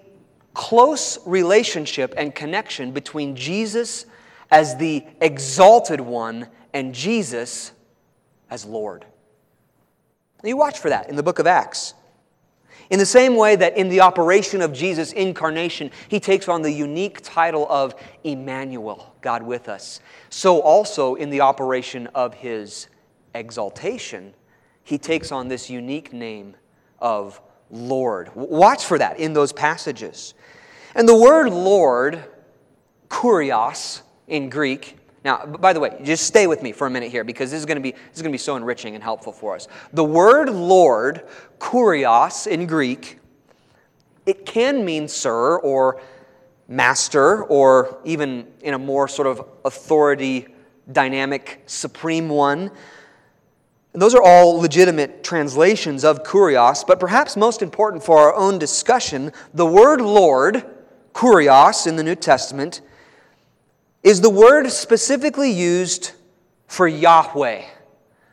close 0.54 1.18
relationship 1.26 2.14
and 2.16 2.34
connection 2.34 2.92
between 2.92 3.36
Jesus 3.36 4.06
as 4.50 4.76
the 4.76 5.04
exalted 5.20 6.00
one 6.00 6.48
and 6.72 6.94
Jesus 6.94 7.72
as 8.48 8.64
Lord. 8.64 9.04
You 10.42 10.56
watch 10.56 10.78
for 10.78 10.88
that 10.88 11.08
in 11.08 11.16
the 11.16 11.22
book 11.22 11.38
of 11.38 11.46
Acts. 11.46 11.94
In 12.90 12.98
the 12.98 13.06
same 13.06 13.36
way 13.36 13.54
that 13.54 13.76
in 13.76 13.88
the 13.88 14.00
operation 14.00 14.60
of 14.60 14.72
Jesus' 14.72 15.12
incarnation, 15.12 15.92
he 16.08 16.18
takes 16.18 16.48
on 16.48 16.62
the 16.62 16.72
unique 16.72 17.20
title 17.22 17.66
of 17.70 17.94
Emmanuel, 18.24 19.14
God 19.20 19.44
with 19.44 19.68
us, 19.68 20.00
so 20.28 20.60
also 20.60 21.14
in 21.14 21.30
the 21.30 21.40
operation 21.40 22.08
of 22.08 22.34
his 22.34 22.88
exaltation, 23.34 24.34
he 24.82 24.98
takes 24.98 25.30
on 25.30 25.46
this 25.46 25.70
unique 25.70 26.12
name 26.12 26.56
of 26.98 27.40
Lord. 27.70 28.30
Watch 28.34 28.84
for 28.84 28.98
that 28.98 29.20
in 29.20 29.34
those 29.34 29.52
passages. 29.52 30.34
And 30.96 31.08
the 31.08 31.14
word 31.14 31.52
Lord, 31.52 32.24
kurios 33.08 34.02
in 34.26 34.50
Greek, 34.50 34.96
now, 35.24 35.44
by 35.44 35.72
the 35.74 35.80
way, 35.80 36.00
just 36.02 36.26
stay 36.26 36.46
with 36.46 36.62
me 36.62 36.72
for 36.72 36.86
a 36.86 36.90
minute 36.90 37.10
here 37.10 37.24
because 37.24 37.50
this 37.50 37.60
is 37.60 37.66
going 37.66 37.76
to 37.76 37.82
be, 37.82 37.92
this 37.92 38.16
is 38.16 38.22
going 38.22 38.32
to 38.32 38.34
be 38.34 38.38
so 38.38 38.56
enriching 38.56 38.94
and 38.94 39.04
helpful 39.04 39.32
for 39.32 39.54
us. 39.54 39.68
The 39.92 40.04
word 40.04 40.48
Lord, 40.48 41.28
kurios 41.58 42.46
in 42.46 42.66
Greek, 42.66 43.18
it 44.24 44.46
can 44.46 44.84
mean 44.84 45.08
sir 45.08 45.58
or 45.58 46.00
master 46.68 47.42
or 47.44 48.00
even 48.04 48.46
in 48.62 48.74
a 48.74 48.78
more 48.78 49.08
sort 49.08 49.28
of 49.28 49.46
authority 49.64 50.48
dynamic 50.90 51.62
supreme 51.66 52.28
one. 52.28 52.70
And 53.92 54.00
those 54.00 54.14
are 54.14 54.22
all 54.22 54.58
legitimate 54.58 55.22
translations 55.22 56.04
of 56.04 56.22
kurios, 56.22 56.86
but 56.86 56.98
perhaps 56.98 57.36
most 57.36 57.60
important 57.60 58.02
for 58.02 58.18
our 58.18 58.34
own 58.34 58.58
discussion, 58.58 59.32
the 59.52 59.66
word 59.66 60.00
Lord, 60.00 60.64
kurios 61.12 61.86
in 61.86 61.96
the 61.96 62.04
New 62.04 62.14
Testament, 62.14 62.80
is 64.02 64.20
the 64.20 64.30
word 64.30 64.70
specifically 64.70 65.50
used 65.50 66.12
for 66.66 66.88
Yahweh, 66.88 67.64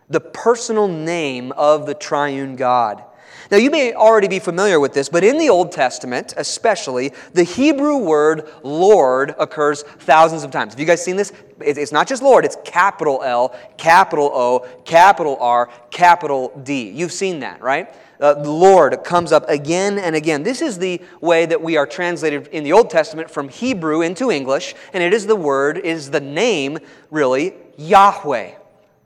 the 0.10 0.20
personal 0.20 0.88
name 0.88 1.52
of 1.54 1.86
the 1.86 1.94
triune 1.94 2.56
God. 2.56 3.04
Now, 3.50 3.58
you 3.58 3.72
may 3.72 3.94
already 3.94 4.28
be 4.28 4.40
familiar 4.40 4.80
with 4.80 4.94
this, 4.94 5.08
but 5.08 5.24
in 5.24 5.38
the 5.38 5.50
Old 5.50 5.72
Testament, 5.72 6.34
especially, 6.36 7.14
the 7.34 7.44
Hebrew 7.44 7.98
word 7.98 8.50
Lord 8.62 9.36
occurs 9.40 9.84
thousands 9.84 10.44
of 10.44 10.52
times. 10.52 10.74
Have 10.74 10.80
you 10.80 10.86
guys 10.86 11.04
seen 11.04 11.16
this? 11.16 11.32
It's 11.62 11.94
not 11.94 12.08
just 12.08 12.22
Lord, 12.22 12.44
it's 12.44 12.58
capital 12.66 13.24
L, 13.24 13.56
capital 13.78 14.30
O, 14.34 14.68
capital 14.84 15.38
R, 15.40 15.70
capital 15.92 16.52
D. 16.64 16.90
You've 16.90 17.14
seen 17.14 17.40
that, 17.40 17.62
right? 17.62 17.94
Uh, 18.20 18.36
Lord 18.44 19.04
comes 19.04 19.32
up 19.32 19.48
again 19.50 20.00
and 20.00 20.16
again. 20.16 20.44
This 20.44 20.62
is 20.62 20.78
the 20.78 21.02
way 21.22 21.46
that 21.46 21.62
we 21.62 21.78
are 21.78 21.86
translated 21.86 22.48
in 22.48 22.64
the 22.64 22.74
Old 22.74 22.90
Testament 22.90 23.30
from 23.30 23.50
Hebrew 23.50 24.02
into 24.02 24.32
English, 24.32 24.76
and 24.94 25.04
it 25.04 25.14
is 25.14 25.28
the 25.28 25.36
word, 25.36 25.78
is 25.78 26.12
the 26.12 26.22
name, 26.22 26.80
really, 27.12 27.54
Yahweh, 27.78 28.52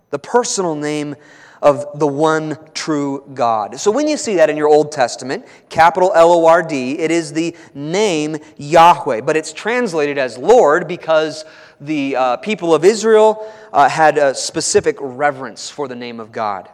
the 0.10 0.20
personal 0.20 0.76
name 0.76 1.16
of 1.62 2.00
the 2.00 2.08
one 2.08 2.58
true 2.74 3.24
God. 3.34 3.80
So 3.80 3.92
when 3.92 4.08
you 4.08 4.18
see 4.18 4.36
that 4.36 4.50
in 4.50 4.58
your 4.58 4.68
Old 4.68 4.92
Testament, 4.92 5.46
capital 5.70 6.12
L 6.16 6.32
O 6.32 6.46
R 6.48 6.64
D, 6.64 6.98
it 6.98 7.12
is 7.12 7.34
the 7.34 7.56
name 7.76 8.38
Yahweh, 8.58 9.22
but 9.22 9.38
it's 9.38 9.54
translated 9.54 10.18
as 10.18 10.38
Lord 10.38 10.88
because 10.88 11.46
the 11.80 12.16
uh, 12.16 12.38
people 12.38 12.74
of 12.74 12.84
Israel 12.84 13.52
uh, 13.74 13.88
had 13.90 14.18
a 14.18 14.34
specific 14.34 14.98
reverence 15.00 15.70
for 15.70 15.88
the 15.88 15.96
name 15.96 16.20
of 16.20 16.32
God. 16.32 16.70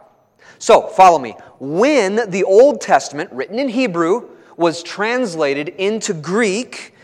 So, 0.58 0.88
follow 0.88 1.18
me. 1.18 1.34
When 1.60 2.30
the 2.30 2.44
Old 2.44 2.80
Testament, 2.80 3.32
written 3.32 3.58
in 3.58 3.68
Hebrew, 3.68 4.28
was 4.56 4.82
translated 4.82 5.68
into 5.70 6.12
Greek, 6.12 6.94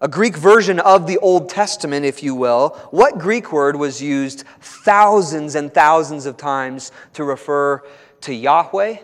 a 0.00 0.08
Greek 0.08 0.36
version 0.36 0.78
of 0.80 1.06
the 1.06 1.18
Old 1.18 1.48
Testament, 1.48 2.06
if 2.06 2.22
you 2.22 2.34
will, 2.34 2.70
what 2.90 3.18
Greek 3.18 3.52
word 3.52 3.76
was 3.76 4.00
used 4.00 4.44
thousands 4.60 5.54
and 5.56 5.74
thousands 5.74 6.26
of 6.26 6.36
times 6.36 6.92
to 7.14 7.24
refer 7.24 7.82
to 8.22 8.34
Yahweh? 8.34 8.98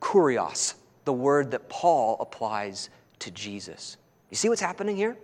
Kurios, 0.00 0.74
the 1.04 1.12
word 1.12 1.50
that 1.50 1.68
Paul 1.68 2.16
applies 2.20 2.88
to 3.18 3.30
Jesus. 3.30 3.96
You 4.30 4.36
see 4.36 4.48
what's 4.48 4.60
happening 4.60 4.96
here? 4.96 5.16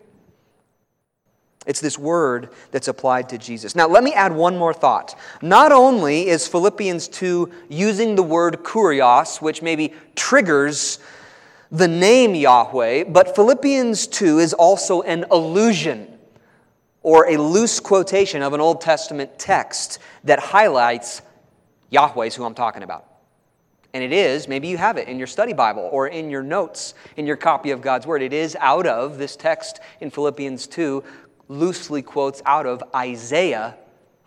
It's 1.67 1.81
this 1.81 1.99
word 1.99 2.51
that's 2.73 2.89
applied 2.89 3.29
to 3.29 3.39
Jesus. 3.39 3.77
Now, 3.77 3.87
let 3.87 4.03
me 4.03 4.13
add 4.13 4.33
one 4.33 4.59
more 4.59 4.75
thought. 4.75 5.19
Not 5.41 5.71
only 5.71 6.29
is 6.29 6.49
Philippians 6.49 7.09
2 7.09 7.51
using 7.69 8.17
the 8.17 8.23
word 8.23 8.65
kurios, 8.65 9.41
which 9.41 9.63
maybe 9.63 9.95
triggers 10.17 10.99
the 11.71 11.89
name 11.89 12.35
Yahweh, 12.35 13.05
but 13.05 13.35
Philippians 13.35 14.09
2 14.09 14.41
is 14.41 14.53
also 14.53 15.03
an 15.03 15.25
allusion 15.31 16.09
or 17.03 17.29
a 17.29 17.37
loose 17.37 17.81
quotation 17.81 18.43
of 18.43 18.53
an 18.53 18.61
Old 18.61 18.81
Testament 18.81 19.39
text 19.39 19.99
that 20.25 20.39
highlights 20.39 21.23
Yahweh 21.91 22.27
is 22.27 22.35
who 22.35 22.45
I'm 22.45 22.55
talking 22.55 22.83
about. 22.83 23.07
And 23.95 24.03
it 24.03 24.13
is, 24.13 24.49
maybe 24.49 24.69
you 24.69 24.79
have 24.79 24.97
it 24.97 25.09
in 25.09 25.19
your 25.19 25.27
study 25.27 25.53
Bible 25.53 25.89
or 25.93 26.09
in 26.09 26.31
your 26.31 26.43
notes, 26.43 26.95
in 27.17 27.27
your 27.27 27.37
copy 27.37 27.73
of 27.73 27.83
God's 27.83 28.07
Word. 28.07 28.23
It 28.23 28.33
is 28.33 28.57
out 28.59 28.87
of 28.87 29.19
this 29.19 29.37
text 29.37 29.81
in 30.01 30.11
Philippians 30.11 30.67
2 30.67 31.05
loosely 31.49 32.03
quotes 32.03 32.43
out 32.47 32.67
of 32.67 32.83
Isaiah 32.95 33.77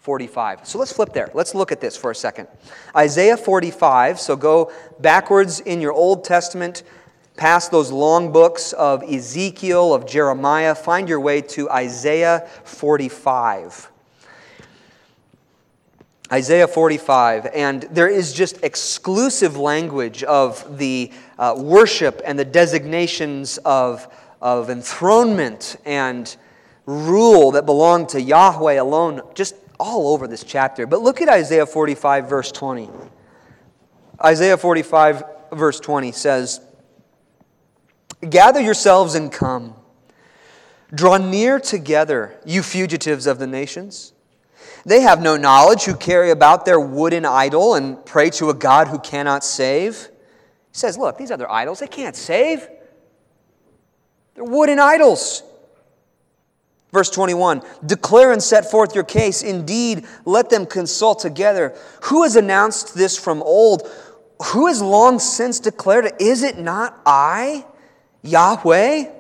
45. 0.06 0.68
So 0.68 0.78
let's 0.78 0.94
flip 0.94 1.14
there. 1.14 1.32
Let's 1.34 1.56
look 1.56 1.72
at 1.72 1.82
this 1.82 1.98
for 1.98 2.12
a 2.12 2.16
second. 2.16 2.48
Isaiah 2.96 3.38
45, 3.38 4.20
so 4.20 4.36
go 4.36 4.72
backwards 5.00 5.62
in 5.62 5.82
your 5.82 5.94
Old 5.94 6.24
Testament, 6.24 6.84
past 7.38 7.72
those 7.72 7.92
long 7.92 8.32
books 8.32 8.72
of 8.74 9.02
Ezekiel, 9.02 9.96
of 9.96 10.06
Jeremiah, 10.06 10.76
find 10.76 11.10
your 11.10 11.20
way 11.20 11.42
to 11.42 11.68
Isaiah 11.72 12.48
45. 12.66 13.92
Isaiah 16.32 16.68
45, 16.68 17.48
and 17.48 17.84
there 17.84 18.08
is 18.08 18.32
just 18.32 18.64
exclusive 18.64 19.58
language 19.58 20.24
of 20.24 20.78
the 20.78 21.12
uh, 21.40 21.56
worship 21.58 22.22
and 22.26 22.38
the 22.38 22.46
designations 22.46 23.58
of, 23.60 24.08
of 24.42 24.70
enthronement 24.70 25.78
and 25.84 26.36
rule 26.86 27.52
that 27.52 27.66
belonged 27.66 28.10
to 28.10 28.22
Yahweh 28.22 28.74
alone, 28.74 29.22
just 29.34 29.56
all 29.80 30.14
over 30.14 30.28
this 30.28 30.44
chapter. 30.44 30.86
But 30.86 31.02
look 31.02 31.22
at 31.22 31.30
Isaiah 31.30 31.66
45, 31.66 32.30
verse 32.30 32.52
20. 32.52 32.90
Isaiah 34.24 34.58
45, 34.58 35.24
verse 35.52 35.80
20 35.80 36.12
says, 36.12 36.62
Gather 38.28 38.62
yourselves 38.62 39.16
and 39.16 39.32
come. 39.32 39.76
Draw 40.94 41.18
near 41.18 41.60
together, 41.60 42.40
you 42.46 42.64
fugitives 42.64 43.28
of 43.28 43.40
the 43.40 43.48
nations. 43.48 44.14
They 44.86 45.02
have 45.02 45.22
no 45.22 45.36
knowledge 45.36 45.84
who 45.84 45.96
carry 45.96 46.30
about 46.30 46.66
their 46.66 46.80
wooden 46.80 47.26
idol 47.26 47.74
and 47.74 48.04
pray 48.06 48.30
to 48.32 48.52
a 48.52 48.54
God 48.54 48.88
who 48.88 49.00
cannot 49.00 49.44
save. 49.44 50.10
He 50.72 50.78
says, 50.78 50.98
Look, 50.98 51.18
these 51.18 51.32
other 51.32 51.50
idols, 51.52 51.80
they 51.80 51.88
can't 51.88 52.16
save. 52.16 52.68
They're 54.36 54.44
wooden 54.44 54.80
idols. 54.80 55.44
Verse 56.96 57.10
21 57.10 57.62
Declare 57.86 58.32
and 58.32 58.42
set 58.42 58.72
forth 58.72 58.96
your 58.96 59.04
case. 59.04 59.44
Indeed, 59.44 60.06
let 60.24 60.50
them 60.50 60.66
consult 60.66 61.20
together. 61.20 61.76
Who 62.04 62.24
has 62.24 62.38
announced 62.38 62.96
this 62.96 63.18
from 63.20 63.44
old? 63.44 63.86
Who 64.54 64.68
has 64.68 64.82
long 64.82 65.20
since 65.20 65.60
declared 65.60 66.06
it? 66.06 66.16
Is 66.22 66.42
it 66.42 66.58
not 66.58 66.98
I, 67.06 67.66
Yahweh? 68.22 69.12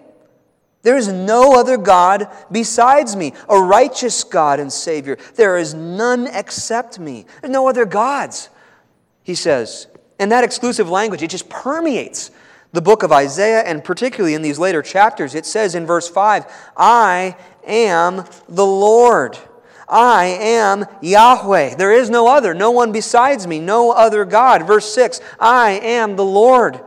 There 0.83 0.95
is 0.95 1.09
no 1.09 1.59
other 1.59 1.75
God 1.75 2.29
besides 2.49 3.13
me, 3.17 3.33
a 3.49 3.59
righteous 3.59 4.23
God 4.23 4.61
and 4.61 4.71
Savior. 4.71 5.17
There 5.35 5.57
is 5.57 5.73
none 5.73 6.27
except 6.27 6.97
me. 6.97 7.25
There's 7.41 7.51
no 7.51 7.67
other 7.67 7.83
gods, 7.83 8.49
he 9.21 9.35
says. 9.35 9.87
And 10.17 10.31
that 10.31 10.45
exclusive 10.45 10.89
language, 10.89 11.21
it 11.23 11.29
just 11.29 11.49
permeates 11.49 12.31
the 12.71 12.81
book 12.81 13.03
of 13.03 13.11
Isaiah, 13.11 13.61
and 13.61 13.83
particularly 13.83 14.33
in 14.33 14.41
these 14.41 14.59
later 14.59 14.81
chapters. 14.81 15.35
It 15.35 15.45
says 15.45 15.75
in 15.75 15.85
verse 15.85 16.07
5 16.07 16.45
I 16.75 17.35
am 17.65 18.25
the 18.49 18.65
Lord. 18.65 19.37
I 19.87 20.25
am 20.25 20.85
Yahweh. 21.01 21.75
There 21.75 21.91
is 21.91 22.09
no 22.09 22.27
other, 22.27 22.53
no 22.53 22.71
one 22.71 22.91
besides 22.91 23.45
me, 23.45 23.59
no 23.59 23.91
other 23.91 24.25
God. 24.25 24.65
Verse 24.65 24.91
6 24.93 25.21
I 25.39 25.71
am 25.71 26.15
the 26.15 26.25
Lord. 26.25 26.81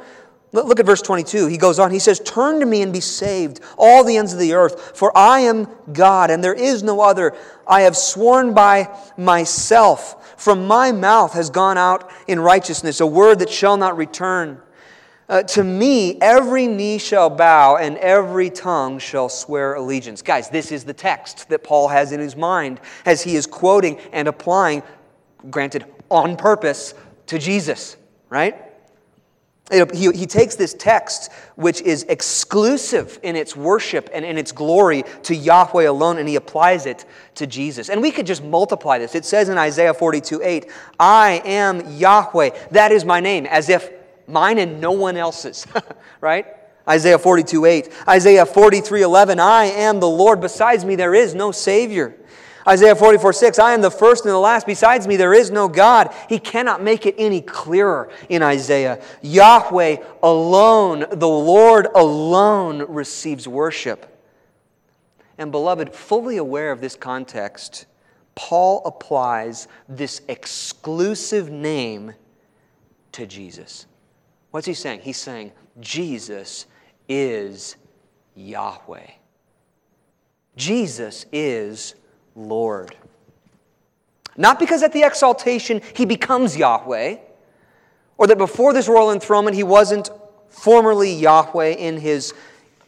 Look 0.50 0.80
at 0.80 0.86
verse 0.86 1.02
22. 1.02 1.46
He 1.46 1.58
goes 1.58 1.78
on, 1.78 1.90
he 1.90 1.98
says, 1.98 2.20
Turn 2.20 2.60
to 2.60 2.66
me 2.66 2.80
and 2.80 2.90
be 2.90 3.00
saved, 3.00 3.60
all 3.76 4.02
the 4.02 4.16
ends 4.16 4.32
of 4.32 4.38
the 4.38 4.54
earth, 4.54 4.96
for 4.96 5.16
I 5.16 5.40
am 5.40 5.68
God, 5.92 6.30
and 6.30 6.42
there 6.42 6.54
is 6.54 6.82
no 6.82 7.02
other. 7.02 7.36
I 7.66 7.82
have 7.82 7.96
sworn 7.96 8.54
by 8.54 8.88
myself. 9.18 10.40
From 10.40 10.66
my 10.66 10.90
mouth 10.90 11.34
has 11.34 11.50
gone 11.50 11.76
out 11.76 12.10
in 12.26 12.40
righteousness 12.40 13.00
a 13.00 13.06
word 13.06 13.40
that 13.40 13.50
shall 13.50 13.76
not 13.76 13.96
return 13.98 14.62
Uh, 15.28 15.42
to 15.42 15.62
me, 15.62 16.18
every 16.22 16.66
knee 16.66 16.96
shall 16.96 17.28
bow 17.28 17.76
and 17.76 17.98
every 17.98 18.48
tongue 18.48 18.98
shall 18.98 19.28
swear 19.28 19.74
allegiance. 19.74 20.22
Guys, 20.22 20.48
this 20.48 20.72
is 20.72 20.84
the 20.84 20.94
text 20.94 21.50
that 21.50 21.62
Paul 21.62 21.88
has 21.88 22.12
in 22.12 22.20
his 22.20 22.34
mind 22.34 22.80
as 23.04 23.22
he 23.22 23.36
is 23.36 23.46
quoting 23.46 23.98
and 24.12 24.26
applying, 24.26 24.82
granted, 25.50 25.84
on 26.10 26.36
purpose, 26.36 26.94
to 27.26 27.38
Jesus, 27.38 27.98
right? 28.30 28.56
He, 29.70 30.10
he 30.12 30.24
takes 30.24 30.54
this 30.54 30.72
text, 30.72 31.30
which 31.56 31.82
is 31.82 32.04
exclusive 32.04 33.18
in 33.22 33.36
its 33.36 33.54
worship 33.54 34.08
and 34.14 34.24
in 34.24 34.38
its 34.38 34.50
glory 34.50 35.04
to 35.24 35.36
Yahweh 35.36 35.84
alone, 35.84 36.16
and 36.16 36.26
he 36.26 36.36
applies 36.36 36.86
it 36.86 37.04
to 37.34 37.46
Jesus. 37.46 37.90
And 37.90 38.00
we 38.00 38.10
could 38.10 38.24
just 38.24 38.42
multiply 38.42 38.96
this. 38.96 39.14
It 39.14 39.26
says 39.26 39.50
in 39.50 39.58
Isaiah 39.58 39.92
42 39.92 40.40
8, 40.42 40.70
I 40.98 41.42
am 41.44 41.98
Yahweh. 41.98 42.50
That 42.70 42.92
is 42.92 43.04
my 43.04 43.20
name, 43.20 43.44
as 43.44 43.68
if 43.68 43.90
mine 44.28 44.58
and 44.58 44.80
no 44.80 44.92
one 44.92 45.16
else's, 45.16 45.66
right? 46.20 46.46
Isaiah 46.88 47.18
42 47.18 47.64
8. 47.64 47.92
Isaiah 48.08 48.46
43 48.46 49.02
11, 49.02 49.40
I 49.40 49.64
am 49.64 50.00
the 50.00 50.08
Lord. 50.08 50.40
Besides 50.40 50.84
me, 50.84 50.96
there 50.96 51.14
is 51.14 51.34
no 51.34 51.52
Savior. 51.52 52.14
Isaiah 52.66 52.94
44 52.94 53.32
6, 53.32 53.58
I 53.58 53.72
am 53.72 53.80
the 53.80 53.90
first 53.90 54.24
and 54.24 54.32
the 54.32 54.38
last. 54.38 54.66
Besides 54.66 55.06
me, 55.06 55.16
there 55.16 55.32
is 55.32 55.50
no 55.50 55.68
God. 55.68 56.14
He 56.28 56.38
cannot 56.38 56.82
make 56.82 57.06
it 57.06 57.14
any 57.16 57.40
clearer 57.40 58.10
in 58.28 58.42
Isaiah. 58.42 59.02
Yahweh 59.22 59.96
alone, 60.22 61.06
the 61.10 61.28
Lord 61.28 61.88
alone 61.94 62.84
receives 62.88 63.48
worship. 63.48 64.14
And 65.38 65.50
beloved, 65.50 65.94
fully 65.94 66.36
aware 66.36 66.72
of 66.72 66.80
this 66.80 66.94
context, 66.96 67.86
Paul 68.34 68.82
applies 68.84 69.66
this 69.88 70.20
exclusive 70.28 71.50
name 71.50 72.14
to 73.12 73.26
Jesus. 73.26 73.86
What's 74.58 74.66
he 74.66 74.74
saying? 74.74 75.02
He's 75.04 75.18
saying, 75.18 75.52
Jesus 75.78 76.66
is 77.08 77.76
Yahweh. 78.34 79.06
Jesus 80.56 81.26
is 81.32 81.94
Lord. 82.34 82.96
Not 84.36 84.58
because 84.58 84.82
at 84.82 84.92
the 84.92 85.04
exaltation 85.04 85.80
he 85.94 86.04
becomes 86.06 86.56
Yahweh, 86.56 87.18
or 88.16 88.26
that 88.26 88.36
before 88.36 88.72
this 88.72 88.88
royal 88.88 89.12
enthronement 89.12 89.54
he 89.54 89.62
wasn't 89.62 90.10
formerly 90.48 91.12
Yahweh 91.12 91.74
in 91.74 91.96
his 91.96 92.34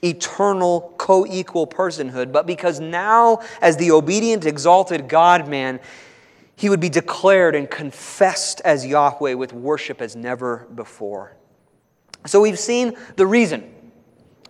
eternal 0.03 0.93
co 0.99 1.25
equal 1.25 1.69
personhood, 1.69 2.33
but 2.33 2.49
because 2.49 2.81
now, 2.81 3.43
as 3.63 3.77
the 3.77 3.93
obedient, 3.93 4.45
exalted 4.45 5.09
God 5.09 5.47
man, 5.47 5.79
he 6.57 6.69
would 6.69 6.81
be 6.81 6.89
declared 6.89 7.55
and 7.55 7.71
confessed 7.71 8.61
as 8.65 8.85
Yahweh 8.85 9.35
with 9.35 9.53
worship 9.53 10.03
as 10.03 10.17
never 10.17 10.67
before. 10.75 11.37
So 12.27 12.41
we've 12.41 12.59
seen 12.59 12.97
the 13.17 13.27
reason. 13.27 13.75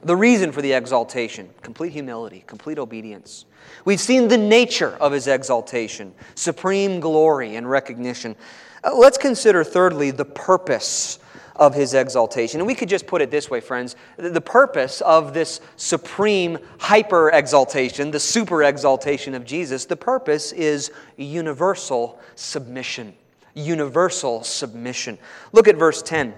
The 0.02 0.16
reason 0.16 0.50
for 0.50 0.62
the 0.62 0.72
exaltation 0.72 1.50
complete 1.62 1.92
humility, 1.92 2.42
complete 2.46 2.78
obedience. 2.78 3.44
We've 3.84 4.00
seen 4.00 4.28
the 4.28 4.38
nature 4.38 4.96
of 5.00 5.12
his 5.12 5.26
exaltation, 5.26 6.14
supreme 6.34 7.00
glory 7.00 7.56
and 7.56 7.68
recognition. 7.68 8.34
Uh, 8.82 8.96
let's 8.96 9.18
consider, 9.18 9.62
thirdly, 9.62 10.10
the 10.10 10.24
purpose 10.24 11.18
of 11.60 11.74
his 11.74 11.92
exaltation. 11.92 12.60
And 12.60 12.66
we 12.66 12.74
could 12.74 12.88
just 12.88 13.06
put 13.06 13.20
it 13.20 13.30
this 13.30 13.50
way, 13.50 13.60
friends 13.60 13.94
the 14.16 14.40
purpose 14.40 15.02
of 15.02 15.34
this 15.34 15.60
supreme 15.76 16.58
hyper 16.78 17.30
exaltation, 17.30 18.10
the 18.10 18.18
super 18.18 18.62
exaltation 18.62 19.34
of 19.34 19.44
Jesus, 19.44 19.84
the 19.84 19.96
purpose 19.96 20.52
is 20.52 20.90
universal 21.18 22.18
submission. 22.34 23.14
Universal 23.54 24.44
submission. 24.44 25.18
Look 25.52 25.68
at 25.68 25.76
verse 25.76 26.00
10. 26.02 26.34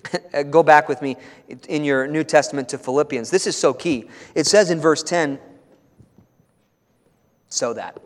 Go 0.50 0.62
back 0.62 0.88
with 0.88 1.02
me 1.02 1.16
in 1.68 1.84
your 1.84 2.06
New 2.06 2.24
Testament 2.24 2.68
to 2.70 2.78
Philippians. 2.78 3.30
This 3.30 3.46
is 3.46 3.56
so 3.56 3.72
key. 3.72 4.08
It 4.34 4.46
says 4.46 4.70
in 4.70 4.80
verse 4.80 5.02
10, 5.02 5.38
so 7.48 7.74
that. 7.74 8.00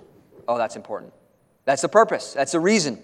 Oh, 0.48 0.58
that's 0.58 0.76
important. 0.76 1.12
That's 1.64 1.82
the 1.82 1.88
purpose, 1.88 2.32
that's 2.32 2.52
the 2.52 2.60
reason. 2.60 3.02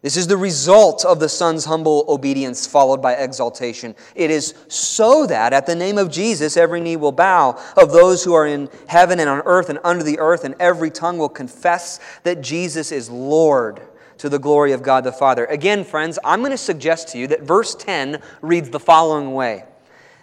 This 0.00 0.16
is 0.16 0.26
the 0.26 0.36
result 0.36 1.04
of 1.04 1.20
the 1.20 1.28
Son's 1.28 1.64
humble 1.64 2.04
obedience 2.08 2.66
followed 2.66 3.00
by 3.00 3.14
exaltation. 3.14 3.94
It 4.16 4.32
is 4.32 4.52
so 4.66 5.26
that 5.26 5.52
at 5.52 5.66
the 5.66 5.76
name 5.76 5.96
of 5.96 6.10
Jesus 6.10 6.56
every 6.56 6.80
knee 6.80 6.96
will 6.96 7.12
bow 7.12 7.56
of 7.76 7.92
those 7.92 8.24
who 8.24 8.34
are 8.34 8.46
in 8.46 8.68
heaven 8.88 9.20
and 9.20 9.28
on 9.28 9.42
earth 9.44 9.70
and 9.70 9.78
under 9.84 10.02
the 10.02 10.18
earth, 10.18 10.42
and 10.42 10.56
every 10.58 10.90
tongue 10.90 11.18
will 11.18 11.28
confess 11.28 12.00
that 12.24 12.42
Jesus 12.42 12.90
is 12.90 13.08
Lord 13.08 13.80
to 14.22 14.28
the 14.28 14.38
glory 14.38 14.70
of 14.70 14.84
God 14.84 15.02
the 15.02 15.10
Father. 15.10 15.46
Again, 15.46 15.82
friends, 15.82 16.16
I'm 16.22 16.42
going 16.42 16.52
to 16.52 16.56
suggest 16.56 17.08
to 17.08 17.18
you 17.18 17.26
that 17.26 17.42
verse 17.42 17.74
10 17.74 18.22
reads 18.40 18.70
the 18.70 18.78
following 18.78 19.34
way 19.34 19.64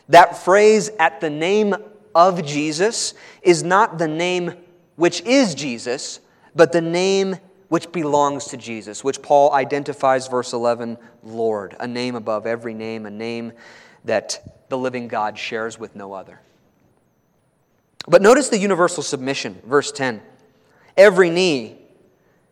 that 0.07 0.37
phrase, 0.37 0.89
at 0.99 1.19
the 1.19 1.29
name 1.29 1.75
of 2.15 2.45
Jesus, 2.45 3.13
is 3.41 3.61
not 3.61 3.97
the 3.97 4.07
name 4.07 4.53
which 4.95 5.19
is 5.23 5.53
Jesus, 5.53 6.21
but 6.55 6.71
the 6.71 6.79
name 6.79 7.39
which 7.67 7.91
belongs 7.91 8.45
to 8.45 8.55
Jesus, 8.55 9.03
which 9.03 9.21
Paul 9.21 9.51
identifies, 9.51 10.29
verse 10.29 10.53
11, 10.53 10.97
Lord, 11.21 11.75
a 11.77 11.85
name 11.85 12.15
above 12.15 12.47
every 12.47 12.73
name, 12.73 13.05
a 13.05 13.11
name 13.11 13.51
that 14.05 14.63
the 14.69 14.77
living 14.77 15.09
God 15.09 15.37
shares 15.37 15.77
with 15.77 15.93
no 15.93 16.13
other. 16.13 16.39
But 18.07 18.21
notice 18.21 18.47
the 18.47 18.59
universal 18.59 19.03
submission, 19.03 19.61
verse 19.65 19.91
10. 19.91 20.21
Every 20.95 21.29
knee 21.29 21.78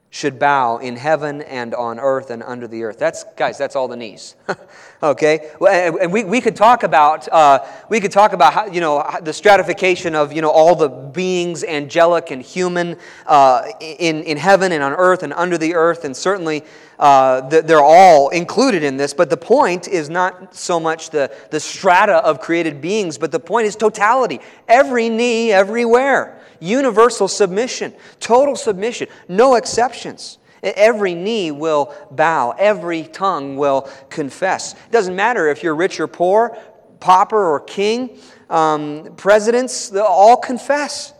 should 0.09 0.39
bow 0.39 0.77
in 0.77 0.95
heaven 0.95 1.41
and 1.41 1.75
on 1.75 1.99
earth 1.99 2.29
and 2.31 2.41
under 2.41 2.67
the 2.67 2.83
earth. 2.83 2.97
That's 2.97 3.25
guys. 3.35 3.57
That's 3.57 3.75
all 3.75 3.87
the 3.87 3.97
knees. 3.97 4.35
okay, 5.03 5.51
and 5.61 6.11
we, 6.11 6.23
we 6.23 6.39
could 6.39 6.55
talk 6.55 6.83
about 6.83 7.27
uh, 7.31 7.65
we 7.89 7.99
could 7.99 8.11
talk 8.11 8.33
about 8.33 8.53
how, 8.53 8.65
you 8.67 8.79
know 8.79 9.05
the 9.21 9.33
stratification 9.33 10.15
of 10.15 10.31
you 10.31 10.41
know 10.41 10.49
all 10.49 10.75
the 10.75 10.87
beings, 10.87 11.63
angelic 11.63 12.31
and 12.31 12.41
human, 12.41 12.97
uh, 13.25 13.67
in 13.81 14.23
in 14.23 14.37
heaven 14.37 14.71
and 14.71 14.81
on 14.81 14.93
earth 14.93 15.23
and 15.23 15.33
under 15.33 15.57
the 15.57 15.75
earth, 15.75 16.05
and 16.05 16.15
certainly. 16.15 16.63
Uh, 16.99 17.47
they're 17.49 17.79
all 17.79 18.29
included 18.29 18.81
in 18.81 18.97
this, 18.97 19.13
but 19.13 19.29
the 19.29 19.37
point 19.37 19.87
is 19.87 20.09
not 20.09 20.55
so 20.55 20.79
much 20.79 21.11
the, 21.11 21.31
the 21.51 21.59
strata 21.59 22.15
of 22.25 22.39
created 22.39 22.81
beings, 22.81 23.19
but 23.19 23.31
the 23.31 23.39
point 23.39 23.67
is 23.67 23.75
totality. 23.75 24.39
Every 24.67 25.07
knee, 25.07 25.51
everywhere 25.51 26.36
universal 26.59 27.27
submission, 27.27 27.93
total 28.19 28.55
submission, 28.55 29.07
no 29.27 29.55
exceptions. 29.55 30.37
Every 30.63 31.13
knee 31.13 31.51
will 31.51 31.93
bow, 32.11 32.55
every 32.57 33.03
tongue 33.03 33.57
will 33.57 33.89
confess. 34.09 34.73
It 34.73 34.91
doesn't 34.91 35.15
matter 35.15 35.47
if 35.47 35.63
you're 35.63 35.75
rich 35.75 35.99
or 35.99 36.07
poor, 36.07 36.57
pauper 36.99 37.53
or 37.53 37.59
king, 37.59 38.17
um, 38.49 39.13
presidents, 39.17 39.93
all 39.95 40.37
confess. 40.37 41.13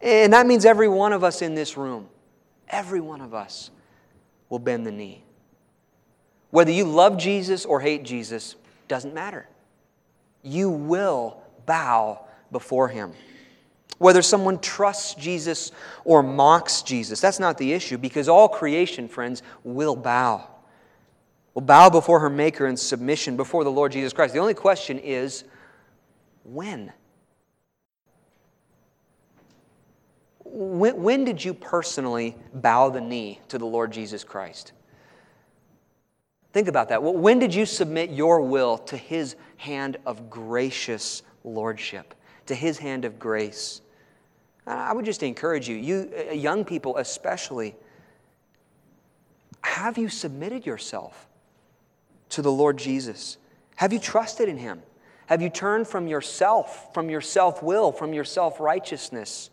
And 0.00 0.32
that 0.32 0.46
means 0.46 0.64
every 0.64 0.88
one 0.88 1.12
of 1.12 1.24
us 1.24 1.42
in 1.42 1.54
this 1.54 1.76
room, 1.76 2.08
every 2.68 3.00
one 3.00 3.20
of 3.20 3.34
us 3.34 3.70
will 4.48 4.58
bend 4.58 4.86
the 4.86 4.92
knee. 4.92 5.22
Whether 6.50 6.70
you 6.70 6.84
love 6.84 7.18
Jesus 7.18 7.64
or 7.64 7.80
hate 7.80 8.04
Jesus, 8.04 8.54
doesn't 8.88 9.14
matter. 9.14 9.48
You 10.42 10.70
will 10.70 11.42
bow 11.66 12.24
before 12.52 12.88
him. 12.88 13.12
Whether 13.98 14.20
someone 14.20 14.58
trusts 14.58 15.14
Jesus 15.14 15.72
or 16.04 16.22
mocks 16.22 16.82
Jesus, 16.82 17.20
that's 17.20 17.40
not 17.40 17.56
the 17.56 17.72
issue 17.72 17.96
because 17.96 18.28
all 18.28 18.48
creation, 18.48 19.08
friends, 19.08 19.42
will 19.64 19.96
bow. 19.96 20.46
Will 21.54 21.62
bow 21.62 21.88
before 21.88 22.20
her 22.20 22.28
Maker 22.28 22.66
in 22.66 22.76
submission 22.76 23.36
before 23.36 23.64
the 23.64 23.70
Lord 23.70 23.92
Jesus 23.92 24.12
Christ. 24.12 24.34
The 24.34 24.40
only 24.40 24.54
question 24.54 24.98
is 24.98 25.44
when? 26.44 26.92
When, 30.44 31.02
when 31.02 31.24
did 31.24 31.42
you 31.42 31.54
personally 31.54 32.36
bow 32.52 32.90
the 32.90 33.00
knee 33.00 33.40
to 33.48 33.56
the 33.56 33.66
Lord 33.66 33.92
Jesus 33.92 34.22
Christ? 34.24 34.72
Think 36.52 36.68
about 36.68 36.90
that. 36.90 37.02
When 37.02 37.38
did 37.38 37.54
you 37.54 37.66
submit 37.66 38.10
your 38.10 38.42
will 38.42 38.78
to 38.78 38.96
His 38.96 39.36
hand 39.56 39.96
of 40.06 40.28
gracious 40.28 41.22
lordship, 41.44 42.14
to 42.46 42.54
His 42.54 42.78
hand 42.78 43.04
of 43.04 43.18
grace? 43.18 43.80
I 44.66 44.92
would 44.92 45.04
just 45.04 45.22
encourage 45.22 45.68
you, 45.68 45.76
you 45.76 46.10
uh, 46.30 46.32
young 46.32 46.64
people 46.64 46.96
especially, 46.96 47.76
have 49.62 49.96
you 49.96 50.08
submitted 50.08 50.66
yourself 50.66 51.28
to 52.30 52.42
the 52.42 52.50
Lord 52.50 52.76
Jesus? 52.76 53.36
Have 53.76 53.92
you 53.92 53.98
trusted 53.98 54.48
in 54.48 54.58
Him? 54.58 54.82
Have 55.26 55.42
you 55.42 55.50
turned 55.50 55.86
from 55.86 56.06
yourself, 56.06 56.92
from 56.94 57.10
your 57.10 57.20
self 57.20 57.62
will, 57.62 57.92
from 57.92 58.12
your 58.12 58.24
self 58.24 58.58
righteousness, 58.58 59.50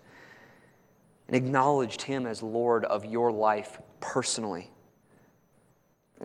and 1.28 1.36
acknowledged 1.36 2.02
Him 2.02 2.26
as 2.26 2.42
Lord 2.42 2.86
of 2.86 3.06
your 3.06 3.32
life 3.32 3.80
personally? 4.00 4.70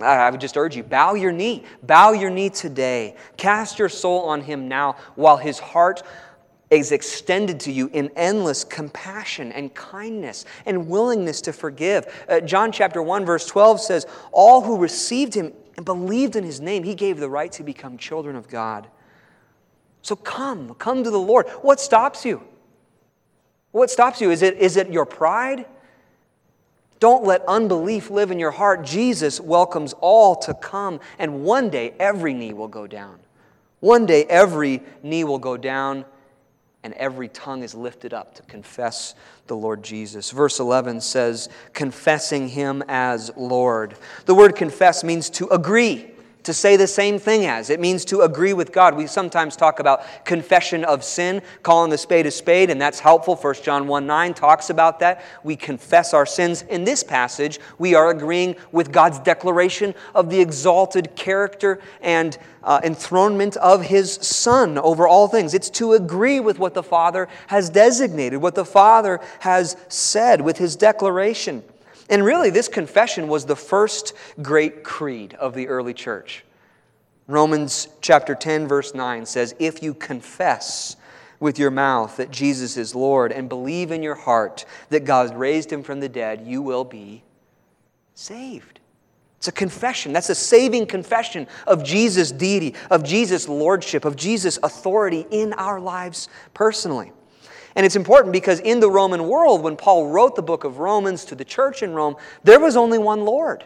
I 0.01 0.31
would 0.31 0.41
just 0.41 0.57
urge 0.57 0.77
you 0.77 0.83
bow 0.83 1.15
your 1.15 1.33
knee. 1.33 1.65
Bow 1.83 2.13
your 2.13 2.31
knee 2.31 2.51
today. 2.51 3.17
Cast 3.37 3.79
your 3.79 3.89
soul 3.89 4.27
on 4.27 4.43
Him 4.43 4.69
now 4.69 4.97
while 5.17 5.37
His 5.37 5.59
heart 5.59 6.03
is 6.71 6.93
extended 6.93 7.61
to 7.61 7.73
you 7.73 7.89
in 7.93 8.11
endless 8.15 8.65
compassion 8.65 9.53
and 9.53 9.75
kindness 9.75 10.45
and 10.67 10.89
willingness 10.89 11.41
to 11.43 11.53
forgive. 11.53 12.25
Uh, 12.29 12.41
John 12.41 12.73
chapter 12.73 13.03
1 13.03 13.25
verse 13.25 13.47
12 13.47 13.81
says, 13.81 14.07
"All 14.33 14.61
who 14.61 14.77
received 14.77 15.35
him 15.35 15.53
and 15.79 15.85
believed 15.85 16.35
in 16.35 16.43
his 16.43 16.61
name, 16.61 16.83
he 16.83 16.97
gave 16.97 17.21
the 17.21 17.31
right 17.31 17.53
to 17.53 17.63
become 17.63 17.97
children 17.99 18.35
of 18.35 18.49
God. 18.49 18.89
So 20.03 20.17
come, 20.17 20.75
come 20.75 21.05
to 21.05 21.11
the 21.11 21.21
Lord. 21.21 21.47
What 21.63 21.79
stops 21.79 22.25
you? 22.25 22.43
What 23.71 23.89
stops 23.89 24.21
you? 24.21 24.33
Is 24.33 24.43
it, 24.43 24.57
is 24.57 24.77
it 24.77 24.91
your 24.91 25.07
pride? 25.07 25.67
Don't 26.99 27.23
let 27.23 27.45
unbelief 27.47 28.11
live 28.11 28.33
in 28.33 28.41
your 28.41 28.51
heart. 28.51 28.85
Jesus 28.85 29.41
welcomes 29.41 29.95
all 30.01 30.35
to 30.35 30.53
come, 30.53 30.99
and 31.17 31.45
one 31.45 31.71
day 31.71 31.95
every 32.01 32.35
knee 32.35 32.53
will 32.53 32.67
go 32.67 32.89
down. 32.89 33.21
One 33.79 34.05
day 34.05 34.25
every 34.25 34.83
knee 35.05 35.23
will 35.23 35.39
go 35.39 35.57
down, 35.57 36.07
and 36.83 36.95
every 36.95 37.29
tongue 37.29 37.63
is 37.63 37.75
lifted 37.75 38.15
up 38.15 38.35
to 38.35 38.43
confess 38.43 39.15
the 39.47 39.57
Lord 39.57 39.83
Jesus. 39.83 40.31
Verse 40.31 40.61
11 40.61 41.01
says, 41.01 41.49
confessing 41.73 42.49
him 42.49 42.83
as 42.89 43.31
Lord. 43.37 43.97
The 44.27 44.35
word 44.35 44.57
confess 44.57 45.03
means 45.03 45.31
to 45.31 45.49
agree 45.49 46.11
to 46.45 46.55
say 46.55 46.77
the 46.77 46.87
same 46.87 47.19
thing 47.19 47.47
as. 47.47 47.71
It 47.71 47.81
means 47.81 48.05
to 48.07 48.23
agree 48.23 48.53
with 48.53 48.73
God. 48.73 48.97
We 48.97 49.07
sometimes 49.07 49.57
talk 49.57 49.81
about 49.81 50.03
confession 50.25 50.85
of 50.85 51.05
sin, 51.05 51.43
calling 51.63 51.91
the 51.91 51.99
spade 51.99 52.27
a 52.27 52.31
spade, 52.31 52.71
and 52.71 52.81
that's 52.81 53.01
helpful. 53.01 53.37
1 53.37 53.55
John 53.63 53.87
1 53.87 54.07
9 54.07 54.35
talks 54.35 54.71
about 54.71 55.01
that. 55.01 55.25
We 55.45 55.57
confess 55.57 56.15
our 56.15 56.27
sins. 56.27 56.63
In 56.63 56.85
this 56.85 57.03
passage, 57.03 57.61
we 57.79 57.95
are 57.95 58.11
agreeing 58.11 58.57
with 58.73 58.93
God's 58.93 59.19
declaration 59.19 59.95
of 60.15 60.31
the 60.31 60.41
exalted 60.41 61.15
character 61.17 61.81
and 62.01 62.39
uh, 62.63 62.81
enthronement 62.85 63.57
of 63.57 63.83
his 63.83 64.15
Son 64.15 64.79
over 64.79 65.07
all 65.07 65.29
things. 65.29 65.55
It's 65.55 65.71
to 65.71 65.93
agree 65.95 66.41
with 66.41 66.59
what 66.59 66.75
the 66.75 66.83
Father 66.83 67.29
has 67.49 67.71
designated, 67.71 68.41
what 68.41 68.55
the 68.55 68.65
Father 68.65 69.21
has 69.41 69.77
said 69.89 70.41
with 70.41 70.59
his 70.59 70.77
declaration. 70.77 71.63
And 72.09 72.25
really, 72.25 72.51
this 72.51 72.69
confession 72.69 73.29
was 73.29 73.45
the 73.45 73.57
first 73.57 74.15
great 74.41 74.83
creed 74.83 75.35
of 75.35 75.55
the 75.55 75.69
early 75.69 75.95
church. 75.95 76.45
Romans 77.27 77.89
chapter 78.01 78.35
10, 78.35 78.67
verse 78.67 78.95
9 78.95 79.27
says, 79.27 79.55
If 79.59 79.83
you 79.83 79.93
confess 79.93 80.97
with 81.41 81.59
your 81.59 81.71
mouth 81.71 82.17
that 82.17 82.31
Jesus 82.31 82.77
is 82.77 82.95
Lord 82.95 83.31
and 83.31 83.49
believe 83.49 83.91
in 83.91 84.03
your 84.03 84.15
heart 84.15 84.65
that 84.89 85.05
God 85.05 85.37
raised 85.37 85.71
him 85.71 85.83
from 85.83 86.01
the 86.01 86.09
dead, 86.09 86.47
you 86.47 86.63
will 86.63 86.85
be 86.85 87.23
saved. 88.15 88.81
It's 89.37 89.49
a 89.49 89.53
confession. 89.53 90.13
That's 90.13 90.31
a 90.31 90.35
saving 90.35 90.87
confession 90.87 91.47
of 91.67 91.85
Jesus' 91.85 92.33
deity, 92.33 92.75
of 92.91 93.05
Jesus' 93.05 93.49
lordship, 93.49 94.05
of 94.05 94.17
Jesus' 94.17 94.59
authority 94.63 95.27
in 95.31 95.53
our 95.53 95.79
lives 95.79 96.29
personally. 96.55 97.13
And 97.79 97.87
it's 97.87 97.95
important 97.95 98.33
because 98.33 98.59
in 98.59 98.81
the 98.81 98.91
Roman 98.91 99.29
world, 99.29 99.63
when 99.63 99.77
Paul 99.77 100.09
wrote 100.09 100.35
the 100.35 100.43
book 100.43 100.65
of 100.65 100.81
Romans 100.81 101.25
to 101.27 101.37
the 101.37 101.45
church 101.45 101.85
in 101.85 101.93
Rome, 101.93 102.17
there 102.43 102.59
was 102.59 102.77
only 102.77 102.99
one 102.99 103.25
Lord. 103.25 103.65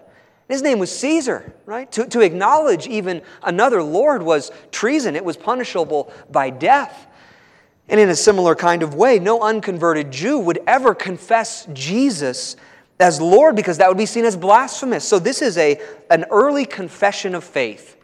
His 0.50 0.60
name 0.60 0.78
was 0.78 0.94
Caesar, 0.98 1.50
right? 1.64 1.90
To, 1.92 2.06
to 2.06 2.20
acknowledge 2.20 2.86
even 2.86 3.22
another 3.42 3.82
Lord 3.82 4.22
was 4.22 4.52
treason, 4.70 5.16
it 5.16 5.24
was 5.24 5.38
punishable 5.38 6.12
by 6.30 6.50
death. 6.50 7.06
And 7.88 7.98
in 7.98 8.10
a 8.10 8.14
similar 8.14 8.54
kind 8.54 8.82
of 8.82 8.94
way, 8.94 9.18
no 9.18 9.40
unconverted 9.40 10.10
Jew 10.10 10.38
would 10.40 10.58
ever 10.66 10.94
confess 10.94 11.66
Jesus 11.72 12.56
as 13.00 13.18
Lord 13.18 13.56
because 13.56 13.78
that 13.78 13.88
would 13.88 13.96
be 13.96 14.04
seen 14.04 14.26
as 14.26 14.36
blasphemous. 14.36 15.08
So, 15.08 15.18
this 15.18 15.40
is 15.40 15.56
a, 15.56 15.80
an 16.10 16.26
early 16.30 16.66
confession 16.66 17.34
of 17.34 17.44
faith 17.44 17.96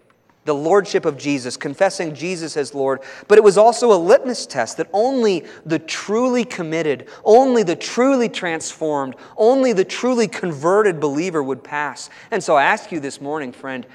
the 0.48 0.54
lordship 0.54 1.04
of 1.04 1.18
Jesus, 1.18 1.56
confessing 1.58 2.14
Jesus 2.14 2.56
as 2.56 2.74
Lord, 2.74 3.02
but 3.28 3.36
it 3.36 3.44
was 3.44 3.58
also 3.58 3.92
a 3.92 4.00
litmus 4.00 4.46
test 4.46 4.78
that 4.78 4.88
only 4.94 5.44
the 5.66 5.78
truly 5.78 6.42
committed, 6.42 7.08
only 7.22 7.62
the 7.62 7.76
truly 7.76 8.30
transformed, 8.30 9.14
only 9.36 9.74
the 9.74 9.84
truly 9.84 10.26
converted 10.26 10.98
believer 11.00 11.42
would 11.42 11.62
pass. 11.62 12.08
And 12.30 12.42
so 12.42 12.56
I 12.56 12.64
ask 12.64 12.90
you 12.90 12.98
this 12.98 13.20
morning, 13.20 13.52
friend, 13.52 13.86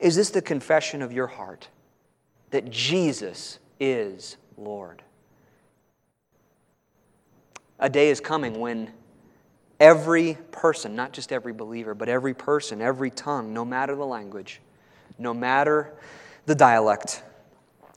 is 0.00 0.16
this 0.16 0.30
the 0.30 0.40
confession 0.40 1.02
of 1.02 1.12
your 1.12 1.26
heart 1.26 1.68
that 2.52 2.70
Jesus 2.70 3.58
is 3.78 4.38
Lord? 4.56 5.02
A 7.78 7.90
day 7.90 8.08
is 8.08 8.18
coming 8.18 8.58
when 8.58 8.92
every 9.78 10.38
person, 10.52 10.96
not 10.96 11.12
just 11.12 11.32
every 11.32 11.52
believer, 11.52 11.94
but 11.94 12.08
every 12.08 12.32
person, 12.32 12.80
every 12.80 13.10
tongue, 13.10 13.52
no 13.52 13.66
matter 13.66 13.94
the 13.94 14.06
language, 14.06 14.62
no 15.18 15.32
matter 15.32 15.92
the 16.46 16.54
dialect, 16.54 17.22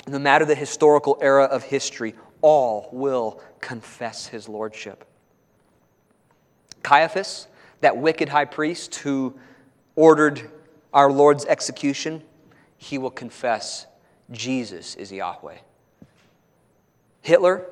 no 0.07 0.19
matter 0.19 0.45
the 0.45 0.55
historical 0.55 1.17
era 1.21 1.45
of 1.45 1.63
history, 1.63 2.15
all 2.41 2.89
will 2.91 3.41
confess 3.59 4.27
his 4.27 4.49
lordship. 4.49 5.05
Caiaphas, 6.83 7.47
that 7.81 7.97
wicked 7.97 8.29
high 8.29 8.45
priest 8.45 8.95
who 8.95 9.35
ordered 9.95 10.49
our 10.93 11.11
Lord's 11.11 11.45
execution, 11.45 12.23
he 12.77 12.97
will 12.97 13.11
confess 13.11 13.85
Jesus 14.31 14.95
is 14.95 15.11
Yahweh. 15.11 15.57
Hitler, 17.21 17.65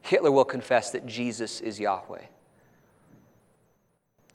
Hitler 0.00 0.30
will 0.30 0.44
confess 0.44 0.90
that 0.92 1.06
Jesus 1.06 1.60
is 1.60 1.78
Yahweh. 1.78 2.22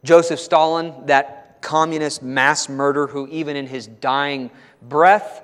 Joseph 0.04 0.40
Stalin, 0.40 1.06
that 1.06 1.41
communist 1.62 2.22
mass 2.22 2.68
murderer 2.68 3.06
who, 3.06 3.26
even 3.28 3.56
in 3.56 3.66
his 3.66 3.86
dying 3.86 4.50
breath, 4.82 5.42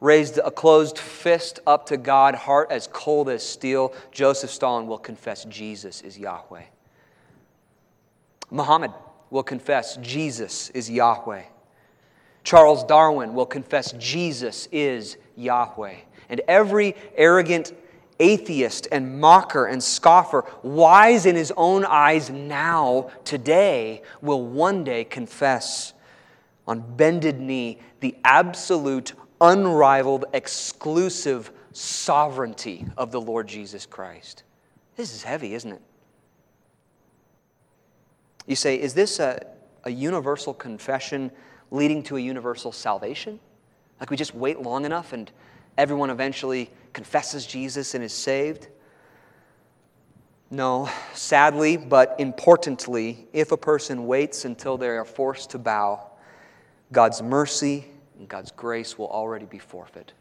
raised 0.00 0.38
a 0.38 0.50
closed 0.50 0.98
fist 0.98 1.60
up 1.66 1.86
to 1.86 1.96
God, 1.96 2.34
heart 2.34 2.70
as 2.70 2.88
cold 2.92 3.28
as 3.28 3.46
steel, 3.46 3.94
Joseph 4.10 4.50
Stalin 4.50 4.86
will 4.86 4.98
confess 4.98 5.44
Jesus 5.44 6.02
is 6.02 6.18
Yahweh. 6.18 6.64
Muhammad 8.50 8.92
will 9.30 9.42
confess 9.42 9.96
Jesus 9.98 10.70
is 10.70 10.90
Yahweh. 10.90 11.42
Charles 12.42 12.84
Darwin 12.84 13.34
will 13.34 13.46
confess 13.46 13.92
Jesus 13.92 14.66
is 14.72 15.16
Yahweh. 15.36 15.96
And 16.28 16.40
every 16.48 16.96
arrogant 17.16 17.72
atheist 18.20 18.86
and 18.92 19.20
mocker 19.20 19.66
and 19.66 19.82
scoffer, 19.82 20.44
wise 20.62 21.26
in 21.26 21.34
his 21.34 21.52
own 21.56 21.84
eyes 21.84 22.30
now, 22.30 23.10
today, 23.24 24.02
will 24.20 24.46
one 24.46 24.84
day 24.84 25.02
confess 25.02 25.94
on 26.68 26.96
bended 26.96 27.40
knee 27.40 27.78
the 27.98 28.14
absolute, 28.22 29.14
unrivaled, 29.40 30.26
exclusive 30.32 31.50
sovereignty 31.72 32.86
of 32.96 33.10
the 33.10 33.20
Lord 33.20 33.48
Jesus 33.48 33.86
Christ. 33.86 34.44
This 34.96 35.14
is 35.14 35.22
heavy, 35.22 35.54
isn't 35.54 35.72
it? 35.72 35.82
You 38.46 38.56
say, 38.56 38.80
is 38.80 38.94
this 38.94 39.18
a, 39.18 39.46
a 39.84 39.90
universal 39.90 40.52
confession 40.52 41.30
leading 41.70 42.02
to 42.04 42.16
a 42.16 42.20
universal 42.20 42.72
salvation? 42.72 43.40
Like 43.98 44.10
we 44.10 44.16
just 44.16 44.34
wait 44.34 44.60
long 44.60 44.84
enough 44.84 45.12
and 45.12 45.30
everyone 45.78 46.10
eventually 46.10 46.70
confesses 46.92 47.46
Jesus 47.46 47.94
and 47.94 48.04
is 48.04 48.12
saved? 48.12 48.68
No, 50.50 50.90
sadly, 51.14 51.76
but 51.76 52.16
importantly, 52.18 53.28
if 53.32 53.52
a 53.52 53.56
person 53.56 54.06
waits 54.06 54.44
until 54.44 54.76
they 54.76 54.88
are 54.88 55.04
forced 55.04 55.50
to 55.50 55.58
bow, 55.58 56.10
God's 56.90 57.22
mercy 57.22 57.86
and 58.18 58.28
God's 58.28 58.50
grace 58.50 58.98
will 58.98 59.08
already 59.08 59.46
be 59.46 59.58
forfeit. 59.58 60.12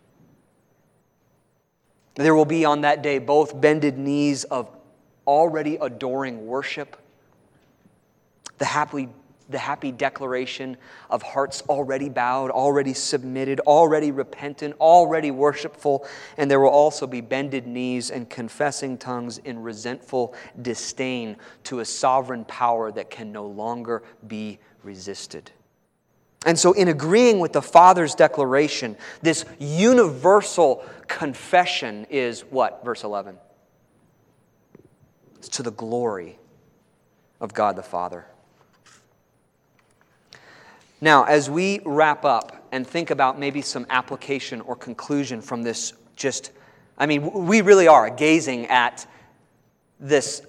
There 2.15 2.35
will 2.35 2.45
be 2.45 2.63
on 2.65 2.81
that 2.81 3.01
day 3.01 3.17
both 3.17 3.59
bended 3.59 3.97
knees 3.97 4.43
of 4.43 4.69
already 5.25 5.77
adoring 5.79 6.45
worship, 6.45 6.97
the 8.57 8.65
happily 8.65 9.09
the 9.49 9.57
happy 9.57 9.91
declaration 9.91 10.77
of 11.09 11.21
hearts 11.21 11.63
already 11.67 12.07
bowed, 12.07 12.51
already 12.51 12.93
submitted, 12.93 13.59
already 13.61 14.11
repentant, 14.11 14.75
already 14.79 15.31
worshipful, 15.31 16.07
and 16.37 16.49
there 16.49 16.59
will 16.59 16.69
also 16.69 17.07
be 17.07 17.21
bended 17.21 17.65
knees 17.65 18.11
and 18.11 18.29
confessing 18.29 18.97
tongues 18.97 19.39
in 19.39 19.61
resentful 19.61 20.33
disdain 20.61 21.35
to 21.63 21.79
a 21.79 21.85
sovereign 21.85 22.45
power 22.45 22.91
that 22.91 23.09
can 23.09 23.31
no 23.31 23.45
longer 23.45 24.03
be 24.27 24.59
resisted. 24.83 25.51
And 26.45 26.57
so, 26.57 26.71
in 26.71 26.87
agreeing 26.87 27.39
with 27.39 27.51
the 27.51 27.61
Father's 27.61 28.15
declaration, 28.15 28.95
this 29.21 29.43
universal 29.59 30.85
confession 31.07 32.05
is 32.09 32.41
what? 32.41 32.83
Verse 32.85 33.03
11. 33.03 33.37
It's 35.39 35.49
to 35.49 35.63
the 35.63 35.71
glory 35.71 36.39
of 37.41 37.53
God 37.53 37.75
the 37.75 37.83
Father. 37.83 38.25
Now, 41.01 41.23
as 41.23 41.49
we 41.49 41.79
wrap 41.85 42.25
up 42.25 42.67
and 42.71 42.85
think 42.85 43.09
about 43.09 43.39
maybe 43.39 43.61
some 43.61 43.85
application 43.89 44.61
or 44.61 44.75
conclusion 44.75 45.41
from 45.41 45.63
this, 45.63 45.93
just, 46.15 46.51
I 46.97 47.05
mean, 47.05 47.45
we 47.45 47.61
really 47.61 47.87
are 47.87 48.09
gazing 48.09 48.67
at 48.67 49.07
this 49.99 50.41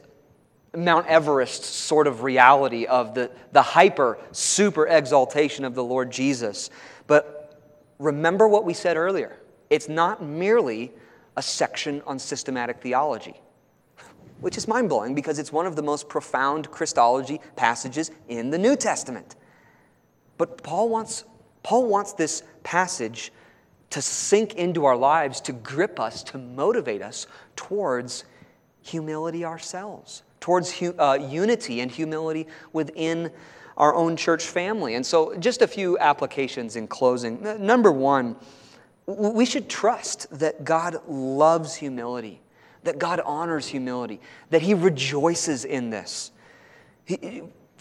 Mount 0.76 1.06
Everest 1.06 1.64
sort 1.64 2.06
of 2.06 2.22
reality 2.22 2.86
of 2.86 3.14
the, 3.14 3.30
the 3.52 3.62
hyper, 3.62 4.18
super 4.32 4.86
exaltation 4.86 5.64
of 5.64 5.74
the 5.74 5.82
Lord 5.82 6.10
Jesus. 6.10 6.70
But 7.06 7.58
remember 7.98 8.46
what 8.46 8.64
we 8.64 8.74
said 8.74 8.96
earlier 8.96 9.36
it's 9.68 9.88
not 9.88 10.20
merely 10.20 10.92
a 11.36 11.42
section 11.42 12.02
on 12.04 12.18
systematic 12.18 12.80
theology, 12.80 13.40
which 14.40 14.56
is 14.56 14.66
mind 14.66 14.88
blowing 14.88 15.14
because 15.14 15.38
it's 15.38 15.52
one 15.52 15.64
of 15.64 15.76
the 15.76 15.82
most 15.82 16.08
profound 16.08 16.68
Christology 16.72 17.40
passages 17.54 18.10
in 18.28 18.50
the 18.50 18.58
New 18.58 18.74
Testament. 18.74 19.36
But 20.40 20.62
Paul 20.62 20.88
wants 20.88 21.24
Paul 21.62 21.84
wants 21.84 22.14
this 22.14 22.42
passage 22.62 23.30
to 23.90 24.00
sink 24.00 24.54
into 24.54 24.86
our 24.86 24.96
lives, 24.96 25.38
to 25.42 25.52
grip 25.52 26.00
us, 26.00 26.22
to 26.22 26.38
motivate 26.38 27.02
us 27.02 27.26
towards 27.56 28.24
humility 28.80 29.44
ourselves, 29.44 30.22
towards 30.40 30.72
hu- 30.78 30.98
uh, 30.98 31.18
unity 31.20 31.82
and 31.82 31.90
humility 31.90 32.46
within 32.72 33.30
our 33.76 33.94
own 33.94 34.16
church 34.16 34.44
family. 34.44 34.94
And 34.94 35.04
so, 35.04 35.36
just 35.36 35.60
a 35.60 35.66
few 35.66 35.98
applications 35.98 36.74
in 36.74 36.88
closing. 36.88 37.42
Number 37.62 37.92
one, 37.92 38.36
we 39.04 39.44
should 39.44 39.68
trust 39.68 40.26
that 40.38 40.64
God 40.64 41.02
loves 41.06 41.74
humility, 41.74 42.40
that 42.84 42.98
God 42.98 43.20
honors 43.26 43.66
humility, 43.66 44.22
that 44.48 44.62
He 44.62 44.72
rejoices 44.72 45.66
in 45.66 45.90
this. 45.90 46.30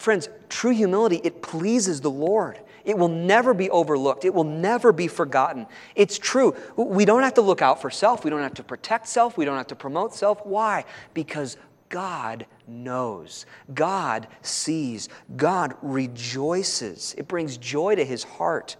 Friends, 0.00 0.28
true 0.48 0.72
humility, 0.72 1.20
it 1.22 1.42
pleases 1.42 2.00
the 2.00 2.10
Lord. 2.10 2.58
It 2.84 2.96
will 2.96 3.08
never 3.08 3.52
be 3.54 3.68
overlooked. 3.70 4.24
It 4.24 4.34
will 4.34 4.44
never 4.44 4.92
be 4.92 5.06
forgotten. 5.06 5.66
It's 5.94 6.18
true. 6.18 6.56
We 6.76 7.04
don't 7.04 7.22
have 7.22 7.34
to 7.34 7.42
look 7.42 7.62
out 7.62 7.80
for 7.80 7.90
self. 7.90 8.24
We 8.24 8.30
don't 8.30 8.42
have 8.42 8.54
to 8.54 8.62
protect 8.62 9.06
self. 9.06 9.36
We 9.36 9.44
don't 9.44 9.56
have 9.56 9.66
to 9.68 9.76
promote 9.76 10.14
self. 10.14 10.44
Why? 10.46 10.84
Because 11.12 11.56
God 11.90 12.46
knows. 12.66 13.44
God 13.74 14.28
sees. 14.42 15.08
God 15.36 15.74
rejoices. 15.82 17.14
It 17.18 17.28
brings 17.28 17.58
joy 17.58 17.96
to 17.96 18.04
his 18.04 18.24
heart 18.24 18.76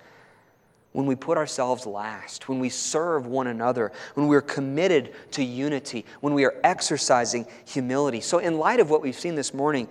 when 0.92 1.06
we 1.06 1.14
put 1.14 1.38
ourselves 1.38 1.86
last, 1.86 2.48
when 2.48 2.58
we 2.58 2.68
serve 2.68 3.26
one 3.26 3.46
another, 3.46 3.92
when 4.14 4.26
we're 4.26 4.40
committed 4.40 5.14
to 5.30 5.44
unity, 5.44 6.04
when 6.20 6.34
we 6.34 6.44
are 6.44 6.54
exercising 6.64 7.46
humility. 7.64 8.20
So, 8.20 8.38
in 8.38 8.58
light 8.58 8.80
of 8.80 8.90
what 8.90 9.00
we've 9.00 9.18
seen 9.18 9.36
this 9.36 9.54
morning, 9.54 9.88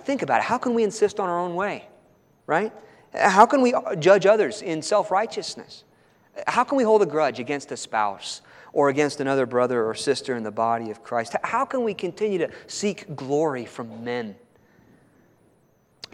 think 0.00 0.22
about 0.22 0.38
it. 0.40 0.44
How 0.44 0.58
can 0.58 0.74
we 0.74 0.84
insist 0.84 1.18
on 1.18 1.28
our 1.28 1.40
own 1.40 1.56
way, 1.56 1.88
right? 2.46 2.72
How 3.12 3.46
can 3.46 3.60
we 3.60 3.74
judge 3.98 4.26
others 4.26 4.62
in 4.62 4.82
self 4.82 5.10
righteousness? 5.10 5.84
How 6.46 6.64
can 6.64 6.76
we 6.76 6.84
hold 6.84 7.02
a 7.02 7.06
grudge 7.06 7.40
against 7.40 7.72
a 7.72 7.76
spouse 7.76 8.40
or 8.72 8.88
against 8.88 9.20
another 9.20 9.46
brother 9.46 9.84
or 9.84 9.94
sister 9.94 10.36
in 10.36 10.44
the 10.44 10.50
body 10.50 10.90
of 10.90 11.02
Christ? 11.02 11.34
How 11.42 11.64
can 11.64 11.82
we 11.84 11.94
continue 11.94 12.38
to 12.38 12.50
seek 12.66 13.16
glory 13.16 13.64
from 13.64 14.04
men? 14.04 14.36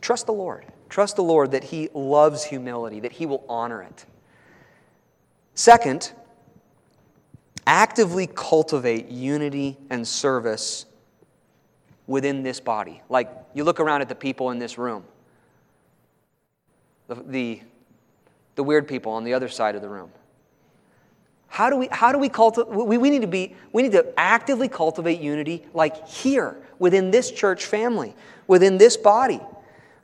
Trust 0.00 0.26
the 0.26 0.32
Lord. 0.32 0.64
Trust 0.90 1.16
the 1.16 1.22
Lord 1.22 1.52
that 1.52 1.64
He 1.64 1.88
loves 1.94 2.44
humility, 2.44 3.00
that 3.00 3.12
He 3.12 3.24
will 3.24 3.44
honor 3.48 3.82
it. 3.82 4.04
Second, 5.54 6.12
actively 7.66 8.26
cultivate 8.26 9.08
unity 9.08 9.78
and 9.88 10.06
service 10.06 10.84
within 12.06 12.42
this 12.42 12.60
body. 12.60 13.00
Like 13.08 13.30
you 13.54 13.64
look 13.64 13.80
around 13.80 14.02
at 14.02 14.08
the 14.08 14.14
people 14.14 14.50
in 14.50 14.58
this 14.58 14.76
room 14.76 15.04
the, 17.10 17.14
the, 17.26 17.60
the 18.54 18.62
weird 18.62 18.86
people 18.86 19.12
on 19.12 19.24
the 19.24 19.34
other 19.34 19.48
side 19.48 19.74
of 19.74 19.82
the 19.82 19.88
room. 19.88 20.10
How 21.48 21.68
do 21.68 21.76
we, 21.76 21.88
how 21.90 22.12
do 22.12 22.18
we 22.18 22.28
cultivate? 22.28 22.70
We, 22.70 22.96
we, 22.96 23.10
need 23.10 23.22
to 23.22 23.26
be, 23.26 23.56
we 23.72 23.82
need 23.82 23.92
to 23.92 24.06
actively 24.16 24.68
cultivate 24.68 25.20
unity 25.20 25.66
like 25.74 26.06
here, 26.06 26.56
within 26.78 27.10
this 27.10 27.30
church 27.32 27.66
family, 27.66 28.14
within 28.46 28.78
this 28.78 28.96
body, 28.96 29.40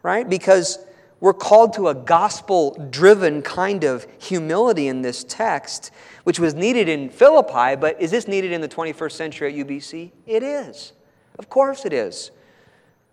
right? 0.06 0.30
Because 0.30 0.78
we're 1.18 1.34
called 1.34 1.72
to 1.72 1.88
a 1.88 1.94
gospel 1.94 2.76
driven 2.90 3.42
kind 3.42 3.82
of 3.82 4.06
humility 4.20 4.86
in 4.86 5.02
this 5.02 5.24
text, 5.24 5.90
which 6.22 6.38
was 6.38 6.54
needed 6.54 6.88
in 6.88 7.10
Philippi, 7.10 7.74
but 7.74 8.00
is 8.00 8.12
this 8.12 8.28
needed 8.28 8.52
in 8.52 8.60
the 8.60 8.68
21st 8.68 9.10
century 9.10 9.48
at 9.60 9.66
UBC? 9.66 10.12
It 10.24 10.44
is. 10.44 10.92
Of 11.40 11.50
course 11.50 11.84
it 11.84 11.92
is. 11.92 12.30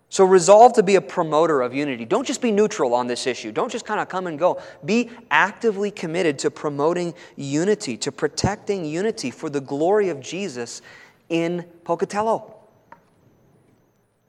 So 0.08 0.24
resolve 0.24 0.74
to 0.74 0.84
be 0.84 0.94
a 0.94 1.00
promoter 1.00 1.62
of 1.62 1.74
unity. 1.74 2.04
Don't 2.04 2.24
just 2.24 2.40
be 2.40 2.52
neutral 2.52 2.94
on 2.94 3.08
this 3.08 3.26
issue. 3.26 3.50
Don't 3.50 3.72
just 3.72 3.84
kind 3.84 3.98
of 3.98 4.08
come 4.08 4.28
and 4.28 4.38
go. 4.38 4.62
Be 4.84 5.10
actively 5.32 5.90
committed 5.90 6.38
to 6.38 6.50
promoting 6.52 7.12
unity, 7.34 7.96
to 7.96 8.12
protecting 8.12 8.84
unity 8.84 9.32
for 9.32 9.50
the 9.50 9.60
glory 9.60 10.10
of 10.10 10.20
Jesus 10.20 10.80
in 11.28 11.64
Pocatello. 11.82 12.53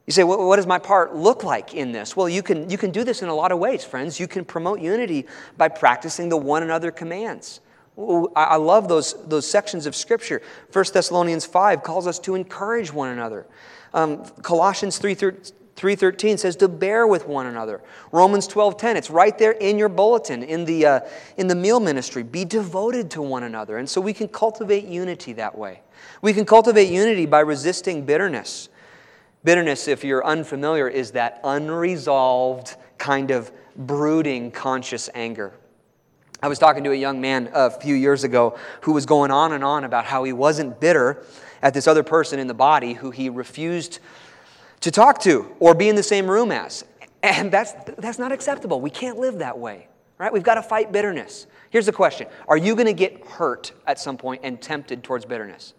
You 0.06 0.14
say, 0.14 0.24
well, 0.24 0.48
what 0.48 0.58
does 0.58 0.68
my 0.68 0.78
part 0.78 1.16
look 1.16 1.44
like 1.44 1.74
in 1.74 1.92
this? 1.92 2.16
Well, 2.16 2.30
you 2.30 2.44
can, 2.44 2.70
you 2.70 2.78
can 2.78 2.92
do 2.92 3.04
this 3.04 3.24
in 3.24 3.30
a 3.30 3.34
lot 3.34 3.52
of 3.52 3.58
ways, 3.58 3.84
friends. 3.84 4.20
You 4.20 4.28
can 4.28 4.46
promote 4.46 4.80
unity 4.80 5.26
by 5.58 5.68
practicing 5.68 6.30
the 6.30 6.38
one 6.38 6.62
another 6.62 6.92
commands. 6.92 7.60
I 8.36 8.58
love 8.58 8.88
those, 8.88 9.16
those 9.28 9.50
sections 9.50 9.86
of 9.86 9.96
Scripture. 9.96 10.42
1 10.72 10.86
Thessalonians 10.94 11.46
5 11.46 11.82
calls 11.82 12.08
us 12.08 12.20
to 12.20 12.36
encourage 12.36 12.92
one 12.92 13.10
another. 13.10 13.48
Um, 13.94 14.26
Colossians 14.42 14.98
3, 14.98 15.16
3.13 15.16 16.38
says 16.38 16.56
to 16.58 16.68
bear 16.68 17.06
with 17.06 17.28
one 17.28 17.48
another 17.48 17.82
romans 18.14 18.48
12.10 18.48 18.96
it's 18.96 19.10
right 19.10 19.38
there 19.38 19.52
in 19.52 19.78
your 19.78 19.90
bulletin 19.90 20.42
in 20.42 20.64
the, 20.64 20.86
uh, 20.86 21.00
in 21.36 21.48
the 21.48 21.56
meal 21.56 21.82
ministry 21.82 22.24
be 22.24 22.46
devoted 22.46 23.12
to 23.12 23.22
one 23.22 23.44
another 23.44 23.78
and 23.78 23.90
so 23.90 24.00
we 24.00 24.14
can 24.14 24.28
cultivate 24.30 24.86
unity 24.86 25.34
that 25.34 25.58
way 25.58 25.82
we 26.22 26.32
can 26.32 26.46
cultivate 26.46 26.90
unity 26.90 27.26
by 27.26 27.42
resisting 27.42 28.06
bitterness 28.06 28.70
bitterness 29.46 29.88
if 29.88 30.04
you're 30.04 30.26
unfamiliar 30.26 30.90
is 30.90 31.12
that 31.12 31.40
unresolved 31.46 32.76
kind 32.98 33.32
of 33.32 33.52
brooding 33.78 34.52
conscious 34.52 35.10
anger 35.14 35.54
i 36.42 36.48
was 36.50 36.60
talking 36.60 36.84
to 36.84 36.92
a 36.92 36.96
young 36.96 37.22
man 37.22 37.50
a 37.54 37.70
few 37.70 37.96
years 37.96 38.26
ago 38.26 38.58
who 38.82 38.92
was 38.92 39.06
going 39.06 39.32
on 39.32 39.54
and 39.54 39.64
on 39.64 39.86
about 39.86 40.04
how 40.04 40.24
he 40.26 40.34
wasn't 40.34 40.80
bitter 40.82 41.24
at 41.62 41.74
this 41.74 41.88
other 41.88 42.04
person 42.04 42.38
in 42.40 42.48
the 42.48 42.54
body 42.54 42.94
who 42.94 43.10
he 43.10 43.30
refused 43.30 44.00
to 44.82 44.92
talk 44.92 45.20
to 45.20 45.52
or 45.60 45.74
be 45.74 45.90
in 45.90 45.96
the 45.96 46.04
same 46.04 46.30
room 46.30 46.52
as. 46.52 46.86
And 47.24 47.52
that's, 47.52 47.74
that's 47.98 48.20
not 48.20 48.32
acceptable. 48.32 48.80
We 48.80 48.92
can't 48.92 49.18
live 49.18 49.40
that 49.40 49.58
way, 49.58 49.88
right? 50.20 50.32
We've 50.32 50.44
got 50.44 50.56
to 50.56 50.62
fight 50.62 50.92
bitterness. 50.92 51.48
Here's 51.72 51.88
the 51.88 51.92
question 51.92 52.28
Are 52.48 52.56
you 52.56 52.76
going 52.76 52.86
to 52.86 52.94
get 52.94 53.26
hurt 53.26 53.72
at 53.88 54.00
some 54.00 54.16
point 54.16 54.42
and 54.44 54.62
tempted 54.62 55.04
towards 55.04 55.26
bitterness? 55.26 55.74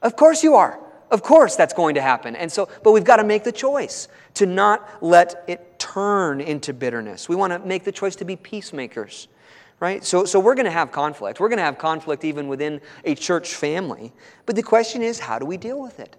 Of 0.00 0.16
course 0.16 0.42
you 0.42 0.54
are. 0.54 0.80
Of 1.12 1.22
course 1.22 1.54
that's 1.54 1.74
going 1.74 1.94
to 1.94 2.02
happen. 2.02 2.34
And 2.34 2.50
so, 2.50 2.68
but 2.82 2.90
we've 2.90 3.04
got 3.04 3.16
to 3.16 3.24
make 3.24 3.44
the 3.44 3.52
choice 3.52 4.08
to 4.34 4.46
not 4.46 4.88
let 5.00 5.44
it 5.46 5.78
turn 5.78 6.40
into 6.40 6.72
bitterness. 6.72 7.28
We 7.28 7.36
want 7.36 7.52
to 7.52 7.58
make 7.60 7.84
the 7.84 7.92
choice 7.92 8.16
to 8.16 8.24
be 8.24 8.34
peacemakers 8.34 9.28
right? 9.82 10.04
So, 10.04 10.24
so 10.24 10.38
we're 10.38 10.54
going 10.54 10.66
to 10.66 10.70
have 10.70 10.92
conflict. 10.92 11.40
We're 11.40 11.48
going 11.48 11.58
to 11.58 11.64
have 11.64 11.76
conflict 11.76 12.24
even 12.24 12.46
within 12.46 12.80
a 13.04 13.16
church 13.16 13.56
family. 13.56 14.12
But 14.46 14.54
the 14.54 14.62
question 14.62 15.02
is, 15.02 15.18
how 15.18 15.40
do 15.40 15.44
we 15.44 15.56
deal 15.56 15.82
with 15.82 15.98
it? 15.98 16.14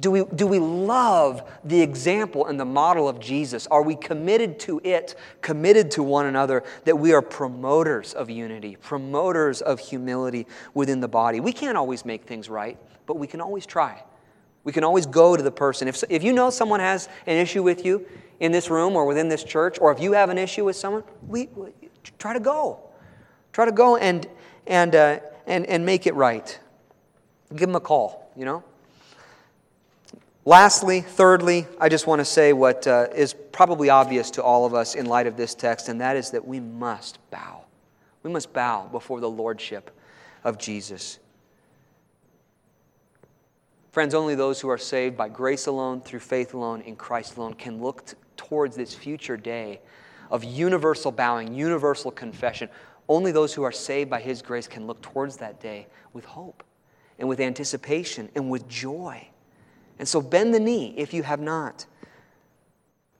Do 0.00 0.12
we, 0.12 0.24
do 0.34 0.46
we 0.46 0.60
love 0.60 1.42
the 1.64 1.80
example 1.80 2.46
and 2.46 2.58
the 2.58 2.64
model 2.64 3.08
of 3.08 3.18
Jesus? 3.18 3.66
Are 3.66 3.82
we 3.82 3.96
committed 3.96 4.60
to 4.60 4.80
it, 4.84 5.16
committed 5.40 5.90
to 5.92 6.04
one 6.04 6.26
another, 6.26 6.62
that 6.84 6.96
we 6.96 7.12
are 7.12 7.22
promoters 7.22 8.14
of 8.14 8.30
unity, 8.30 8.76
promoters 8.76 9.60
of 9.60 9.80
humility 9.80 10.46
within 10.72 11.00
the 11.00 11.08
body? 11.08 11.40
We 11.40 11.52
can't 11.52 11.76
always 11.76 12.04
make 12.04 12.24
things 12.24 12.48
right, 12.48 12.78
but 13.06 13.18
we 13.18 13.26
can 13.26 13.40
always 13.40 13.66
try. 13.66 14.04
We 14.62 14.72
can 14.72 14.84
always 14.84 15.06
go 15.06 15.36
to 15.36 15.42
the 15.42 15.50
person. 15.50 15.88
If, 15.88 16.04
if 16.08 16.22
you 16.22 16.32
know 16.32 16.50
someone 16.50 16.78
has 16.78 17.08
an 17.26 17.36
issue 17.36 17.64
with 17.64 17.84
you 17.84 18.06
in 18.38 18.52
this 18.52 18.70
room 18.70 18.94
or 18.94 19.04
within 19.04 19.28
this 19.28 19.42
church, 19.42 19.80
or 19.80 19.90
if 19.90 20.00
you 20.00 20.12
have 20.12 20.30
an 20.30 20.38
issue 20.38 20.64
with 20.64 20.76
someone, 20.76 21.02
we, 21.26 21.48
we 21.56 21.70
try 22.18 22.34
to 22.34 22.40
go. 22.40 22.78
Try 23.52 23.64
to 23.64 23.72
go 23.72 23.96
and, 23.96 24.28
and, 24.68 24.94
uh, 24.94 25.18
and, 25.46 25.66
and 25.66 25.84
make 25.84 26.06
it 26.06 26.14
right. 26.14 26.56
Give 27.50 27.60
them 27.60 27.74
a 27.74 27.80
call, 27.80 28.30
you 28.36 28.44
know? 28.44 28.62
Lastly, 30.48 31.02
thirdly, 31.02 31.66
I 31.78 31.90
just 31.90 32.06
want 32.06 32.20
to 32.20 32.24
say 32.24 32.54
what 32.54 32.86
uh, 32.86 33.08
is 33.14 33.34
probably 33.52 33.90
obvious 33.90 34.30
to 34.30 34.42
all 34.42 34.64
of 34.64 34.72
us 34.72 34.94
in 34.94 35.04
light 35.04 35.26
of 35.26 35.36
this 35.36 35.54
text, 35.54 35.90
and 35.90 36.00
that 36.00 36.16
is 36.16 36.30
that 36.30 36.48
we 36.48 36.58
must 36.58 37.18
bow. 37.30 37.64
We 38.22 38.30
must 38.30 38.54
bow 38.54 38.88
before 38.90 39.20
the 39.20 39.28
lordship 39.28 39.94
of 40.44 40.56
Jesus. 40.56 41.18
Friends, 43.92 44.14
only 44.14 44.34
those 44.34 44.58
who 44.58 44.70
are 44.70 44.78
saved 44.78 45.18
by 45.18 45.28
grace 45.28 45.66
alone, 45.66 46.00
through 46.00 46.20
faith 46.20 46.54
alone, 46.54 46.80
in 46.80 46.96
Christ 46.96 47.36
alone, 47.36 47.52
can 47.52 47.82
look 47.82 48.06
t- 48.06 48.14
towards 48.38 48.74
this 48.74 48.94
future 48.94 49.36
day 49.36 49.82
of 50.30 50.44
universal 50.44 51.12
bowing, 51.12 51.52
universal 51.52 52.10
confession. 52.10 52.70
Only 53.06 53.32
those 53.32 53.52
who 53.52 53.64
are 53.64 53.72
saved 53.72 54.08
by 54.08 54.22
His 54.22 54.40
grace 54.40 54.66
can 54.66 54.86
look 54.86 55.02
towards 55.02 55.36
that 55.36 55.60
day 55.60 55.88
with 56.14 56.24
hope 56.24 56.64
and 57.18 57.28
with 57.28 57.38
anticipation 57.38 58.30
and 58.34 58.48
with 58.48 58.66
joy. 58.66 59.28
And 59.98 60.06
so 60.06 60.20
bend 60.20 60.54
the 60.54 60.60
knee 60.60 60.94
if 60.96 61.12
you 61.12 61.22
have 61.22 61.40
not. 61.40 61.86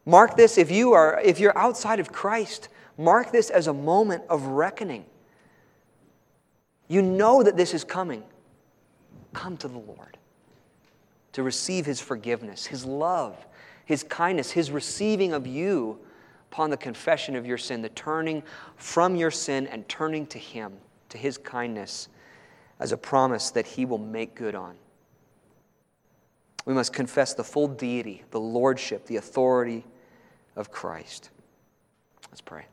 Mark 0.06 0.36
this 0.36 0.56
if 0.56 0.70
you 0.70 0.92
are 0.92 1.20
if 1.22 1.38
you're 1.38 1.56
outside 1.56 2.00
of 2.00 2.12
Christ, 2.12 2.68
mark 2.96 3.30
this 3.30 3.50
as 3.50 3.66
a 3.66 3.74
moment 3.74 4.22
of 4.30 4.46
reckoning. 4.46 5.04
You 6.88 7.02
know 7.02 7.42
that 7.42 7.56
this 7.56 7.74
is 7.74 7.84
coming. 7.84 8.22
Come 9.34 9.56
to 9.58 9.68
the 9.68 9.78
Lord 9.78 10.16
to 11.32 11.42
receive 11.42 11.84
his 11.84 12.00
forgiveness, 12.00 12.66
his 12.66 12.84
love, 12.84 13.36
his 13.84 14.02
kindness, 14.02 14.50
his 14.50 14.70
receiving 14.70 15.32
of 15.32 15.46
you 15.46 15.98
upon 16.50 16.70
the 16.70 16.76
confession 16.76 17.36
of 17.36 17.46
your 17.46 17.58
sin, 17.58 17.82
the 17.82 17.90
turning 17.90 18.42
from 18.76 19.14
your 19.14 19.30
sin 19.30 19.66
and 19.66 19.86
turning 19.88 20.26
to 20.26 20.38
him, 20.38 20.72
to 21.10 21.18
his 21.18 21.36
kindness 21.36 22.08
as 22.80 22.92
a 22.92 22.96
promise 22.96 23.50
that 23.50 23.66
he 23.66 23.84
will 23.84 23.98
make 23.98 24.34
good 24.34 24.54
on. 24.54 24.74
We 26.68 26.74
must 26.74 26.92
confess 26.92 27.32
the 27.32 27.44
full 27.44 27.66
deity, 27.66 28.24
the 28.30 28.38
lordship, 28.38 29.06
the 29.06 29.16
authority 29.16 29.86
of 30.54 30.70
Christ. 30.70 31.30
Let's 32.30 32.42
pray. 32.42 32.66